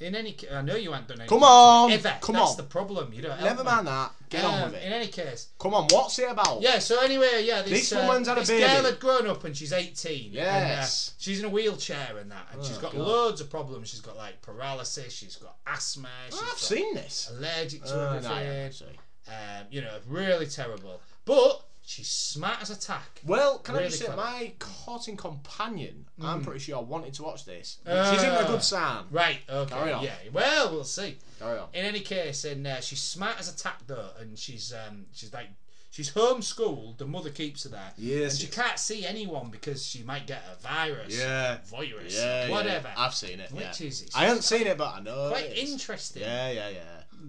In 0.00 0.14
any, 0.14 0.32
ca- 0.32 0.54
I 0.54 0.62
know 0.62 0.76
you 0.76 0.94
ain't 0.94 1.08
done 1.08 1.18
anything. 1.20 1.28
Come 1.38 1.42
on. 1.42 1.90
Ever. 1.90 2.16
come 2.20 2.36
That's 2.36 2.52
on. 2.52 2.56
the 2.58 2.62
problem. 2.62 3.12
You 3.12 3.22
don't. 3.22 3.32
help 3.32 3.42
Never 3.42 3.64
me. 3.64 3.70
mind 3.70 3.86
that. 3.88 4.12
Get 4.30 4.44
on 4.44 4.54
Um, 4.62 4.70
with 4.72 4.82
In 4.82 4.92
it. 4.92 4.94
any 4.94 5.06
case, 5.08 5.48
Come 5.58 5.74
on. 5.74 5.88
What's 5.90 6.18
it 6.20 6.30
about? 6.30 6.60
yeah. 6.62 6.78
So 6.78 7.00
anyway, 7.02 7.42
yeah. 7.44 7.62
This, 7.62 7.90
This 7.90 7.92
uh, 7.92 8.04
woman's 8.06 8.28
had 8.28 8.36
a 8.36 8.40
this 8.40 8.48
baby. 8.50 8.62
girl 8.62 8.82
had 8.84 9.00
grown 9.00 9.26
up 9.26 9.42
and 9.44 9.56
she's 9.56 9.72
eighteen. 9.72 10.30
Yes. 10.32 11.08
And, 11.08 11.14
uh, 11.14 11.14
she's 11.18 11.40
in 11.40 11.46
a 11.46 11.48
wheelchair 11.48 12.16
and 12.20 12.30
that, 12.30 12.46
and 12.52 12.60
Oh, 12.60 12.64
she's 12.64 12.78
got 12.78 12.92
God. 12.92 13.00
loads 13.00 13.40
of 13.40 13.50
problems. 13.50 13.88
She's 13.88 14.00
got 14.00 14.16
like 14.16 14.40
paralysis. 14.40 15.12
She's 15.12 15.34
got 15.36 15.56
asthma. 15.66 16.08
She's 16.30 16.38
Oh, 16.38 16.42
I've 16.44 16.48
got 16.50 16.58
seen 16.58 16.94
this. 16.94 17.30
allergic 17.36 17.82
to 17.84 17.92
Oh, 17.94 17.96
no, 17.98 18.06
everything. 18.16 18.30
I 18.32 18.40
haven't, 18.42 18.72
sorry. 18.74 18.98
um, 19.28 19.66
you 19.70 19.80
know, 19.80 19.98
really 20.06 20.46
terrible. 20.46 21.00
But 21.24 21.62
she's 21.88 22.08
smart 22.08 22.60
as 22.60 22.68
a 22.70 22.78
tack. 22.78 23.20
Well, 23.24 23.58
can 23.60 23.76
I 23.76 23.84
just 23.84 23.98
say, 23.98 24.04
clever. 24.04 24.20
my 24.20 24.52
courting 24.58 25.16
companion, 25.16 26.04
I'm 26.22 26.42
pretty 26.44 26.60
sure, 26.60 26.82
wanted 26.82 27.14
to 27.14 27.22
watch 27.22 27.46
this. 27.46 27.78
Uh, 27.86 28.12
She's 28.12 28.22
in 28.22 28.30
a 28.30 28.44
good 28.46 28.62
sign. 28.62 29.04
Right, 29.10 29.38
okay, 29.48 29.74
Carry 29.74 29.92
on. 29.92 30.04
yeah. 30.04 30.14
Well, 30.32 30.70
we'll 30.70 30.84
see. 30.84 31.16
Carry 31.38 31.58
on. 31.58 31.68
In 31.72 31.84
any 31.86 32.00
case, 32.00 32.44
and 32.44 32.66
uh, 32.66 32.80
she's 32.80 33.00
smart 33.00 33.36
as 33.38 33.52
a 33.52 33.56
tack 33.56 33.80
though, 33.86 34.10
and 34.20 34.38
she's 34.38 34.72
um, 34.74 35.06
she's 35.14 35.32
like 35.32 35.48
she's 35.90 36.12
homeschooled. 36.12 36.98
The 36.98 37.06
mother 37.06 37.30
keeps 37.30 37.62
her 37.64 37.70
there, 37.70 37.92
Yes, 37.96 38.32
and 38.32 38.40
she 38.40 38.46
can't 38.48 38.78
see 38.78 39.06
anyone 39.06 39.48
because 39.50 39.84
she 39.86 40.02
might 40.02 40.26
get 40.26 40.42
a 40.52 40.60
virus, 40.62 41.18
Yeah. 41.18 41.58
virus, 41.64 42.14
Yeah, 42.16 42.46
yeah, 42.46 42.50
whatever. 42.50 42.90
I've 42.98 43.14
seen 43.14 43.40
it. 43.40 43.50
Which 43.50 43.80
yeah. 43.80 43.86
is 43.86 44.06
I 44.14 44.26
haven't 44.26 44.42
seen 44.42 44.66
it, 44.66 44.76
but 44.76 44.94
I 44.96 45.00
know. 45.00 45.28
quite 45.30 45.56
interesting. 45.56 46.22
Yeah, 46.22 46.50
yeah, 46.50 46.68
yeah. 46.68 46.80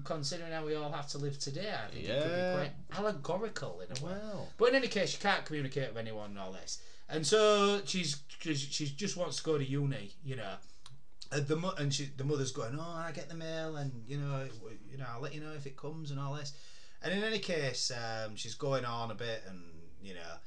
Considering 0.03 0.51
how 0.51 0.65
we 0.65 0.75
all 0.75 0.91
have 0.91 1.07
to 1.09 1.17
live 1.17 1.39
today, 1.39 1.71
I 1.71 1.91
think 1.91 2.05
it 2.05 2.23
could 2.23 2.35
be 2.35 2.57
quite 2.57 2.71
allegorical 2.97 3.81
in 3.81 3.97
a 3.97 4.05
way. 4.05 4.13
Well. 4.23 4.47
But 4.57 4.69
in 4.69 4.75
any 4.75 4.87
case, 4.87 5.09
she 5.11 5.17
can't 5.17 5.45
communicate 5.45 5.89
with 5.89 5.97
anyone 5.97 6.31
and 6.31 6.39
all 6.39 6.51
this. 6.51 6.81
And 7.09 7.25
so 7.25 7.81
she's 7.85 8.21
she's 8.39 8.59
she 8.59 8.85
just 8.87 9.17
wants 9.17 9.37
to 9.37 9.43
go 9.43 9.57
to 9.57 9.65
uni, 9.65 10.11
you 10.23 10.35
know. 10.35 10.53
And 11.31 11.47
the 11.47 11.55
mo- 11.55 11.73
and 11.77 11.93
she, 11.93 12.09
the 12.17 12.23
mother's 12.23 12.51
going, 12.51 12.77
oh, 12.79 13.03
I 13.07 13.11
get 13.11 13.29
the 13.29 13.35
mail, 13.35 13.77
and 13.77 13.91
you 14.07 14.17
know, 14.17 14.47
you 14.91 14.97
know, 14.97 15.05
I'll 15.13 15.21
let 15.21 15.33
you 15.33 15.41
know 15.41 15.53
if 15.53 15.65
it 15.65 15.75
comes 15.77 16.11
and 16.11 16.19
all 16.19 16.33
this. 16.35 16.53
And 17.03 17.13
in 17.13 17.23
any 17.23 17.39
case, 17.39 17.91
um, 17.91 18.35
she's 18.35 18.55
going 18.55 18.85
on 18.85 19.11
a 19.11 19.15
bit, 19.15 19.43
and 19.47 19.63
you 20.01 20.13
know, 20.13 20.37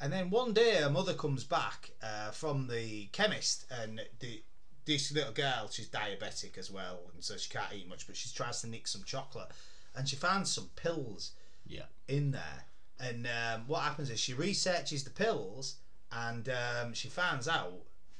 And 0.00 0.12
then 0.12 0.30
one 0.30 0.52
day, 0.52 0.76
her 0.76 0.90
mother 0.90 1.14
comes 1.14 1.44
back 1.44 1.90
uh, 2.02 2.30
from 2.30 2.68
the 2.68 3.06
chemist, 3.06 3.66
and 3.70 4.00
the 4.20 4.42
this 4.88 5.12
little 5.12 5.32
girl, 5.32 5.68
she's 5.70 5.86
diabetic 5.88 6.58
as 6.58 6.70
well, 6.70 6.98
and 7.14 7.22
so 7.22 7.36
she 7.36 7.48
can't 7.50 7.72
eat 7.72 7.88
much, 7.88 8.06
but 8.08 8.16
she 8.16 8.28
tries 8.34 8.60
to 8.62 8.66
nick 8.68 8.88
some 8.88 9.04
chocolate, 9.04 9.48
and 9.94 10.08
she 10.08 10.16
finds 10.16 10.50
some 10.50 10.70
pills 10.74 11.32
Yeah. 11.66 11.84
in 12.08 12.32
there. 12.32 12.64
And 12.98 13.28
um, 13.28 13.64
what 13.68 13.82
happens 13.82 14.10
is 14.10 14.18
she 14.18 14.34
researches 14.34 15.04
the 15.04 15.10
pills, 15.10 15.76
and 16.10 16.48
um, 16.48 16.94
she 16.94 17.08
finds 17.08 17.46
out 17.46 17.72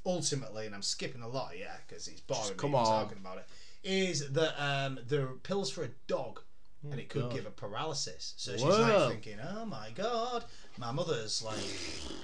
ultimately, 0.06 0.66
and 0.66 0.74
I'm 0.74 0.82
skipping 0.82 1.22
a 1.22 1.28
lot 1.28 1.52
here 1.52 1.70
because 1.88 2.06
it's 2.06 2.20
boring. 2.20 2.54
come 2.56 2.72
me 2.72 2.76
on. 2.78 2.84
talking 2.84 3.18
about 3.18 3.38
it. 3.38 3.46
Is 3.82 4.30
that 4.32 4.54
um, 4.62 4.98
there 5.08 5.22
are 5.22 5.34
pills 5.42 5.70
for 5.70 5.82
a 5.84 5.88
dog, 6.06 6.40
and 6.90 7.00
it 7.00 7.08
could 7.08 7.22
God. 7.22 7.32
give 7.32 7.44
her 7.44 7.50
paralysis. 7.50 8.34
So 8.36 8.52
she's 8.52 8.62
like 8.62 9.10
thinking, 9.10 9.38
"Oh 9.56 9.64
my 9.64 9.90
god, 9.94 10.44
my 10.78 10.92
mother's 10.92 11.42
like 11.42 11.58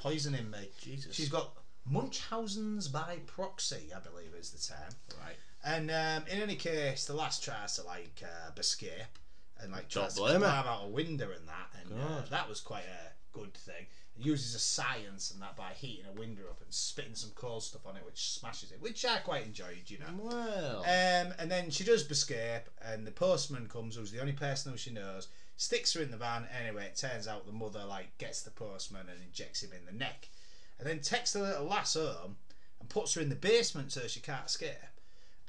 poisoning 0.03 0.51
me." 0.51 0.69
Jesus. 0.81 1.15
She's 1.15 1.29
got 1.29 1.53
Munchausen's 1.87 2.89
by 2.89 3.19
proxy, 3.27 3.93
I 3.95 4.01
believe 4.01 4.35
is 4.39 4.51
the 4.51 4.75
term. 4.75 5.21
Right. 5.21 5.37
And 5.65 5.91
um, 5.91 6.29
in 6.29 6.43
any 6.43 6.57
case, 6.57 7.07
the 7.07 7.15
last 7.15 7.43
tries 7.45 7.77
to 7.77 7.85
like 7.85 8.23
uh, 8.23 8.51
escape 8.59 9.19
and 9.61 9.73
like 9.73 9.89
tries 9.89 10.15
to 10.15 10.21
climb 10.21 10.43
out 10.43 10.85
a 10.85 10.89
window 10.89 11.31
and 11.31 11.49
that, 11.49 11.71
and 11.81 12.01
uh, 12.01 12.23
that 12.31 12.49
was 12.49 12.61
quite 12.61 12.85
a 12.85 13.13
good 13.37 13.55
thing. 13.55 13.87
It 14.17 14.25
uses 14.25 14.55
a 14.55 14.59
science 14.59 15.33
and 15.33 15.43
that 15.43 15.57
by 15.57 15.73
heating 15.75 16.05
a 16.09 16.19
window 16.19 16.43
up 16.49 16.61
and 16.63 16.73
spitting 16.73 17.15
some 17.15 17.31
cold 17.35 17.63
stuff 17.63 17.87
on 17.87 17.97
it, 17.97 18.05
which 18.05 18.31
smashes 18.31 18.71
it, 18.71 18.81
which 18.81 19.05
I 19.05 19.19
quite 19.19 19.45
enjoyed, 19.45 19.85
you 19.87 19.99
know. 19.99 20.07
Well. 20.17 20.81
Um, 20.81 21.35
and 21.39 21.51
then 21.51 21.71
she 21.71 21.83
does 21.83 22.09
escape, 22.09 22.69
and 22.81 23.07
the 23.07 23.11
postman 23.11 23.67
comes, 23.67 23.97
who's 23.97 24.13
the 24.13 24.21
only 24.21 24.33
person 24.33 24.71
who 24.71 24.79
she 24.79 24.93
knows, 24.93 25.29
sticks 25.57 25.95
her 25.95 26.03
in 26.03 26.11
the 26.11 26.17
van. 26.17 26.47
Anyway, 26.61 26.85
it 26.85 26.97
turns 26.97 27.27
out 27.27 27.47
the 27.47 27.53
mother 27.53 27.85
like 27.85 28.17
gets 28.19 28.43
the 28.43 28.51
postman 28.51 29.09
and 29.09 29.21
injects 29.25 29.63
him 29.63 29.71
in 29.73 29.85
the 29.85 29.99
neck, 29.99 30.29
and 30.79 30.89
then 30.89 31.01
takes 31.01 31.33
the 31.33 31.41
little 31.41 31.67
lass 31.67 31.95
home 31.95 32.37
and 32.81 32.89
puts 32.89 33.15
her 33.15 33.21
in 33.21 33.29
the 33.29 33.35
basement 33.35 33.93
so 33.93 34.07
she 34.07 34.21
can't 34.21 34.47
escape. 34.47 34.71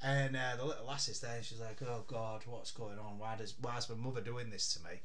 And 0.04 0.36
uh, 0.36 0.56
the 0.58 0.66
little 0.66 0.86
lass 0.86 1.08
is 1.10 1.20
there, 1.20 1.38
and 1.38 1.46
she's 1.46 1.60
like, 1.60 1.82
"Oh 1.82 2.04
God, 2.08 2.44
what's 2.46 2.72
going 2.72 3.00
on? 3.00 3.18
Why 3.18 3.36
does 3.36 3.56
why 3.60 3.78
is 3.78 3.90
my 3.90 3.96
mother 3.96 4.22
doing 4.22 4.50
this 4.50 4.74
to 4.74 4.84
me?" 4.84 5.02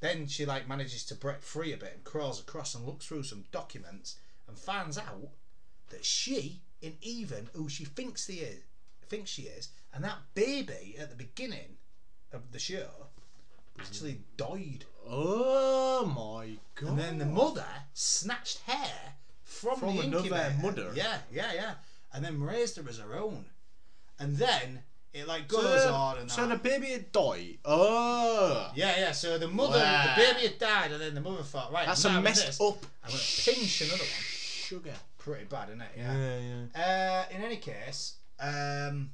Then 0.00 0.26
she 0.26 0.44
like 0.44 0.68
manages 0.68 1.04
to 1.06 1.14
break 1.14 1.40
free 1.42 1.72
a 1.72 1.76
bit 1.76 1.92
and 1.94 2.04
crawls 2.04 2.40
across 2.40 2.74
and 2.74 2.84
looks 2.84 3.06
through 3.06 3.22
some 3.22 3.44
documents 3.52 4.16
and 4.48 4.58
finds 4.58 4.98
out 4.98 5.30
that 5.90 6.04
she, 6.04 6.60
in 6.82 6.96
even 7.00 7.48
who 7.54 7.68
she 7.68 7.84
thinks 7.84 8.26
he 8.26 8.40
is, 8.40 8.62
thinks 9.08 9.30
she 9.30 9.42
is, 9.42 9.68
and 9.94 10.02
that 10.04 10.18
baby 10.34 10.96
at 10.98 11.10
the 11.10 11.16
beginning 11.16 11.76
of 12.32 12.52
the 12.52 12.58
show 12.58 13.06
actually 13.78 14.20
died. 14.36 14.84
oh 15.08 16.04
my 16.06 16.56
god. 16.74 16.90
And 16.90 16.98
then 16.98 17.18
the 17.18 17.26
mother 17.26 17.66
snatched 17.94 18.60
hair 18.66 19.14
from, 19.46 19.78
From 19.78 19.96
the 19.96 20.02
another 20.02 20.18
incubator. 20.26 20.54
mother? 20.62 20.90
Yeah, 20.94 21.18
yeah, 21.32 21.52
yeah. 21.54 21.74
And 22.12 22.22
then 22.24 22.42
raised 22.42 22.76
her 22.76 22.84
as 22.88 22.98
her 22.98 23.14
own. 23.16 23.46
And 24.18 24.36
then 24.36 24.82
it 25.14 25.26
like 25.26 25.50
So, 25.50 25.62
goes 25.62 25.84
on 25.86 26.18
and 26.18 26.30
so 26.30 26.46
that. 26.46 26.62
the 26.62 26.68
baby 26.68 26.88
had 26.88 27.10
died. 27.12 27.58
Oh. 27.64 28.70
Yeah, 28.74 28.94
yeah. 28.98 29.12
So 29.12 29.38
the 29.38 29.48
mother, 29.48 29.78
Wow. 29.78 30.14
the 30.16 30.22
baby 30.22 30.40
had 30.48 30.58
died, 30.58 30.92
and 30.92 31.00
then 31.00 31.14
the 31.14 31.20
mother 31.20 31.42
thought, 31.42 31.72
right, 31.72 31.86
That's 31.86 32.04
a 32.04 32.20
messed 32.20 32.46
this, 32.46 32.60
up. 32.60 32.84
I'm 33.04 33.10
gonna 33.10 33.22
pinch 33.44 33.80
another 33.82 34.02
one. 34.02 34.08
Sugar. 34.22 34.94
Pretty 35.18 35.44
bad, 35.44 35.68
isn't 35.70 35.80
it? 35.80 35.88
Yeah, 35.96 36.38
yeah. 36.74 37.24
Uh, 37.30 37.34
in 37.36 37.42
any 37.42 37.56
case, 37.56 38.14
um, 38.40 39.10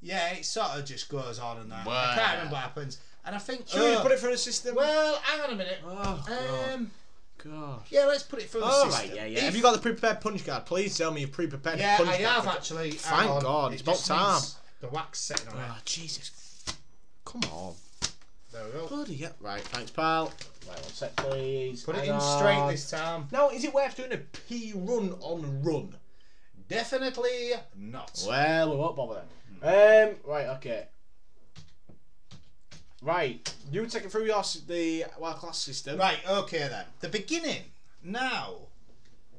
yeah, 0.00 0.30
it 0.34 0.44
sort 0.44 0.70
of 0.78 0.84
just 0.84 1.08
goes 1.08 1.38
on 1.38 1.58
and 1.58 1.70
that. 1.72 1.86
I 1.86 2.14
can't 2.14 2.32
remember 2.34 2.52
what 2.54 2.62
happens. 2.62 2.98
And 3.24 3.34
I 3.34 3.38
think. 3.38 3.66
Oh, 3.74 3.98
put 4.02 4.12
it 4.12 4.18
through 4.18 4.30
the 4.32 4.38
system? 4.38 4.74
Well, 4.74 5.16
hang 5.22 5.40
on 5.42 5.50
a 5.50 5.54
minute. 5.56 5.78
oh. 5.84 6.70
Um, 6.74 6.90
god. 7.44 7.82
yeah, 7.90 8.06
let's 8.06 8.22
put 8.22 8.40
it 8.40 8.50
through 8.50 8.60
the 8.62 8.66
All 8.66 8.90
system. 8.90 9.08
right, 9.08 9.16
yeah, 9.16 9.24
yeah. 9.26 9.38
If- 9.38 9.44
Have 9.44 9.56
you 9.56 9.62
got 9.62 9.72
the 9.72 9.78
pre-prepared 9.80 10.20
punch 10.20 10.44
card? 10.44 10.66
Please 10.66 10.96
tell 10.96 11.10
me 11.10 11.22
you've 11.22 11.32
pre-prepared 11.32 11.78
Yeah, 11.78 11.96
punch 11.96 12.08
card. 12.10 12.20
Yeah, 12.20 12.28
I 12.30 12.32
card. 12.34 12.44
have 12.46 12.54
actually. 12.56 12.90
Hang 12.90 12.98
Thank 12.98 13.30
on. 13.30 13.42
God, 13.42 13.70
It 13.72 13.74
it's 13.74 13.82
about 13.82 13.92
just 13.96 14.06
time. 14.06 14.34
needs 14.34 14.56
The 14.80 14.88
wax 14.88 15.20
setting 15.20 15.48
on 15.48 15.58
it. 15.58 15.64
Oh, 15.68 15.76
Jesus. 15.84 16.64
Come 17.24 17.40
on. 17.52 17.74
There 18.52 18.64
we 18.64 18.70
go. 18.72 18.86
Bloody 18.88 19.14
yeah. 19.14 19.28
Right, 19.40 19.62
thanks, 19.62 19.90
pal. 19.92 20.32
Right, 20.68 20.80
one 20.80 20.92
sec, 20.92 21.14
please. 21.16 21.84
Put 21.84 21.96
it 21.96 22.04
Hang 22.04 22.14
in 22.14 22.20
straight 22.20 22.56
on. 22.56 22.70
this 22.70 22.90
time. 22.90 23.28
Now, 23.30 23.50
is 23.50 23.64
it 23.64 23.72
worth 23.72 23.96
doing 23.96 24.12
a 24.12 24.16
P 24.18 24.72
run 24.74 25.12
on 25.20 25.62
run? 25.62 25.94
Definitely 26.68 27.52
not. 27.76 28.24
Well, 28.26 28.70
we 28.70 28.76
won't 28.76 28.96
bother 28.96 29.22
then. 29.62 30.08
Um, 30.10 30.16
right, 30.24 30.46
okay. 30.56 30.86
Right, 33.02 33.52
you 33.72 33.86
take 33.86 34.04
it 34.04 34.12
through 34.12 34.26
your 34.26 34.40
s- 34.40 34.60
the 34.66 35.06
world 35.18 35.36
class 35.36 35.58
system. 35.58 35.98
Right, 35.98 36.18
okay 36.28 36.68
then. 36.68 36.84
The 37.00 37.08
beginning. 37.08 37.62
Now, 38.02 38.56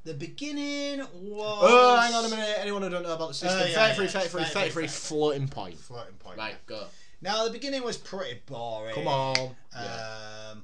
the 0.03 0.15
beginning 0.15 0.99
was. 1.13 1.59
Oh, 1.63 1.99
hang 1.99 2.13
on 2.15 2.25
a 2.25 2.29
minute. 2.29 2.55
Anyone 2.57 2.81
who 2.81 2.89
don't 2.89 3.03
know 3.03 3.13
about 3.13 3.27
the 3.29 3.33
system? 3.35 3.61
Oh, 3.61 3.65
yeah, 3.65 3.93
33, 3.93 4.05
yeah, 4.05 4.11
33, 4.11 4.43
33, 4.43 4.61
33, 4.61 4.87
floating 4.87 5.47
point. 5.47 5.77
Floating 5.79 6.15
point. 6.15 6.37
Right, 6.39 6.55
go. 6.65 6.85
Now, 7.21 7.45
the 7.45 7.51
beginning 7.51 7.83
was 7.83 7.97
pretty 7.97 8.39
boring. 8.47 8.95
Come 8.95 9.07
on. 9.07 9.55
Yeah. 9.75 10.49
Um, 10.53 10.63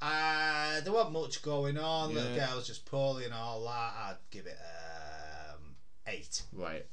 uh, 0.00 0.80
there 0.80 0.92
wasn't 0.92 1.12
much 1.12 1.42
going 1.42 1.76
on. 1.76 2.14
The 2.14 2.22
Yeah. 2.22 2.46
girl 2.46 2.56
was 2.56 2.66
just 2.66 2.86
poorly 2.86 3.26
and 3.26 3.34
all 3.34 3.62
that. 3.64 3.70
I'd 3.70 4.16
give 4.30 4.46
it 4.46 4.56
um, 5.52 5.76
eight. 6.06 6.42
Right. 6.54 6.86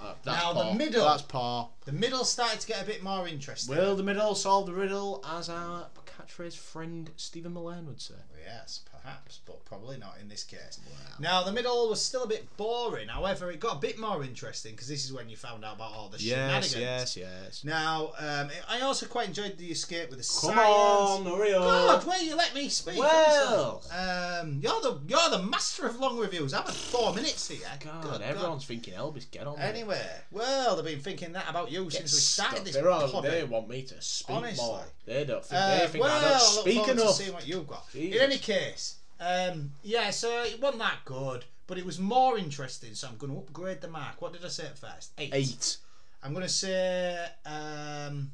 Uh, 0.00 0.14
that's 0.24 0.42
Now, 0.42 0.52
the 0.52 0.74
middle. 0.74 1.04
That's 1.04 1.22
par. 1.22 1.68
The 1.84 1.92
middle 1.92 2.24
started 2.24 2.60
to 2.60 2.66
get 2.66 2.82
a 2.82 2.86
bit 2.86 3.02
more 3.02 3.26
interesting. 3.28 3.76
Will 3.76 3.94
the 3.96 4.02
middle 4.02 4.34
solve 4.34 4.66
the 4.66 4.72
riddle, 4.72 5.24
as 5.28 5.48
our 5.48 5.86
catchphrase 6.26 6.56
friend 6.56 7.10
Stephen 7.16 7.52
Mullane 7.52 7.86
would 7.86 8.00
say? 8.00 8.14
Yes, 8.44 8.80
perhaps, 9.00 9.40
but 9.46 9.64
probably 9.64 9.96
not 9.98 10.16
in 10.20 10.28
this 10.28 10.44
case. 10.44 10.80
Now, 11.20 11.42
the 11.42 11.52
middle 11.52 11.88
was 11.88 12.04
still 12.04 12.24
a 12.24 12.26
bit 12.26 12.56
boring. 12.56 13.08
However, 13.08 13.50
it 13.50 13.60
got 13.60 13.76
a 13.76 13.80
bit 13.80 13.98
more 13.98 14.22
interesting 14.24 14.72
because 14.72 14.88
this 14.88 15.04
is 15.04 15.12
when 15.12 15.28
you 15.28 15.36
found 15.36 15.64
out 15.64 15.76
about 15.76 15.92
all 15.92 16.08
the 16.08 16.18
Yes, 16.18 16.70
shenanigans. 16.72 16.76
yes, 16.76 17.16
yes. 17.16 17.64
Now, 17.64 18.12
um, 18.18 18.48
I 18.68 18.80
also 18.80 19.06
quite 19.06 19.28
enjoyed 19.28 19.58
the 19.58 19.66
escape 19.70 20.10
with 20.10 20.18
the 20.18 20.46
Come 20.48 20.56
science. 20.56 20.60
on, 20.66 21.24
hurry 21.26 21.54
up. 21.54 21.62
God, 21.62 22.06
will 22.06 22.22
you 22.22 22.36
let 22.36 22.54
me 22.54 22.68
speak? 22.68 22.98
Well. 22.98 23.82
um, 23.92 24.58
you're 24.62 24.80
the 24.80 25.00
you're 25.06 25.30
the 25.30 25.42
master 25.42 25.86
of 25.86 25.98
long 25.98 26.18
reviews. 26.18 26.52
I've 26.54 26.64
had 26.66 26.74
four 26.74 27.14
minutes 27.14 27.48
here. 27.48 27.60
God, 27.80 28.02
Good 28.02 28.22
everyone's 28.22 28.64
thinking 28.64 28.94
Elbis, 28.94 29.30
get 29.30 29.46
on 29.46 29.54
with 29.54 29.62
it. 29.62 29.64
Anyway, 29.64 30.06
well, 30.30 30.76
they've 30.76 30.84
been 30.84 31.00
thinking 31.00 31.32
that 31.32 31.48
about 31.48 31.70
you 31.70 31.84
Get 31.84 31.92
since 31.94 32.12
we 32.12 32.18
started 32.20 32.54
stuck. 32.56 32.64
this 32.64 32.74
They're 32.74 32.90
all, 32.90 33.22
they 33.22 33.44
want 33.44 33.68
me 33.68 33.82
to 33.82 34.00
speak 34.02 34.36
Honestly. 34.36 34.64
more. 34.64 34.84
They 35.06 35.24
don't 35.24 35.44
think, 35.44 35.60
Uh, 35.60 35.78
they 35.78 35.86
think 35.88 36.04
well, 36.04 36.21
Look 36.22 36.40
speak 36.40 36.76
forward 36.76 36.96
to 36.96 37.02
enough. 37.02 37.14
seeing 37.14 37.32
what 37.32 37.46
you've 37.46 37.66
got. 37.66 37.86
In 37.94 38.14
any 38.14 38.38
case, 38.38 38.96
um, 39.20 39.72
yeah, 39.82 40.10
so 40.10 40.42
it 40.42 40.60
wasn't 40.60 40.82
that 40.82 41.04
good, 41.04 41.44
but 41.66 41.78
it 41.78 41.86
was 41.86 41.98
more 41.98 42.38
interesting. 42.38 42.94
So 42.94 43.08
I'm 43.08 43.16
going 43.16 43.32
to 43.32 43.38
upgrade 43.38 43.80
the 43.80 43.88
mark. 43.88 44.20
What 44.20 44.32
did 44.32 44.44
I 44.44 44.48
say 44.48 44.66
at 44.66 44.78
first? 44.78 45.12
Eight. 45.18 45.30
Eight. 45.32 45.76
I'm 46.22 46.32
going 46.32 46.46
to 46.46 46.52
say 46.52 47.26
um, 47.46 48.32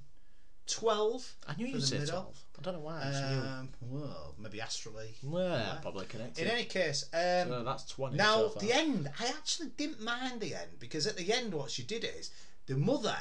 twelve. 0.66 1.34
I 1.46 1.54
knew 1.56 1.66
you'd 1.66 1.82
say 1.82 1.98
middle. 1.98 2.22
12. 2.22 2.44
I 2.58 2.62
don't 2.62 2.74
know 2.74 2.80
why. 2.80 3.02
Um, 3.02 3.68
well, 3.82 4.34
maybe 4.38 4.60
astrally. 4.60 5.14
Well, 5.22 5.78
probably 5.80 6.06
connected. 6.06 6.44
In 6.44 6.50
any 6.50 6.64
case, 6.64 7.04
um, 7.14 7.48
so 7.48 7.62
that's 7.64 7.84
20 7.86 8.16
now 8.16 8.48
so 8.48 8.58
the 8.58 8.72
end. 8.72 9.10
I 9.20 9.26
actually 9.28 9.68
didn't 9.76 10.02
mind 10.02 10.40
the 10.40 10.54
end 10.54 10.80
because 10.80 11.06
at 11.06 11.16
the 11.16 11.32
end, 11.32 11.54
what 11.54 11.70
she 11.70 11.84
did 11.84 12.04
is 12.04 12.30
the 12.66 12.76
mother 12.76 13.16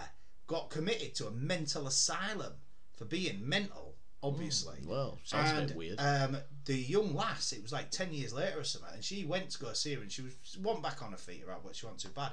got 0.48 0.70
committed 0.70 1.14
to 1.16 1.28
a 1.28 1.32
mental 1.32 1.86
asylum 1.86 2.54
for 2.96 3.06
being 3.06 3.48
mental. 3.48 3.96
Obviously, 4.24 4.80
Well, 4.86 5.20
sounds 5.24 5.52
a 5.52 5.56
and, 5.56 5.68
bit 5.68 5.78
weird. 5.78 6.00
Um, 6.00 6.38
the 6.66 6.76
young 6.76 7.14
lass, 7.14 7.54
it 7.54 7.62
was 7.62 7.72
like 7.72 7.92
ten 7.92 8.12
years 8.14 8.34
later 8.34 8.60
or 8.60 8.64
something, 8.64 8.90
and 8.94 9.04
she 9.04 9.24
went 9.26 9.52
to 9.52 9.60
go 9.60 9.74
see 9.74 9.94
her, 9.94 10.02
and 10.02 10.12
she 10.12 10.24
was 10.24 10.34
she 10.44 10.60
wasn't 10.60 10.84
back 10.84 11.04
on 11.04 11.12
her 11.12 11.18
feet 11.18 11.44
about 11.44 11.64
what 11.64 11.76
she 11.76 11.86
wanted 11.86 12.02
too 12.08 12.14
bad. 12.16 12.32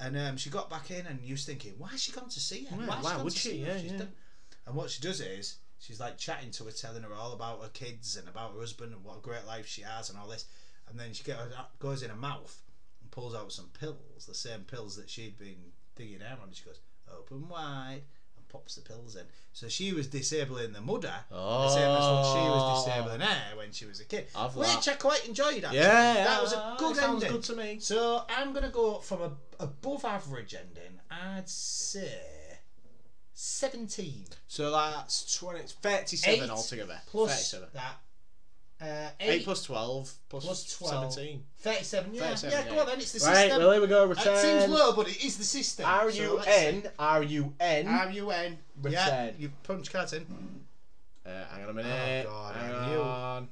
And 0.00 0.16
um, 0.16 0.36
she 0.38 0.48
got 0.48 0.70
back 0.70 0.90
in, 0.90 1.06
and 1.06 1.20
you 1.22 1.34
was 1.34 1.44
thinking, 1.44 1.74
why 1.76 1.88
has 1.88 2.02
she 2.02 2.12
gone 2.12 2.30
to 2.30 2.40
see 2.40 2.64
her? 2.64 2.76
Yeah, 2.80 2.90
has 2.94 3.04
why 3.04 3.22
would 3.22 3.32
she? 3.34 3.56
Yeah, 3.56 3.76
yeah. 3.76 3.98
done- 3.98 4.12
And 4.66 4.74
what 4.74 4.88
she 4.88 5.02
does 5.02 5.20
is 5.20 5.58
she's 5.78 6.00
like 6.00 6.16
chatting 6.16 6.50
to 6.52 6.64
her, 6.64 6.70
telling 6.70 7.02
her 7.02 7.12
all 7.14 7.32
about 7.34 7.60
her 7.62 7.68
kids 7.68 8.16
and 8.16 8.26
about 8.26 8.54
her 8.54 8.60
husband 8.60 8.94
and 8.94 9.04
what 9.04 9.18
a 9.18 9.20
great 9.20 9.46
life 9.46 9.66
she 9.66 9.82
has 9.82 10.08
and 10.08 10.18
all 10.18 10.26
this. 10.28 10.46
And 10.88 10.98
then 10.98 11.12
she 11.12 11.22
get, 11.22 11.36
goes 11.78 12.02
in 12.02 12.08
her 12.10 12.16
mouth 12.16 12.62
and 13.02 13.10
pulls 13.10 13.34
out 13.34 13.52
some 13.52 13.68
pills, 13.78 14.24
the 14.26 14.34
same 14.34 14.60
pills 14.60 14.96
that 14.96 15.10
she'd 15.10 15.38
been 15.38 15.72
digging 15.96 16.20
out 16.22 16.38
on. 16.40 16.48
And 16.48 16.56
she 16.56 16.64
goes, 16.64 16.80
open 17.14 17.46
wide, 17.48 18.02
pops 18.50 18.74
the 18.74 18.82
pills 18.82 19.16
in. 19.16 19.24
So 19.52 19.68
she 19.68 19.92
was 19.92 20.06
disabling 20.06 20.72
the 20.72 20.80
mother, 20.80 21.14
the 21.30 21.68
same 21.70 21.82
as 21.88 22.04
what 22.04 22.32
she 22.32 22.48
was 22.48 22.62
oh. 22.62 22.84
disabling 22.84 23.20
her 23.20 23.56
when 23.56 23.72
she 23.72 23.86
was 23.86 24.00
a 24.00 24.04
kid. 24.04 24.26
I've 24.34 24.54
which 24.54 24.68
laughed. 24.68 24.88
I 24.88 24.94
quite 24.94 25.26
enjoyed 25.26 25.64
actually. 25.64 25.78
yeah, 25.78 26.24
that 26.24 26.42
was 26.42 26.52
a 26.52 26.76
good 26.78 26.96
sounds 26.96 27.24
ending. 27.24 27.40
good 27.40 27.44
to 27.44 27.56
me. 27.56 27.78
So 27.80 28.24
I'm 28.28 28.52
gonna 28.52 28.70
go 28.70 28.98
from 28.98 29.22
a 29.22 29.32
above 29.58 30.04
average 30.04 30.54
ending. 30.54 31.00
I'd 31.10 31.48
say 31.48 32.20
seventeen 33.34 34.26
So 34.48 34.70
that's 34.70 35.34
20, 35.36 35.64
37 35.80 36.44
Eight 36.44 36.50
altogether. 36.50 37.00
plus 37.06 37.50
37. 37.50 37.68
that. 37.74 38.00
Uh, 38.80 39.10
8 39.20 39.28
eight, 39.28 39.44
plus 39.44 39.62
12 39.64 40.12
plus, 40.30 40.44
plus 40.44 40.78
12. 40.78 41.12
17. 41.12 41.42
37. 41.58 42.14
Yeah, 42.14 42.20
37, 42.34 42.50
yeah. 42.66 42.74
Go 42.74 42.80
on 42.80 42.86
then. 42.86 42.98
It's 42.98 43.12
the 43.12 43.26
Right, 43.26 43.36
system. 43.36 43.58
well, 43.58 43.72
here 43.72 43.80
we 43.82 43.86
go. 43.86 44.10
It 44.10 44.16
seems 44.16 44.26
Return. 44.42 44.70
low, 44.70 44.92
but 44.94 45.08
it 45.08 45.22
is 45.22 45.36
the 45.36 45.44
system. 45.44 45.84
R 45.84 46.10
So 46.10 46.22
U 46.22 46.36
let's 46.36 46.46
see. 46.48 46.66
N 46.66 46.82
R 46.98 47.22
U 47.22 47.52
N. 47.60 47.86
R 47.88 48.10
U 48.10 48.30
N. 48.30 48.58
Yeah, 48.88 49.04
Return. 49.04 49.34
you 49.38 49.52
punch 49.64 49.92
cards 49.92 50.14
in. 50.14 50.24
Uh, 51.26 51.30
hang 51.52 51.64
on 51.64 51.70
a 51.70 51.74
minute. 51.74 52.26
Oh, 52.26 52.32
God, 52.32 52.56
hang 52.56 52.74
I 52.74 52.88
knew. 52.88 53.00
on. 53.00 53.48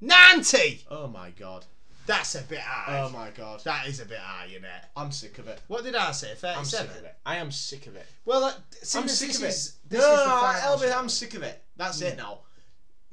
Ninety. 0.00 0.84
Oh 0.90 1.06
my 1.08 1.30
god. 1.30 1.64
That's 2.06 2.34
a 2.34 2.42
bit 2.42 2.58
high. 2.58 3.00
Oh 3.00 3.10
my 3.10 3.30
god. 3.30 3.62
That 3.64 3.86
is 3.86 4.00
a 4.00 4.06
bit 4.06 4.18
high, 4.18 4.46
you 4.46 4.60
know. 4.60 4.68
I'm 4.96 5.12
sick 5.12 5.38
of 5.38 5.46
it. 5.46 5.60
What 5.68 5.84
did 5.84 5.94
I 5.94 6.10
say? 6.10 6.34
37? 6.34 6.58
I'm 6.58 6.64
sick 6.64 6.80
of 6.98 7.04
it. 7.04 7.14
I 7.24 7.36
am 7.36 7.50
sick 7.52 7.86
of 7.86 7.94
it. 7.96 8.06
Well, 8.24 8.44
uh, 8.44 8.52
I'm 8.96 9.06
sick 9.08 9.30
of 9.30 9.42
is, 9.44 9.76
it. 9.84 9.88
This 9.88 10.00
no, 10.00 10.12
is 10.12 10.18
the 10.20 10.24
no, 10.26 10.40
final 10.40 10.76
Elbis, 10.76 10.90
show. 10.92 10.98
I'm 10.98 11.08
sick 11.08 11.34
of 11.34 11.42
it. 11.44 11.62
That's 11.76 12.00
it 12.00 12.16
now. 12.16 12.40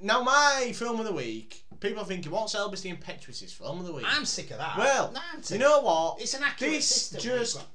Now 0.01 0.21
my 0.23 0.71
film 0.75 0.99
of 0.99 1.05
the 1.05 1.13
week. 1.13 1.63
People 1.79 2.01
are 2.01 2.05
thinking, 2.05 2.31
what's 2.31 2.55
Elbis 2.55 2.81
the 2.81 2.89
Impetuous' 2.89 3.53
film 3.53 3.79
of 3.79 3.85
the 3.85 3.93
week? 3.93 4.05
I'm 4.07 4.25
sick 4.25 4.51
of 4.51 4.57
that. 4.57 4.77
well, 4.77 5.13
90. 5.33 5.53
you 5.53 5.59
know 5.59 5.79
what? 5.81 6.19
it's 6.21 6.33
an 6.33 6.43
accurate 6.43 6.73
this 6.73 6.87
system. 6.87 7.21
just 7.21 7.65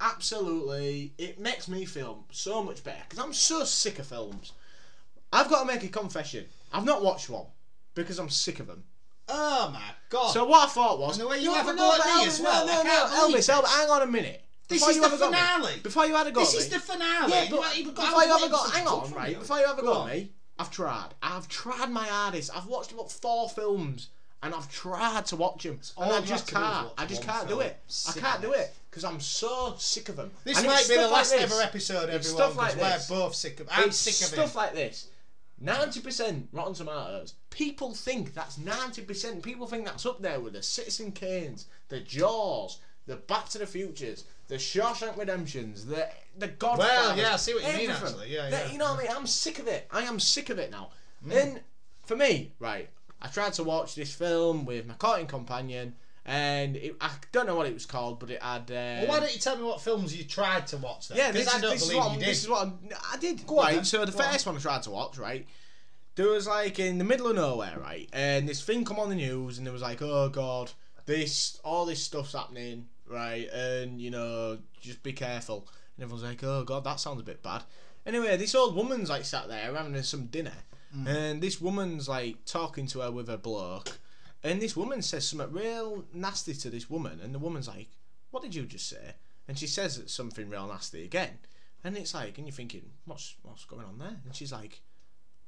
absolutely 0.00 1.12
it 1.18 1.38
makes 1.40 1.68
me 1.68 1.84
feel 1.86 2.24
so 2.30 2.62
much 2.62 2.84
better 2.84 3.00
because 3.08 3.24
I'm 3.24 3.32
so 3.32 3.64
sick 3.64 3.98
of 3.98 4.06
films. 4.06 4.52
I've 5.32 5.48
got 5.48 5.60
to 5.62 5.66
make 5.66 5.82
a 5.84 5.88
confession. 5.88 6.44
I've 6.72 6.84
not 6.84 7.02
watched 7.02 7.28
one 7.30 7.46
because 7.94 8.18
I'm 8.18 8.28
sick 8.30 8.60
of 8.60 8.66
them. 8.66 8.84
Oh 9.28 9.70
my 9.72 9.80
god. 10.10 10.32
So 10.32 10.44
what 10.44 10.68
I 10.68 10.70
thought 10.70 10.98
was, 10.98 11.18
And 11.18 11.26
the 11.26 11.30
way 11.30 11.38
you 11.38 11.46
know 11.46 11.54
have 11.54 11.68
a 11.68 11.74
go 11.74 11.92
at 11.92 12.04
me 12.18 12.26
as 12.26 12.40
well, 12.40 12.66
No, 12.66 12.82
no, 12.82 12.82
no, 12.82 13.34
Elbis, 13.34 13.48
Elbis, 13.50 13.66
hang 13.66 13.88
on 13.90 14.02
a 14.02 14.06
minute. 14.06 14.42
This 14.68 14.80
Before 14.80 14.90
is 14.90 14.96
the 15.00 15.02
have 15.08 15.12
a 15.14 15.18
go 15.18 15.24
at 15.26 15.30
me- 15.30 15.36
finale. 15.36 15.80
Before 15.82 16.06
you 16.06 16.14
had 16.14 16.26
a 16.26 16.30
go 16.32 16.40
this 16.40 16.54
is 16.54 16.68
the 16.68 16.78
finale. 16.78 17.30
yeah, 17.32 17.42
You 17.44 17.56
but 17.56 17.76
even 17.78 17.94
got 17.94 18.06
before 18.06 18.22
you 18.22 18.28
have 18.32 18.42
a 18.42 18.48
names 18.48 18.70
hang 18.72 18.86
on, 18.86 19.12
right? 19.12 19.38
Before 19.38 19.58
you 19.58 19.66
have 19.66 19.78
a 19.78 19.82
Go 19.82 19.86
go 19.94 20.00
on. 20.00 20.10
me, 20.10 20.30
I've 20.58 20.70
tried. 20.70 21.10
I've 21.22 21.48
tried 21.48 21.90
my 21.90 22.06
hardest. 22.06 22.50
I've 22.56 22.66
watched 22.66 22.92
about 22.92 23.10
four 23.12 23.48
films, 23.48 24.08
and 24.42 24.54
I've 24.54 24.70
tried 24.72 25.26
to 25.26 25.36
watch 25.36 25.64
them, 25.64 25.80
and 25.98 26.12
I 26.12 26.20
just 26.22 26.50
have 26.50 26.50
to 26.50 26.54
do 26.54 26.60
is 26.60 26.86
can't. 26.86 26.92
I 26.98 27.06
just 27.06 27.22
can't 27.22 27.48
do 27.48 27.60
it. 27.60 27.78
I 28.08 28.12
can't 28.18 28.42
do 28.42 28.52
it. 28.52 28.74
because 28.90 29.04
I'm 29.04 29.20
so 29.20 29.74
sick 29.78 30.08
of 30.08 30.16
them. 30.16 30.30
This 30.44 30.58
And 30.58 30.66
might 30.66 30.88
be 30.88 30.94
the 30.94 31.00
stuff 31.08 31.10
like 31.10 31.12
last 31.12 31.32
ever 31.34 31.60
episode, 31.62 32.08
It's 32.10 32.28
everyone, 32.30 32.52
stuff 32.52 32.56
like 32.56 32.74
this. 32.74 33.10
we're 33.10 33.16
both 33.18 33.34
sick 33.34 33.60
of. 33.60 33.68
I'm 33.70 33.88
It's 33.88 33.98
sick 33.98 34.14
of 34.26 34.32
stuff 34.32 34.54
like 34.54 34.72
this. 34.74 35.08
Ninety 35.58 36.00
percent 36.00 36.48
Rotten 36.52 36.74
Tomatoes. 36.74 37.34
People 37.50 37.94
think 37.94 38.34
that's 38.34 38.58
ninety 38.58 39.02
percent. 39.02 39.42
People 39.42 39.66
think 39.66 39.84
that's 39.86 40.04
up 40.06 40.20
there 40.20 40.38
with 40.40 40.52
the 40.52 40.62
Citizen 40.62 41.12
Kanes, 41.12 41.64
the 41.88 42.00
Jaws, 42.00 42.78
the 43.06 43.16
Back 43.16 43.48
to 43.50 43.58
the 43.58 43.66
Futures, 43.66 44.24
the 44.48 44.56
Shawshank 44.56 45.16
Redemptions, 45.16 45.86
the 45.86 46.08
the 46.38 46.48
Godfather. 46.48 46.88
Well, 46.88 47.18
yeah, 47.18 47.32
I 47.34 47.36
see 47.36 47.54
what 47.54 47.62
you 47.66 47.78
mean, 47.78 47.90
actually. 47.90 48.32
Yeah, 48.32 48.50
The- 48.50 48.56
yeah. 48.56 48.72
You 48.72 48.78
know 48.78 48.92
what 48.92 49.00
I 49.00 49.02
mean? 49.04 49.12
I'm 49.16 49.26
sick 49.26 49.58
of 49.58 49.66
it. 49.68 49.88
I 49.90 50.02
am 50.02 50.20
sick 50.20 50.50
of 50.50 50.58
it 50.58 50.70
now. 50.70 50.90
And 51.30 51.60
for 52.04 52.14
me, 52.16 52.52
right, 52.60 52.88
I 53.20 53.28
tried 53.28 53.54
to 53.54 53.64
watch 53.64 53.94
this 53.94 54.14
film 54.14 54.64
with 54.64 54.86
my 54.86 54.94
courting 54.94 55.26
companion, 55.26 55.96
and 56.24 56.76
it, 56.76 56.94
I 57.00 57.10
don't 57.32 57.46
know 57.46 57.56
what 57.56 57.66
it 57.66 57.74
was 57.74 57.86
called, 57.86 58.20
but 58.20 58.30
it 58.30 58.42
had. 58.42 58.70
Uh, 58.70 58.74
Well, 59.02 59.06
why 59.08 59.20
don't 59.20 59.32
you 59.32 59.40
tell 59.40 59.56
me 59.56 59.64
what 59.64 59.80
films 59.80 60.14
you 60.16 60.24
tried 60.24 60.66
to 60.68 60.76
watch 60.76 61.08
then? 61.08 61.18
yeah, 61.18 61.32
this 61.32 61.48
I 61.48 61.56
is, 61.56 61.62
don't 61.62 61.70
this 61.72 61.82
is 61.82 61.88
believe 61.88 62.04
what 62.04 62.12
you 62.12 62.18
did. 62.20 62.28
this 62.28 62.42
is 62.44 62.48
what 62.48 62.62
I'm, 62.66 62.78
I 63.12 63.16
did. 63.16 63.46
Go 63.46 63.56
right, 63.58 63.74
then. 63.76 63.84
so 63.84 64.04
the 64.04 64.12
Go 64.12 64.18
on. 64.18 64.32
first 64.32 64.46
one 64.46 64.56
I 64.56 64.58
tried 64.60 64.82
to 64.84 64.90
watch, 64.90 65.18
right, 65.18 65.46
there 66.14 66.28
was 66.28 66.46
like 66.46 66.78
in 66.78 66.98
the 66.98 67.04
middle 67.04 67.26
of 67.28 67.36
nowhere, 67.36 67.78
right, 67.80 68.08
and 68.12 68.48
this 68.48 68.62
thing 68.62 68.84
come 68.84 68.98
on 69.00 69.08
the 69.08 69.14
news, 69.16 69.58
and 69.58 69.66
there 69.66 69.72
was 69.72 69.82
like, 69.82 70.00
oh 70.02 70.28
god, 70.28 70.70
this 71.06 71.58
all 71.64 71.86
this 71.86 72.02
stuff's 72.02 72.34
happening, 72.34 72.88
right, 73.08 73.48
and 73.52 74.00
you 74.00 74.10
know, 74.10 74.58
just 74.80 75.02
be 75.02 75.12
careful, 75.12 75.68
and 75.96 76.04
everyone's 76.04 76.24
like, 76.24 76.42
oh 76.44 76.64
god, 76.64 76.84
that 76.84 77.00
sounds 77.00 77.20
a 77.20 77.24
bit 77.24 77.42
bad. 77.42 77.62
Anyway, 78.04 78.36
this 78.36 78.54
old 78.54 78.74
woman's 78.76 79.10
like 79.10 79.24
sat 79.24 79.48
there 79.48 79.74
having 79.74 80.00
some 80.02 80.26
dinner, 80.26 80.52
Mm. 80.96 81.06
and 81.08 81.42
this 81.42 81.60
woman's 81.60 82.08
like 82.08 82.44
talking 82.44 82.86
to 82.86 83.00
her 83.00 83.10
with 83.10 83.28
a 83.28 83.36
bloke, 83.36 83.98
and 84.44 84.62
this 84.62 84.76
woman 84.76 85.02
says 85.02 85.28
something 85.28 85.50
real 85.52 86.04
nasty 86.12 86.54
to 86.54 86.70
this 86.70 86.88
woman, 86.88 87.18
and 87.20 87.34
the 87.34 87.40
woman's 87.40 87.66
like, 87.66 87.88
"What 88.30 88.42
did 88.44 88.54
you 88.54 88.64
just 88.66 88.88
say?" 88.88 89.14
And 89.48 89.58
she 89.58 89.66
says 89.66 90.00
something 90.06 90.48
real 90.48 90.68
nasty 90.68 91.04
again, 91.04 91.38
and 91.82 91.96
it's 91.96 92.14
like, 92.14 92.38
and 92.38 92.46
you're 92.46 92.54
thinking, 92.54 92.92
"What's 93.04 93.34
what's 93.42 93.64
going 93.64 93.84
on 93.84 93.98
there?" 93.98 94.20
And 94.24 94.34
she's 94.34 94.52
like, 94.52 94.80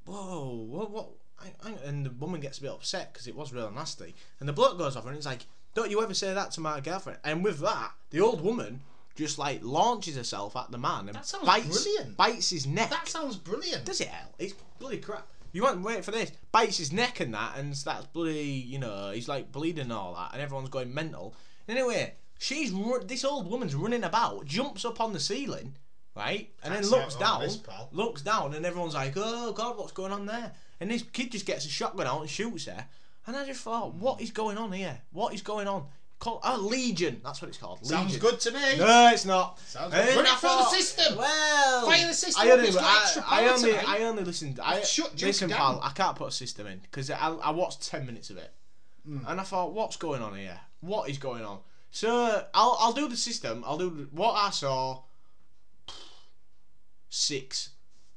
"Whoa, 0.05 0.65
what 0.67 0.91
what?" 0.91 1.09
I, 1.41 1.53
I, 1.69 1.71
and 1.85 2.05
the 2.05 2.09
woman 2.09 2.41
gets 2.41 2.57
a 2.57 2.61
bit 2.61 2.71
upset 2.71 3.13
because 3.13 3.25
it 3.27 3.35
was 3.35 3.53
real 3.53 3.71
nasty, 3.71 4.13
and 4.41 4.49
the 4.49 4.53
bloke 4.53 4.77
goes 4.77 4.97
off 4.97 5.05
and 5.05 5.15
he's 5.15 5.25
like, 5.25 5.45
"Don't 5.73 5.89
you 5.91 6.01
ever 6.01 6.13
say 6.13 6.33
that 6.33 6.51
to 6.51 6.61
my 6.61 6.79
girlfriend?" 6.79 7.19
And 7.23 7.43
with 7.43 7.59
that, 7.59 7.91
the 8.09 8.21
old 8.21 8.41
woman 8.41 8.81
just 9.15 9.37
like 9.37 9.59
launches 9.63 10.15
herself 10.15 10.55
at 10.55 10.71
the 10.71 10.77
man 10.77 11.07
and 11.07 11.15
That 11.15 11.25
sounds 11.25 11.45
bites 11.45 11.83
brilliant. 11.83 12.15
bites 12.17 12.49
his 12.49 12.65
neck. 12.65 12.89
That 12.89 13.07
sounds 13.07 13.35
brilliant. 13.35 13.83
Does 13.85 13.99
it 14.01 14.07
hell? 14.07 14.33
It's 14.39 14.53
bloody 14.79 14.99
crap. 14.99 15.27
You 15.51 15.63
won't 15.63 15.81
wait 15.81 16.05
for 16.05 16.11
this. 16.11 16.31
Bites 16.51 16.77
his 16.77 16.91
neck 16.93 17.19
and 17.19 17.33
that, 17.33 17.57
and 17.57 17.75
starts 17.75 18.05
bloody, 18.07 18.43
you 18.43 18.77
know, 18.79 19.11
he's 19.11 19.27
like 19.27 19.51
bleeding 19.51 19.81
and 19.83 19.91
all 19.93 20.13
that, 20.15 20.31
and 20.33 20.41
everyone's 20.41 20.69
going 20.69 20.93
mental. 20.93 21.33
Anyway, 21.67 22.13
she's 22.37 22.71
ru- 22.71 23.03
this 23.03 23.25
old 23.25 23.49
woman's 23.49 23.75
running 23.75 24.03
about, 24.03 24.45
jumps 24.45 24.85
up 24.85 25.01
on 25.01 25.11
the 25.11 25.19
ceiling, 25.19 25.75
right, 26.15 26.53
and 26.63 26.71
Can't 26.73 26.83
then 26.85 26.91
looks 26.91 27.15
all 27.15 27.19
down, 27.19 27.41
this, 27.41 27.57
pal. 27.57 27.89
looks 27.91 28.21
down, 28.21 28.53
and 28.53 28.65
everyone's 28.65 28.93
like, 28.93 29.13
"Oh 29.17 29.51
God, 29.53 29.77
what's 29.77 29.91
going 29.91 30.11
on 30.13 30.25
there?" 30.27 30.53
And 30.79 30.91
this 30.91 31.01
kid 31.01 31.31
just 31.31 31.45
gets 31.47 31.65
a 31.65 31.69
shotgun 31.69 32.05
out 32.07 32.21
and 32.21 32.29
shoots 32.29 32.65
her, 32.65 32.87
and 33.27 33.35
I 33.35 33.45
just 33.45 33.61
thought, 33.61 33.93
"What 33.95 34.21
is 34.21 34.31
going 34.31 34.57
on 34.57 34.71
here? 34.71 34.99
What 35.11 35.33
is 35.33 35.41
going 35.41 35.67
on?" 35.67 35.85
Called 36.19 36.41
oh, 36.43 36.57
Legion. 36.69 37.21
That's 37.23 37.41
what 37.41 37.47
it's 37.47 37.57
called. 37.57 37.85
Sounds 37.85 38.17
good 38.17 38.41
to 38.41 38.51
me. 38.51 38.77
No, 38.77 39.09
it's 39.13 39.23
not. 39.23 39.57
Sounds 39.59 39.93
And 39.93 40.05
good. 40.05 40.15
Run 40.17 40.25
it 40.25 40.33
I 40.33 40.35
through 40.35 40.49
the 40.49 40.55
thought, 40.55 40.73
system. 40.73 41.17
Well, 41.17 41.85
Fire 41.85 42.07
the 42.07 42.13
system 42.13 42.43
I 42.45 42.51
up, 42.51 42.57
only, 42.57 42.67
it's 42.67 42.75
got 42.75 42.83
I, 42.83 43.01
extra 43.01 43.23
I 43.25 43.47
only. 43.47 43.77
I 43.77 43.97
only 43.99 44.23
listened. 44.25 44.59
I 44.61 44.81
shut 44.81 45.15
Duke 45.15 45.27
listen, 45.27 45.49
down. 45.49 45.57
pal. 45.57 45.81
I 45.81 45.91
can't 45.91 46.17
put 46.17 46.27
a 46.27 46.31
system 46.31 46.67
in 46.67 46.79
because 46.79 47.09
I, 47.09 47.15
I 47.29 47.51
watched 47.51 47.87
ten 47.87 48.05
minutes 48.05 48.29
of 48.31 48.37
it, 48.37 48.51
Hmm. 49.05 49.19
and 49.27 49.39
I 49.39 49.43
thought, 49.43 49.71
what's 49.73 49.95
going 49.95 50.21
on 50.21 50.35
here? 50.35 50.59
What 50.81 51.09
is 51.09 51.17
going 51.17 51.45
on? 51.45 51.59
So 51.91 52.09
I'll, 52.53 52.77
I'll 52.81 52.93
do 52.93 53.07
the 53.07 53.15
system. 53.15 53.63
I'll 53.65 53.77
do 53.77 54.09
what 54.11 54.33
I 54.33 54.49
saw. 54.49 55.03
Six. 57.09 57.69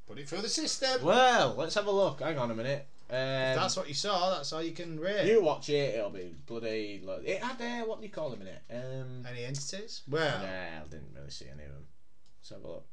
Put 0.07 0.19
it 0.19 0.29
through 0.29 0.43
the 0.43 0.49
system. 0.49 1.03
Well, 1.05 1.55
let's 1.57 1.75
have 1.77 1.87
a 1.87 1.91
look. 1.91 2.21
Hang 2.21 2.37
on 2.37 2.51
a 2.51 2.55
minute. 2.55 2.87
Um, 3.11 3.17
If 3.17 3.57
that's 3.57 3.77
what 3.77 3.89
you 3.89 3.95
saw. 3.95 4.35
That's 4.35 4.53
all 4.53 4.63
you 4.63 4.73
can 4.73 4.99
rate. 4.99 5.27
you 5.27 5.43
watch 5.43 5.69
it. 5.69 5.95
It'll 5.97 6.11
be 6.11 6.35
bloody. 6.47 7.03
lo- 7.05 7.21
It 7.25 7.43
had 7.43 7.61
uh, 7.61 7.87
what 7.87 8.01
do 8.01 8.07
you 8.07 8.13
call 8.13 8.31
them 8.31 8.43
in 8.43 8.49
it? 8.49 8.63
Um, 8.71 9.27
Any 9.31 9.45
entities? 9.45 10.03
Well, 10.09 10.39
Nah, 10.39 10.83
I 10.85 10.89
didn't 10.91 11.13
really 11.15 11.31
see 11.31 11.47
any 11.53 11.65
of 11.65 11.71
them. 11.73 11.87
Let's 12.41 12.51
have 12.51 12.63
a 12.65 12.69
look. 12.69 12.87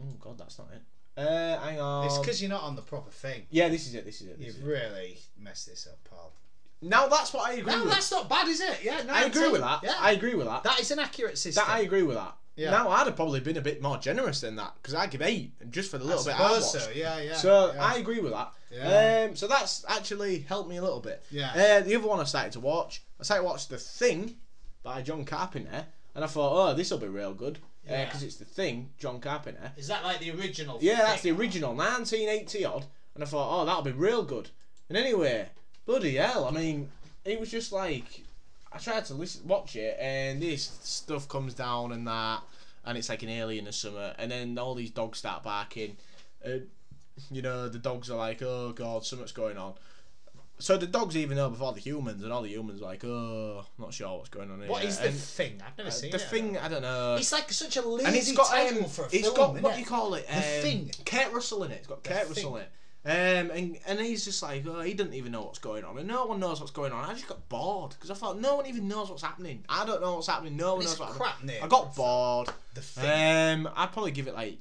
Oh 0.00 0.14
god, 0.20 0.38
that's 0.38 0.58
not 0.58 0.68
it. 0.74 0.82
Uh, 1.20 1.58
hang 1.60 1.78
on. 1.80 2.06
it's 2.06 2.18
because 2.18 2.40
you're 2.40 2.48
not 2.50 2.62
on 2.62 2.74
the 2.74 2.82
proper 2.82 3.10
thing. 3.10 3.46
Yeah, 3.50 3.68
this 3.68 3.86
is 3.86 3.94
it. 3.94 4.04
This 4.04 4.20
is 4.22 4.28
it. 4.28 4.38
This 4.38 4.46
You've 4.56 4.64
it. 4.64 4.68
really 4.68 5.18
messed 5.38 5.66
this 5.68 5.86
up, 5.90 5.98
pal. 6.08 6.32
Now 6.80 7.06
that's 7.08 7.32
what 7.32 7.48
I 7.48 7.54
agree 7.54 7.72
No, 7.72 7.84
with. 7.84 7.92
that's 7.92 8.10
not 8.10 8.28
bad, 8.28 8.48
is 8.48 8.60
it? 8.60 8.80
Yeah, 8.82 9.02
no, 9.02 9.12
I 9.12 9.24
agree 9.24 9.50
with 9.50 9.60
that. 9.60 9.80
Yeah, 9.84 9.94
I 10.00 10.12
agree 10.12 10.34
with 10.34 10.46
that. 10.46 10.64
that 10.64 10.80
is 10.80 10.90
an 10.90 10.98
accurate 10.98 11.38
system. 11.38 11.64
That 11.66 11.72
I 11.72 11.80
agree 11.80 12.02
with 12.02 12.16
that. 12.16 12.34
Yeah. 12.56 12.70
Now 12.70 12.90
I'd 12.90 13.06
have 13.06 13.16
probably 13.16 13.40
been 13.40 13.56
a 13.56 13.62
bit 13.62 13.80
more 13.80 13.96
generous 13.98 14.40
than 14.42 14.56
that 14.56 14.74
because 14.80 14.94
I 14.94 15.06
give 15.06 15.22
eight 15.22 15.52
just 15.70 15.90
for 15.90 15.98
the 15.98 16.04
little 16.04 16.24
bit 16.24 16.38
I 16.38 16.50
watched. 16.50 16.64
so. 16.64 16.90
Yeah, 16.94 17.18
yeah. 17.20 17.34
So 17.34 17.72
yeah. 17.74 17.82
I 17.84 17.96
agree 17.96 18.20
with 18.20 18.32
that. 18.32 18.52
Yeah. 18.70 19.26
Um, 19.30 19.36
so 19.36 19.46
that's 19.46 19.84
actually 19.88 20.40
helped 20.40 20.68
me 20.68 20.76
a 20.76 20.82
little 20.82 21.00
bit. 21.00 21.22
Yeah. 21.30 21.50
Uh, 21.50 21.80
the 21.84 21.94
other 21.96 22.06
one 22.06 22.20
I 22.20 22.24
started 22.24 22.52
to 22.52 22.60
watch, 22.60 23.02
I 23.20 23.24
started 23.24 23.42
to 23.42 23.48
watch 23.48 23.68
The 23.68 23.78
Thing 23.78 24.36
by 24.82 25.00
John 25.02 25.24
Carpenter, 25.24 25.86
and 26.14 26.24
I 26.24 26.26
thought, 26.26 26.70
oh, 26.70 26.74
this 26.74 26.90
will 26.90 26.98
be 26.98 27.06
real 27.08 27.32
good 27.34 27.58
Yeah. 27.88 28.04
because 28.04 28.22
it's 28.22 28.36
The 28.36 28.44
Thing, 28.44 28.90
John 28.98 29.20
Carpenter. 29.20 29.72
Is 29.76 29.88
that 29.88 30.04
like 30.04 30.20
the 30.20 30.30
original? 30.32 30.78
Yeah, 30.80 30.96
that's 30.98 31.22
the 31.22 31.30
original, 31.30 31.74
1980 31.74 32.64
odd. 32.64 32.86
And 33.14 33.22
I 33.22 33.26
thought, 33.26 33.62
oh, 33.62 33.64
that'll 33.64 33.82
be 33.82 33.92
real 33.92 34.22
good. 34.22 34.48
And 34.88 34.96
anyway, 34.98 35.48
bloody 35.86 36.16
hell, 36.16 36.46
I 36.46 36.50
mean, 36.50 36.90
it 37.24 37.38
was 37.40 37.50
just 37.50 37.72
like, 37.72 38.24
I 38.74 38.78
tried 38.78 39.04
to 39.06 39.14
listen, 39.14 39.46
watch 39.46 39.76
it, 39.76 39.96
and 40.00 40.40
this 40.40 40.78
stuff 40.82 41.28
comes 41.28 41.54
down 41.54 41.92
and 41.92 42.06
that, 42.06 42.40
and 42.84 42.96
it's 42.98 43.08
like 43.08 43.22
an 43.22 43.28
alien 43.28 43.68
or 43.68 43.72
something, 43.72 44.12
and 44.18 44.30
then 44.30 44.58
all 44.58 44.74
these 44.74 44.90
dogs 44.90 45.18
start 45.18 45.42
barking. 45.42 45.96
And, 46.42 46.66
you 47.30 47.42
know, 47.42 47.68
the 47.68 47.78
dogs 47.78 48.10
are 48.10 48.16
like, 48.16 48.42
oh 48.42 48.72
god, 48.72 49.04
something's 49.04 49.32
going 49.32 49.58
on. 49.58 49.74
So 50.58 50.76
the 50.76 50.86
dogs 50.86 51.16
even 51.16 51.36
know 51.36 51.50
before 51.50 51.72
the 51.72 51.80
humans, 51.80 52.22
and 52.22 52.32
all 52.32 52.42
the 52.42 52.48
humans 52.48 52.80
are 52.80 52.84
like, 52.84 53.04
oh, 53.04 53.64
not 53.78 53.92
sure 53.92 54.16
what's 54.16 54.28
going 54.28 54.50
on 54.50 54.60
here. 54.60 54.68
What 54.70 54.84
is 54.84 54.98
the 54.98 55.08
And, 55.08 55.14
thing? 55.16 55.60
I've 55.66 55.76
never 55.76 55.88
uh, 55.88 55.92
seen 55.92 56.10
the 56.12 56.18
it. 56.18 56.22
thing, 56.22 56.56
I 56.58 56.68
don't 56.68 56.82
know. 56.82 57.16
It's 57.16 57.32
like 57.32 57.50
such 57.52 57.76
a 57.76 57.82
lazy 57.82 58.06
and 58.06 58.16
it's 58.16 58.32
got 58.32 58.46
title 58.48 58.84
um, 58.84 58.88
for 58.88 59.02
a 59.02 59.06
it's 59.06 59.20
film. 59.22 59.34
got 59.34 59.54
what 59.54 59.72
innit? 59.72 59.74
do 59.74 59.80
you 59.80 59.86
call 59.86 60.14
it? 60.14 60.24
Um, 60.30 60.40
Thing. 60.62 60.90
Kurt 61.04 61.32
Russell 61.32 61.64
in 61.64 61.72
it. 61.72 61.78
It's 61.78 61.86
got 61.88 62.02
The 62.04 62.08
Kurt 62.10 62.28
Russell 62.28 62.56
in 62.56 62.62
it. 62.62 62.70
Um, 63.04 63.50
and, 63.50 63.78
and 63.86 63.98
he's 63.98 64.24
just 64.24 64.42
like, 64.44 64.64
oh, 64.66 64.80
he 64.80 64.94
doesn't 64.94 65.14
even 65.14 65.32
know 65.32 65.42
what's 65.42 65.58
going 65.58 65.84
on, 65.84 65.98
and 65.98 66.06
no 66.06 66.24
one 66.26 66.38
knows 66.38 66.60
what's 66.60 66.70
going 66.70 66.92
on. 66.92 67.04
I 67.04 67.14
just 67.14 67.26
got 67.26 67.48
bored 67.48 67.90
because 67.90 68.10
I 68.10 68.14
thought 68.14 68.38
no 68.38 68.54
one 68.54 68.66
even 68.66 68.86
knows 68.86 69.10
what's 69.10 69.22
happening. 69.22 69.64
I 69.68 69.84
don't 69.84 70.00
know 70.00 70.14
what's 70.14 70.28
happening. 70.28 70.56
No 70.56 70.76
one 70.76 70.84
knows 70.84 71.00
what's 71.00 71.18
happening. 71.18 71.60
I 71.60 71.66
got 71.66 71.96
bored. 71.96 72.50
The 72.74 72.80
thing. 72.80 73.66
Um, 73.66 73.72
I'd 73.74 73.90
probably 73.92 74.12
give 74.12 74.28
it 74.28 74.34
like 74.34 74.58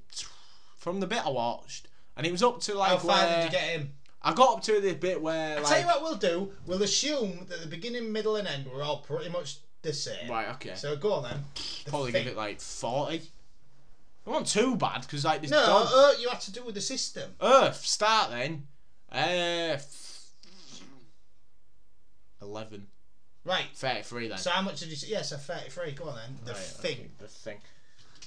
from 0.77 0.99
the 0.99 1.05
bit 1.07 1.23
I 1.23 1.29
watched, 1.29 1.87
and 2.17 2.25
it 2.25 2.31
was 2.31 2.41
up 2.41 2.61
to 2.61 2.73
like 2.73 2.89
How 2.89 2.97
far 2.97 3.17
where 3.17 3.37
did 3.37 3.45
you 3.45 3.51
get 3.51 3.69
him? 3.69 3.91
I 4.23 4.33
got 4.33 4.57
up 4.57 4.63
to 4.63 4.81
the 4.81 4.93
bit 4.93 5.21
where 5.21 5.57
like 5.57 5.67
tell 5.67 5.79
you 5.79 5.85
what 5.85 6.01
we'll 6.01 6.15
do. 6.15 6.51
We'll 6.65 6.81
assume 6.83 7.45
that 7.47 7.61
the 7.61 7.67
beginning, 7.67 8.11
middle, 8.11 8.35
and 8.37 8.47
end 8.47 8.65
were 8.71 8.81
all 8.81 8.99
pretty 9.01 9.29
much 9.29 9.57
the 9.83 9.93
same. 9.93 10.29
right, 10.29 10.49
okay, 10.55 10.73
So 10.75 10.95
go 10.95 11.13
on 11.13 11.23
then. 11.23 11.43
The 11.85 11.89
probably 11.91 12.11
thing. 12.11 12.23
give 12.23 12.33
it 12.33 12.37
like 12.37 12.59
forty. 12.59 13.21
Wasn't 14.31 14.47
too 14.47 14.75
bad 14.77 15.01
because 15.01 15.25
like 15.25 15.41
this 15.41 15.51
No, 15.51 15.65
dog. 15.65 15.87
uh, 15.93 16.13
you 16.19 16.29
have 16.29 16.39
to 16.41 16.51
do 16.51 16.63
with 16.63 16.75
the 16.75 16.81
system. 16.81 17.31
Earth, 17.41 17.85
start 17.85 18.31
then. 18.31 18.67
Uh, 19.11 19.77
11. 22.41 22.87
Right. 23.43 23.65
33 23.73 24.27
then. 24.29 24.37
So 24.37 24.49
how 24.51 24.61
much 24.61 24.79
did 24.79 24.89
you 24.89 24.95
say? 24.95 25.07
Yeah, 25.09 25.21
so 25.23 25.37
33. 25.37 25.91
Go 25.93 26.05
on 26.05 26.15
then. 26.15 26.37
The 26.45 26.51
Right, 26.53 26.61
thing. 26.61 26.97
okay, 26.97 27.09
the 27.19 27.27
thing. 27.27 27.57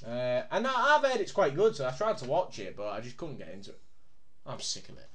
Uh, 0.06 0.42
and 0.50 0.66
I've 0.66 1.02
heard 1.04 1.20
it's 1.20 1.32
quite 1.32 1.54
good, 1.54 1.76
so 1.76 1.86
I 1.86 1.90
tried 1.92 2.18
to 2.18 2.26
watch 2.26 2.58
it, 2.58 2.76
but 2.76 2.88
I 2.88 3.00
just 3.00 3.16
couldn't 3.16 3.38
get 3.38 3.48
into 3.48 3.70
it. 3.70 3.80
I'm 4.46 4.60
sick 4.60 4.88
of 4.88 4.98
it. 4.98 5.08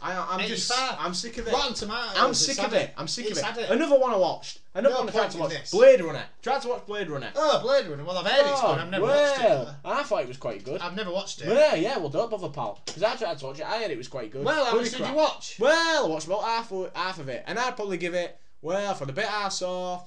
I, 0.00 0.36
I'm 0.36 0.46
just, 0.46 0.70
I'm 0.76 1.12
sick 1.14 1.38
of 1.38 1.48
it. 1.48 1.52
Rotten 1.52 1.74
Tomatoes. 1.74 2.14
I'm 2.16 2.34
sick 2.34 2.64
of 2.64 2.72
it. 2.72 2.94
I'm 2.96 3.08
sick 3.08 3.26
It's 3.26 3.42
of 3.42 3.58
it. 3.58 3.62
it. 3.62 3.70
Another 3.70 3.98
one 3.98 4.12
I 4.12 4.16
watched. 4.16 4.60
Another 4.74 4.94
No 4.94 5.00
one 5.00 5.08
I 5.08 5.12
tried 5.12 5.30
to 5.32 5.38
watch. 5.38 5.50
this. 5.50 5.70
Blade 5.72 6.00
Runner. 6.00 6.24
Tried 6.40 6.62
to 6.62 6.68
watch 6.68 6.86
Blade 6.86 7.10
Runner. 7.10 7.30
Oh, 7.34 7.60
Blade 7.62 7.86
Runner. 7.88 8.04
Well, 8.04 8.18
I've 8.18 8.26
heard 8.26 8.46
it's 8.50 8.60
oh, 8.62 8.74
good. 8.74 8.80
I've 8.82 8.90
never 8.90 9.04
watched 9.06 9.40
it. 9.40 9.44
well. 9.44 9.76
I 9.84 10.02
thought 10.04 10.22
it 10.22 10.28
was 10.28 10.36
quite 10.36 10.64
good. 10.64 10.80
I've 10.80 10.94
never 10.94 11.10
watched 11.10 11.40
it. 11.42 11.48
Yeah, 11.48 11.74
yeah, 11.74 11.98
well, 11.98 12.10
don't 12.10 12.30
bother, 12.30 12.48
pal. 12.48 12.80
Because 12.86 13.02
I 13.02 13.16
tried 13.16 13.38
to 13.38 13.46
watch 13.46 13.58
it. 13.58 13.66
I 13.66 13.82
heard 13.82 13.90
it 13.90 13.98
was 13.98 14.08
quite 14.08 14.30
good. 14.30 14.44
Well, 14.44 14.64
how 14.66 14.76
much 14.76 14.90
did 14.90 15.00
you 15.06 15.14
watch? 15.14 15.56
Well, 15.58 16.06
I 16.06 16.08
watched 16.08 16.26
about 16.26 16.42
half 16.44 16.70
of, 16.70 16.94
half 16.94 17.18
of 17.18 17.28
it, 17.28 17.42
and 17.46 17.58
I'd 17.58 17.74
probably 17.76 17.96
give 17.98 18.14
it. 18.14 18.38
Well, 18.62 18.94
for 18.94 19.04
the 19.06 19.12
bit 19.12 19.26
I 19.32 19.48
saw, 19.48 20.02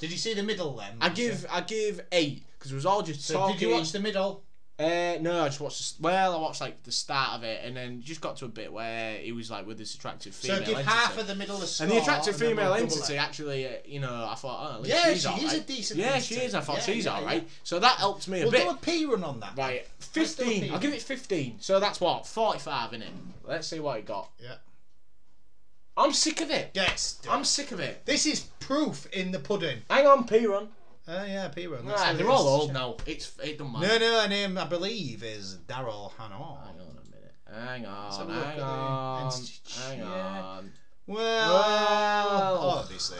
Did 0.00 0.10
you 0.10 0.18
see 0.18 0.34
the 0.34 0.42
middle 0.42 0.76
then? 0.76 0.92
I 1.00 1.08
give 1.08 1.46
I 1.50 1.60
give 1.62 2.00
eight 2.12 2.44
because 2.58 2.72
it 2.72 2.74
was 2.76 2.86
all 2.86 3.02
just 3.02 3.22
So 3.22 3.34
talking. 3.34 3.56
did 3.58 3.68
you 3.68 3.74
watch 3.74 3.92
the 3.92 4.00
middle? 4.00 4.42
Uh, 4.76 5.16
no, 5.20 5.42
I 5.44 5.46
just 5.48 5.60
watched. 5.60 5.98
The, 5.98 6.02
well, 6.02 6.36
I 6.36 6.40
watched 6.40 6.60
like 6.60 6.82
the 6.82 6.90
start 6.90 7.34
of 7.38 7.44
it, 7.44 7.60
and 7.64 7.76
then 7.76 8.02
just 8.02 8.20
got 8.20 8.36
to 8.38 8.44
a 8.46 8.48
bit 8.48 8.72
where 8.72 9.16
he 9.18 9.30
was 9.30 9.48
like 9.48 9.68
with 9.68 9.78
this 9.78 9.94
attractive 9.94 10.34
female 10.34 10.56
So 10.56 10.64
give 10.64 10.74
entity. 10.78 10.90
half 10.90 11.16
of 11.16 11.28
the 11.28 11.36
middle 11.36 11.62
a 11.62 11.66
score. 11.68 11.84
and 11.86 11.94
the 11.96 12.00
attractive 12.02 12.34
and 12.40 12.50
female 12.50 12.72
we'll 12.72 12.82
entity 12.82 13.16
actually, 13.16 13.68
uh, 13.68 13.72
you 13.84 14.00
know, 14.00 14.26
I 14.28 14.34
thought, 14.34 14.68
oh, 14.68 14.74
at 14.74 14.82
least 14.82 14.96
Yeah, 14.96 15.12
she's 15.12 15.22
she 15.22 15.46
is 15.46 15.52
a 15.54 15.60
decent 15.60 16.00
Yeah, 16.00 16.06
entity. 16.14 16.34
she 16.34 16.40
is. 16.40 16.54
I 16.56 16.60
thought 16.60 16.78
Yeah, 16.78 16.82
she's 16.82 17.04
yeah, 17.04 17.12
all 17.14 17.24
right. 17.24 17.42
yeah. 17.42 17.48
So 17.62 17.78
that 17.78 17.98
helped 17.98 18.26
me 18.26 18.40
a 18.40 18.42
We'll 18.42 18.50
bit. 18.50 18.64
do 18.64 18.70
a 18.70 18.76
P 18.76 19.04
run 19.06 19.22
on 19.22 19.38
that. 19.40 19.52
Right, 19.56 19.86
Let's 20.00 20.08
do 20.08 20.22
a 20.22 20.24
fifteen. 20.24 20.72
I'll 20.72 20.80
give 20.80 20.92
it 20.92 21.02
fifteen. 21.02 21.56
So 21.60 21.78
that's 21.78 22.00
what 22.00 22.26
forty-five 22.26 22.92
in 22.94 23.02
it. 23.02 23.12
Let's 23.46 23.68
see 23.68 23.78
what 23.78 23.98
it 23.98 24.06
got. 24.06 24.30
Yeah. 24.42 24.56
I'm 25.96 26.12
sick 26.12 26.40
of 26.40 26.50
it. 26.50 26.72
Yes. 26.74 27.20
I'm 27.30 27.44
sick 27.44 27.70
of 27.70 27.78
it. 27.78 28.04
This 28.06 28.26
is 28.26 28.40
proof 28.58 29.06
in 29.12 29.30
the 29.30 29.38
pudding. 29.38 29.82
Hang 29.88 30.08
on, 30.08 30.26
P 30.26 30.44
run. 30.44 30.66
Oh 31.06 31.24
yeah, 31.24 31.48
P 31.48 31.66
run. 31.66 31.84
Right, 31.86 32.16
they're 32.16 32.28
all 32.30 32.48
old 32.48 32.72
now. 32.72 32.96
It's 33.06 33.32
it 33.42 33.58
don't 33.58 33.72
matter. 33.72 33.86
No, 33.86 33.98
no, 33.98 34.20
her 34.22 34.28
name 34.28 34.56
I 34.56 34.64
believe 34.64 35.22
is 35.22 35.58
Daryl 35.66 36.12
Hannah. 36.16 36.36
Hang 36.36 36.80
on 36.80 36.98
a 36.98 37.10
minute. 37.10 37.34
Hang 37.52 37.86
on. 37.86 38.30
Hang 38.30 38.60
on. 38.60 39.32
Hang 39.86 40.02
on. 40.02 40.72
Well, 41.06 41.54
Well. 41.54 42.58
obviously. 42.78 43.18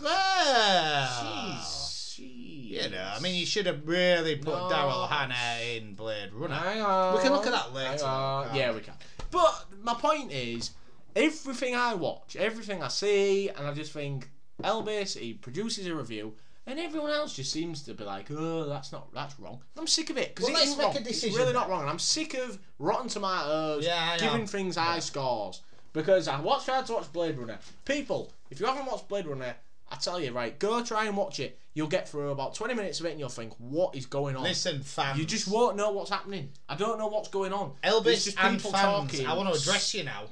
Well, 0.00 1.08
Jeez. 1.24 2.18
You 2.18 2.88
know, 2.90 3.12
I 3.16 3.20
mean, 3.20 3.34
you 3.34 3.46
should 3.46 3.66
have 3.66 3.86
really 3.86 4.36
put 4.36 4.54
No. 4.54 4.68
Daryl 4.68 5.08
Hannah 5.08 5.62
in 5.76 5.94
Blade 5.94 6.32
Runner. 6.32 6.54
Hang 6.54 6.80
on. 6.82 7.14
We 7.16 7.20
can 7.20 7.32
look 7.32 7.46
at 7.46 7.52
that 7.52 7.72
later, 7.72 8.04
on. 8.04 8.54
Yeah, 8.54 8.70
we? 8.70 8.76
we 8.76 8.82
can. 8.82 8.94
But 9.30 9.64
my 9.82 9.94
point 9.94 10.30
is, 10.32 10.70
everything 11.16 11.74
I 11.74 11.94
watch, 11.94 12.36
everything 12.36 12.82
I 12.82 12.88
see, 12.88 13.48
and 13.48 13.66
I 13.66 13.74
just 13.74 13.92
think 13.92 14.28
Elbis, 14.62 15.18
he 15.18 15.34
produces 15.34 15.86
a 15.86 15.94
review, 15.94 16.34
and 16.66 16.78
everyone 16.78 17.10
else 17.10 17.34
just 17.34 17.52
seems 17.52 17.82
to 17.82 17.94
be 17.94 18.04
like, 18.04 18.30
"Oh, 18.30 18.64
that's 18.64 18.92
not, 18.92 19.12
that's 19.12 19.38
wrong." 19.38 19.60
I'm 19.76 19.86
sick 19.86 20.10
of 20.10 20.18
it 20.18 20.34
because 20.34 20.50
Well, 20.50 20.62
it 20.62 20.68
make 20.68 20.78
wrong. 20.78 20.96
It's 20.96 21.22
really 21.24 21.52
not 21.52 21.68
wrong, 21.68 21.82
and 21.82 21.90
I'm 21.90 21.98
sick 21.98 22.34
of 22.34 22.58
Rotten 22.78 23.08
Tomatoes 23.08 23.84
Yeah, 23.84 24.16
giving 24.18 24.46
things 24.46 24.76
high 24.76 25.00
scores 25.00 25.60
because 25.92 26.28
I 26.28 26.40
watched, 26.40 26.66
tried 26.66 26.86
to 26.86 26.92
watch 26.94 27.12
Blade 27.12 27.38
Runner. 27.38 27.58
People, 27.84 28.32
if 28.50 28.60
you 28.60 28.66
haven't 28.66 28.86
watched 28.86 29.08
Blade 29.08 29.26
Runner. 29.26 29.54
I 29.90 29.96
tell 29.96 30.18
you, 30.18 30.32
right, 30.32 30.58
go 30.58 30.82
try 30.82 31.04
and 31.04 31.16
watch 31.16 31.38
it. 31.38 31.58
You'll 31.74 31.88
get 31.88 32.08
through 32.08 32.30
about 32.30 32.54
20 32.54 32.74
minutes 32.74 33.00
of 33.00 33.06
it 33.06 33.10
and 33.10 33.20
you'll 33.20 33.28
think, 33.28 33.52
what 33.58 33.94
is 33.94 34.06
going 34.06 34.34
on? 34.34 34.42
Listen, 34.42 34.80
fans. 34.82 35.18
You 35.18 35.24
just 35.24 35.46
won't 35.46 35.76
know 35.76 35.90
what's 35.92 36.10
happening. 36.10 36.50
I 36.68 36.74
don't 36.74 36.98
know 36.98 37.08
what's 37.08 37.28
going 37.28 37.52
on. 37.52 37.72
It's 37.82 37.94
Elbis 37.94 38.24
just 38.24 38.38
and 38.40 38.56
people 38.56 38.72
fans. 38.72 39.10
talking. 39.10 39.26
I 39.26 39.34
want 39.34 39.52
to 39.54 39.60
address 39.60 39.94
you 39.94 40.04
now. 40.04 40.24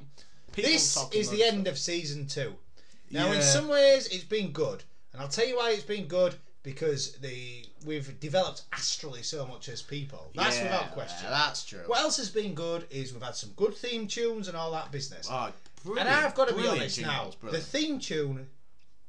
People 0.51 0.71
This 0.71 0.97
is 1.13 1.29
the 1.29 1.43
end 1.43 1.67
of 1.67 1.77
season 1.77 2.27
two. 2.27 2.55
Now, 3.11 3.31
in 3.31 3.41
some 3.41 3.67
ways, 3.67 4.07
it's 4.07 4.23
been 4.23 4.51
good, 4.51 4.83
and 5.13 5.21
I'll 5.21 5.27
tell 5.27 5.47
you 5.47 5.57
why 5.57 5.71
it's 5.71 5.83
been 5.83 6.07
good 6.07 6.35
because 6.63 7.13
the 7.17 7.65
we've 7.85 8.19
developed 8.19 8.63
astrally 8.71 9.21
so 9.21 9.45
much 9.45 9.69
as 9.69 9.81
people. 9.81 10.31
That's 10.35 10.57
Yeah, 10.57 10.63
without 10.63 10.91
question. 10.93 11.29
That's 11.29 11.63
true. 11.63 11.83
What 11.87 11.99
else 11.99 12.17
has 12.17 12.29
been 12.29 12.53
good 12.53 12.87
is 12.89 13.13
we've 13.13 13.21
had 13.21 13.35
some 13.35 13.51
good 13.55 13.75
theme 13.75 14.07
tunes 14.07 14.47
and 14.47 14.57
all 14.57 14.71
that 14.71 14.91
business. 14.91 15.27
oh, 15.29 15.51
and 15.99 16.07
I've 16.07 16.35
got 16.35 16.47
to 16.49 16.55
be 16.55 16.67
honest 16.67 17.01
now, 17.01 17.31
the 17.43 17.59
theme 17.59 17.99
tune 17.99 18.47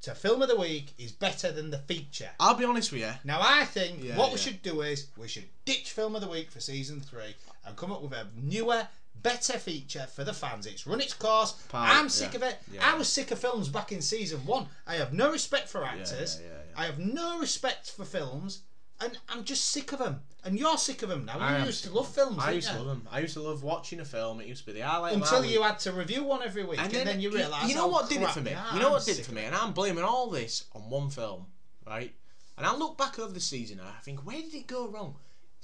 to 0.02 0.14
Film 0.14 0.42
of 0.42 0.48
the 0.48 0.57
Week 0.57 0.92
is 0.98 1.12
better 1.12 1.50
than 1.50 1.70
the 1.70 1.78
feature. 1.78 2.28
I'll 2.38 2.57
be 2.57 2.64
honest 2.64 2.92
with 2.92 3.00
you. 3.00 3.11
Now 3.24 3.40
I 3.42 3.64
think 3.64 4.02
Yeah, 4.02 4.18
what 4.18 4.32
we 4.32 4.38
should 4.38 4.61
do 4.62 4.82
is 4.82 5.07
we 5.16 5.28
should 5.28 5.44
ditch 5.64 5.92
Film 5.92 6.14
of 6.14 6.20
the 6.20 6.28
Week 6.28 6.50
for 6.50 6.61
season 6.61 7.00
three 7.00 7.34
and 7.64 7.76
come 7.76 7.90
up 7.90 8.02
with 8.02 8.12
a 8.12 8.26
newer, 8.36 8.86
better 9.22 9.54
feature 9.58 10.06
for 10.14 10.24
the 10.24 10.32
fans. 10.32 10.66
It's 10.66 10.86
run 10.86 11.00
its 11.00 11.14
course. 11.14 11.52
Pal, 11.68 11.82
I'm 11.82 12.08
sick 12.08 12.30
yeah, 12.32 12.36
of 12.36 12.42
it. 12.42 12.58
yeah. 12.72 12.80
I 12.92 12.96
was 12.98 13.08
sick 13.08 13.30
of 13.30 13.38
films 13.38 13.68
back 13.68 13.92
in 13.92 14.02
season 14.02 14.44
one. 14.46 14.66
I 14.86 14.94
have 14.96 15.12
no 15.12 15.30
respect 15.32 15.68
for 15.68 15.84
actors. 15.84 16.40
yeah. 16.42 16.50
I 16.76 16.84
have 16.86 16.98
no 16.98 17.38
respect 17.38 17.90
for 17.90 18.04
films, 18.04 18.62
and 19.00 19.16
I'm 19.28 19.44
just 19.44 19.68
sick 19.68 19.92
of 19.92 19.98
them. 19.98 20.20
And 20.44 20.58
you're 20.58 20.76
sick 20.76 21.02
of 21.02 21.08
them 21.08 21.24
now. 21.24 21.38
I 21.38 21.60
You 21.60 21.64
used 21.66 21.84
to 21.84 21.92
love 21.92 22.08
films, 22.14 22.38
I 22.38 22.50
used 22.50 22.68
to 22.68 22.76
love 22.76 22.86
them. 22.86 23.08
I 23.10 23.20
used 23.20 23.32
to 23.34 23.40
love 23.40 23.62
watching 23.62 24.00
a 24.00 24.04
film. 24.04 24.40
It 24.42 24.46
used 24.46 24.66
to 24.66 24.72
be 24.72 24.78
the 24.78 24.86
highlight 24.86 25.14
Until 25.14 25.40
week. 25.40 25.52
you 25.52 25.62
had 25.62 25.78
to 25.80 25.92
review 25.92 26.24
one 26.24 26.42
every 26.42 26.64
week, 26.64 26.78
and, 26.80 26.92
then, 26.92 27.20
you 27.20 27.30
y- 27.30 27.36
realise. 27.36 27.68
You 27.68 27.76
know 27.76 27.82
how 27.82 27.90
what 27.90 28.08
did 28.10 28.20
it 28.20 28.28
for 28.30 28.40
me? 28.42 28.50
You 28.50 28.80
know 28.80 28.86
I'm 28.86 28.92
what 28.92 29.04
did 29.06 29.18
it 29.18 29.24
for 29.24 29.32
me? 29.32 29.44
And 29.44 29.54
I'm 29.54 29.72
blaming 29.72 30.04
all 30.04 30.28
this 30.28 30.64
on 30.74 30.82
one 30.90 31.08
film, 31.08 31.46
right? 31.86 32.12
And 32.58 32.66
I 32.66 32.74
look 32.76 32.98
back 32.98 33.18
over 33.18 33.32
the 33.32 33.40
season 33.40 33.80
and 33.80 33.88
I 33.88 34.00
think, 34.02 34.24
where 34.26 34.36
did 34.40 34.54
it 34.54 34.66
go 34.66 34.86
wrong? 34.86 35.16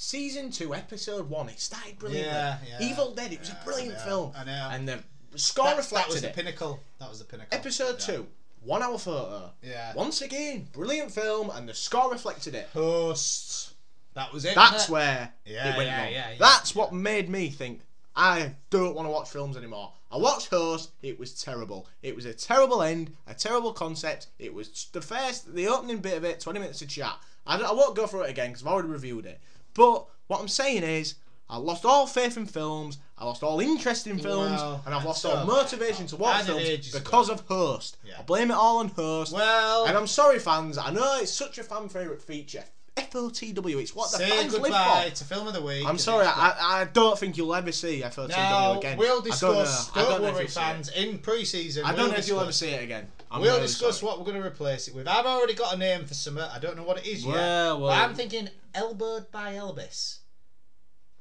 Season 0.05 0.51
two, 0.51 0.75
episode 0.75 1.29
one, 1.29 1.51
it 1.51 1.61
started 1.61 1.99
brilliantly. 1.99 2.33
Yeah, 2.33 2.57
yeah, 2.67 2.89
Evil 2.89 3.13
Dead, 3.15 3.35
it 3.35 3.41
was 3.41 3.51
yeah, 3.51 3.61
a 3.61 3.65
brilliant 3.67 3.93
I 3.97 3.99
know, 3.99 4.05
film. 4.07 4.33
I 4.35 4.45
know. 4.45 4.69
And 4.73 4.89
the 4.89 4.99
score 5.39 5.67
That, 5.67 5.77
that 5.91 6.09
was 6.09 6.23
the 6.23 6.29
it. 6.29 6.35
pinnacle. 6.35 6.81
That 7.01 7.11
was 7.11 7.19
the 7.19 7.27
pinnacle. 7.27 7.55
Episode 7.59 8.01
two, 8.01 8.27
one 8.63 8.83
hour 8.83 8.97
photo. 8.97 9.51
Yeah. 9.63 9.93
Once 9.95 10.23
again, 10.23 10.67
brilliant 10.73 11.11
film, 11.11 11.51
and 11.51 11.69
the 11.69 11.75
score 11.75 12.11
reflected 12.11 12.55
it. 12.55 12.71
Hosts. 12.73 13.75
That 14.15 14.33
was 14.33 14.47
it. 14.47 14.55
That's 14.55 14.89
it? 14.89 14.91
where 14.91 15.35
Yeah, 15.45 15.75
it 15.75 15.77
went 15.77 15.91
yeah, 15.91 16.03
wrong. 16.05 16.13
yeah, 16.15 16.35
That's 16.39 16.75
what 16.75 16.95
made 16.95 17.29
me 17.29 17.51
think 17.51 17.83
I 18.17 18.53
don't 18.71 18.95
want 18.95 19.07
to 19.07 19.13
watch 19.13 19.29
films 19.29 19.59
anymore. 19.59 19.93
I 20.11 20.17
watched 20.17 20.49
Host. 20.49 20.93
It 21.03 21.19
was 21.19 21.35
terrible. 21.43 21.87
It 22.03 22.17
was 22.17 22.25
a 22.25 22.33
terrible 22.33 22.83
end, 22.83 23.15
a 23.27 23.35
terrible 23.35 23.75
concept. 23.75 24.29
It 24.39 24.55
was 24.55 24.87
the 24.95 25.03
first, 25.03 25.55
the 25.55 25.69
opening 25.69 25.99
bit 25.99 26.17
of 26.17 26.25
it, 26.25 26.41
twenty 26.41 26.59
minutes 26.59 26.81
of 26.81 26.89
chat. 26.89 27.19
I, 27.47 27.59
don't- 27.59 27.69
I 27.69 27.73
won't 27.73 27.97
go 27.97 28.07
through 28.07 28.23
it 28.23 28.31
again 28.31 28.49
because 28.51 28.63
I've 28.63 28.69
already 28.73 28.89
reviewed 28.89 29.27
it. 29.27 29.41
But 29.81 30.07
what 30.27 30.41
I'm 30.41 30.49
saying 30.49 30.83
is, 30.83 31.15
I 31.49 31.57
lost 31.57 31.85
all 31.87 32.07
faith 32.07 32.37
in 32.37 32.45
films. 32.47 32.99
I 33.17 33.25
lost 33.25 33.43
all 33.43 33.61
interest 33.61 34.07
in 34.07 34.19
films, 34.19 34.61
Well, 34.61 34.83
and 34.85 34.95
I've 34.95 35.05
lost 35.07 35.23
so 35.23 35.31
all 35.31 35.47
motivation 35.47 36.07
to 36.09 36.17
watch 36.17 36.45
films 36.45 36.63
ages 36.63 36.95
ago. 36.95 37.03
because 37.03 37.29
of 37.31 37.41
Host. 37.49 37.97
Yeah. 38.05 38.15
I 38.19 38.23
blame 38.23 38.51
it 38.51 38.55
all 38.55 38.79
on 38.79 38.89
Host. 38.89 39.33
Well, 39.33 39.87
and 39.87 39.97
I'm 39.97 40.07
sorry, 40.07 40.39
fans. 40.39 40.77
I 40.77 40.91
know 40.91 41.19
it's 41.21 41.33
such 41.33 41.57
a 41.59 41.63
fan 41.63 41.89
favorite 41.89 42.21
feature. 42.23 42.65
FOTW. 42.97 43.81
It's 43.81 43.95
what 43.95 44.11
the 44.13 44.19
say 44.19 44.29
fans 44.31 44.53
live 44.53 44.63
goodbye 44.63 45.07
for. 45.11 45.17
to 45.17 45.25
film 45.25 45.47
of 45.49 45.55
the 45.55 45.63
week. 45.63 45.87
I'm 45.87 45.99
sorry, 45.99 46.27
I, 46.27 46.81
I 46.83 46.85
don't 46.93 47.19
think 47.19 47.37
you'll 47.37 47.55
ever 47.55 47.73
see 47.73 48.03
FOTW 48.03 48.29
Now 48.29 48.79
again. 48.79 48.99
we'll 48.99 49.21
I 49.21 49.25
discuss. 49.25 49.87
don't, 49.89 49.97
know. 49.97 50.03
Don't, 50.03 50.23
I 50.23 50.27
don't 50.27 50.35
worry, 50.35 50.47
fans. 50.47 50.89
In 50.91 51.19
pre-season, 51.19 51.85
I 51.85 51.89
don't 51.91 51.99
we'll 51.99 52.09
know 52.13 52.17
if 52.19 52.29
you'll 52.29 52.41
ever 52.41 52.53
see 52.53 52.71
it 52.71 52.83
again. 52.83 53.09
I'm 53.31 53.41
we'll 53.41 53.55
really 53.55 53.67
discuss 53.67 54.01
sorry. 54.01 54.11
what 54.11 54.19
we're 54.19 54.31
going 54.33 54.41
to 54.43 54.47
replace 54.47 54.89
it 54.89 54.95
with. 54.95 55.09
I've 55.09 55.27
already 55.27 55.55
got 55.55 55.75
a 55.75 55.77
name 55.79 56.05
for 56.05 56.15
summer. 56.15 56.49
I 56.53 56.59
don't 56.59 56.77
know 56.77 56.83
what 56.83 56.99
it 56.99 57.07
is 57.07 57.25
yet. 57.25 57.35
Well, 57.35 57.77
But 57.79 57.83
well. 57.85 57.93
I'm 58.05 58.15
thinking 58.15 58.49
Elbowed 58.75 59.31
by 59.31 59.55
Elbis. 59.55 60.19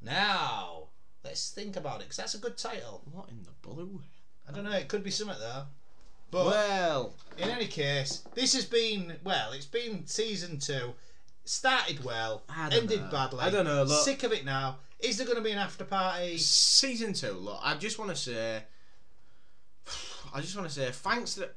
Now, 0.01 0.87
let's 1.23 1.49
think 1.51 1.75
about 1.75 1.97
it 1.97 2.03
because 2.05 2.17
that's 2.17 2.33
a 2.35 2.39
good 2.39 2.57
title. 2.57 3.01
What 3.11 3.29
in 3.29 3.43
the 3.43 3.51
blue? 3.67 4.01
I 4.47 4.51
don't 4.51 4.63
know. 4.63 4.71
It 4.71 4.87
could 4.87 5.03
be 5.03 5.11
something 5.11 5.37
though. 5.39 5.63
But 6.31 6.45
Well, 6.45 7.15
in 7.37 7.49
any 7.49 7.65
case, 7.65 8.23
this 8.35 8.53
has 8.53 8.65
been 8.65 9.15
well. 9.23 9.51
It's 9.51 9.65
been 9.65 10.05
season 10.05 10.59
two. 10.59 10.93
Started 11.49 12.03
well, 12.03 12.43
ended 12.71 13.01
know. 13.01 13.09
badly. 13.09 13.39
I 13.39 13.49
don't 13.49 13.65
know, 13.65 13.81
look. 13.81 14.03
Sick 14.03 14.21
of 14.21 14.31
it 14.31 14.45
now. 14.45 14.77
Is 14.99 15.17
there 15.17 15.25
going 15.25 15.39
to 15.39 15.43
be 15.43 15.49
an 15.49 15.57
after 15.57 15.83
party? 15.83 16.37
season 16.37 17.11
two. 17.13 17.31
Look, 17.31 17.59
I 17.63 17.73
just 17.73 17.97
want 17.97 18.11
to 18.11 18.15
say, 18.15 18.61
I 20.33 20.41
just 20.41 20.55
want 20.55 20.69
to 20.69 20.75
say 20.75 20.91
thanks 20.91 21.33
to. 21.35 21.49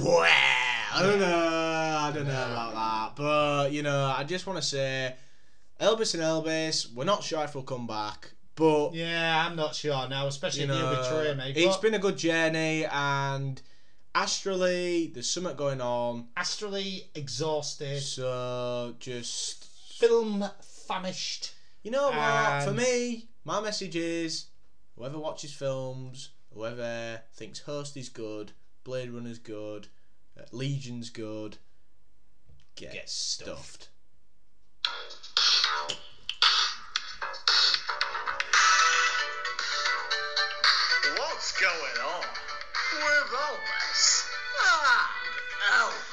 Well, 0.00 0.20
I 0.22 1.02
don't 1.02 1.18
know. 1.18 1.98
I 2.00 2.12
don't 2.14 2.28
know 2.28 2.32
about 2.32 2.74
that, 2.74 3.16
but 3.20 3.72
you 3.72 3.82
know, 3.82 4.04
I 4.16 4.22
just 4.22 4.46
want 4.46 4.60
to 4.60 4.64
say, 4.64 5.16
Elbis 5.80 6.14
and 6.14 6.22
Elbis. 6.22 6.94
We're 6.94 7.02
not 7.02 7.24
sure 7.24 7.42
if 7.42 7.56
we'll 7.56 7.64
come 7.64 7.88
back, 7.88 8.30
but 8.54 8.94
Yeah, 8.94 9.44
I'm 9.44 9.56
not 9.56 9.74
sure 9.74 10.08
now, 10.08 10.28
especially 10.28 10.62
you 10.66 10.70
if 10.70 10.76
you 10.76 10.80
know, 10.80 11.02
betray 11.02 11.34
me. 11.34 11.52
it's 11.56 11.74
but 11.74 11.82
been 11.82 11.94
a 11.94 11.98
good 11.98 12.18
journey, 12.18 12.84
and 12.84 13.60
astrally, 14.18 15.06
there's 15.14 15.30
something 15.30 15.54
going 15.56 15.80
on. 15.80 16.26
Astrally 16.36 17.04
exhausted. 17.14 18.02
So 18.02 18.94
just 18.98 19.64
film 19.98 20.44
famished. 20.86 21.54
You 21.82 21.92
know 21.92 22.10
what? 22.10 22.64
For 22.64 22.72
me, 22.72 23.28
my 23.44 23.60
message 23.60 23.94
is: 23.94 24.46
whoever 24.96 25.18
watches 25.18 25.52
films, 25.52 26.30
whoever 26.52 27.22
thinks 27.34 27.60
Host 27.60 27.96
is 27.96 28.08
good, 28.08 28.52
Blade 28.82 29.10
Runner's 29.10 29.38
good, 29.38 29.86
uh, 30.38 30.42
Legion's 30.50 31.10
good, 31.10 31.58
get, 32.74 32.92
get 32.92 33.08
stuffed. 33.08 33.88
What's 41.16 41.60
going 41.60 41.98
on? 42.04 42.24
We're 42.94 43.30
out. 45.70 46.07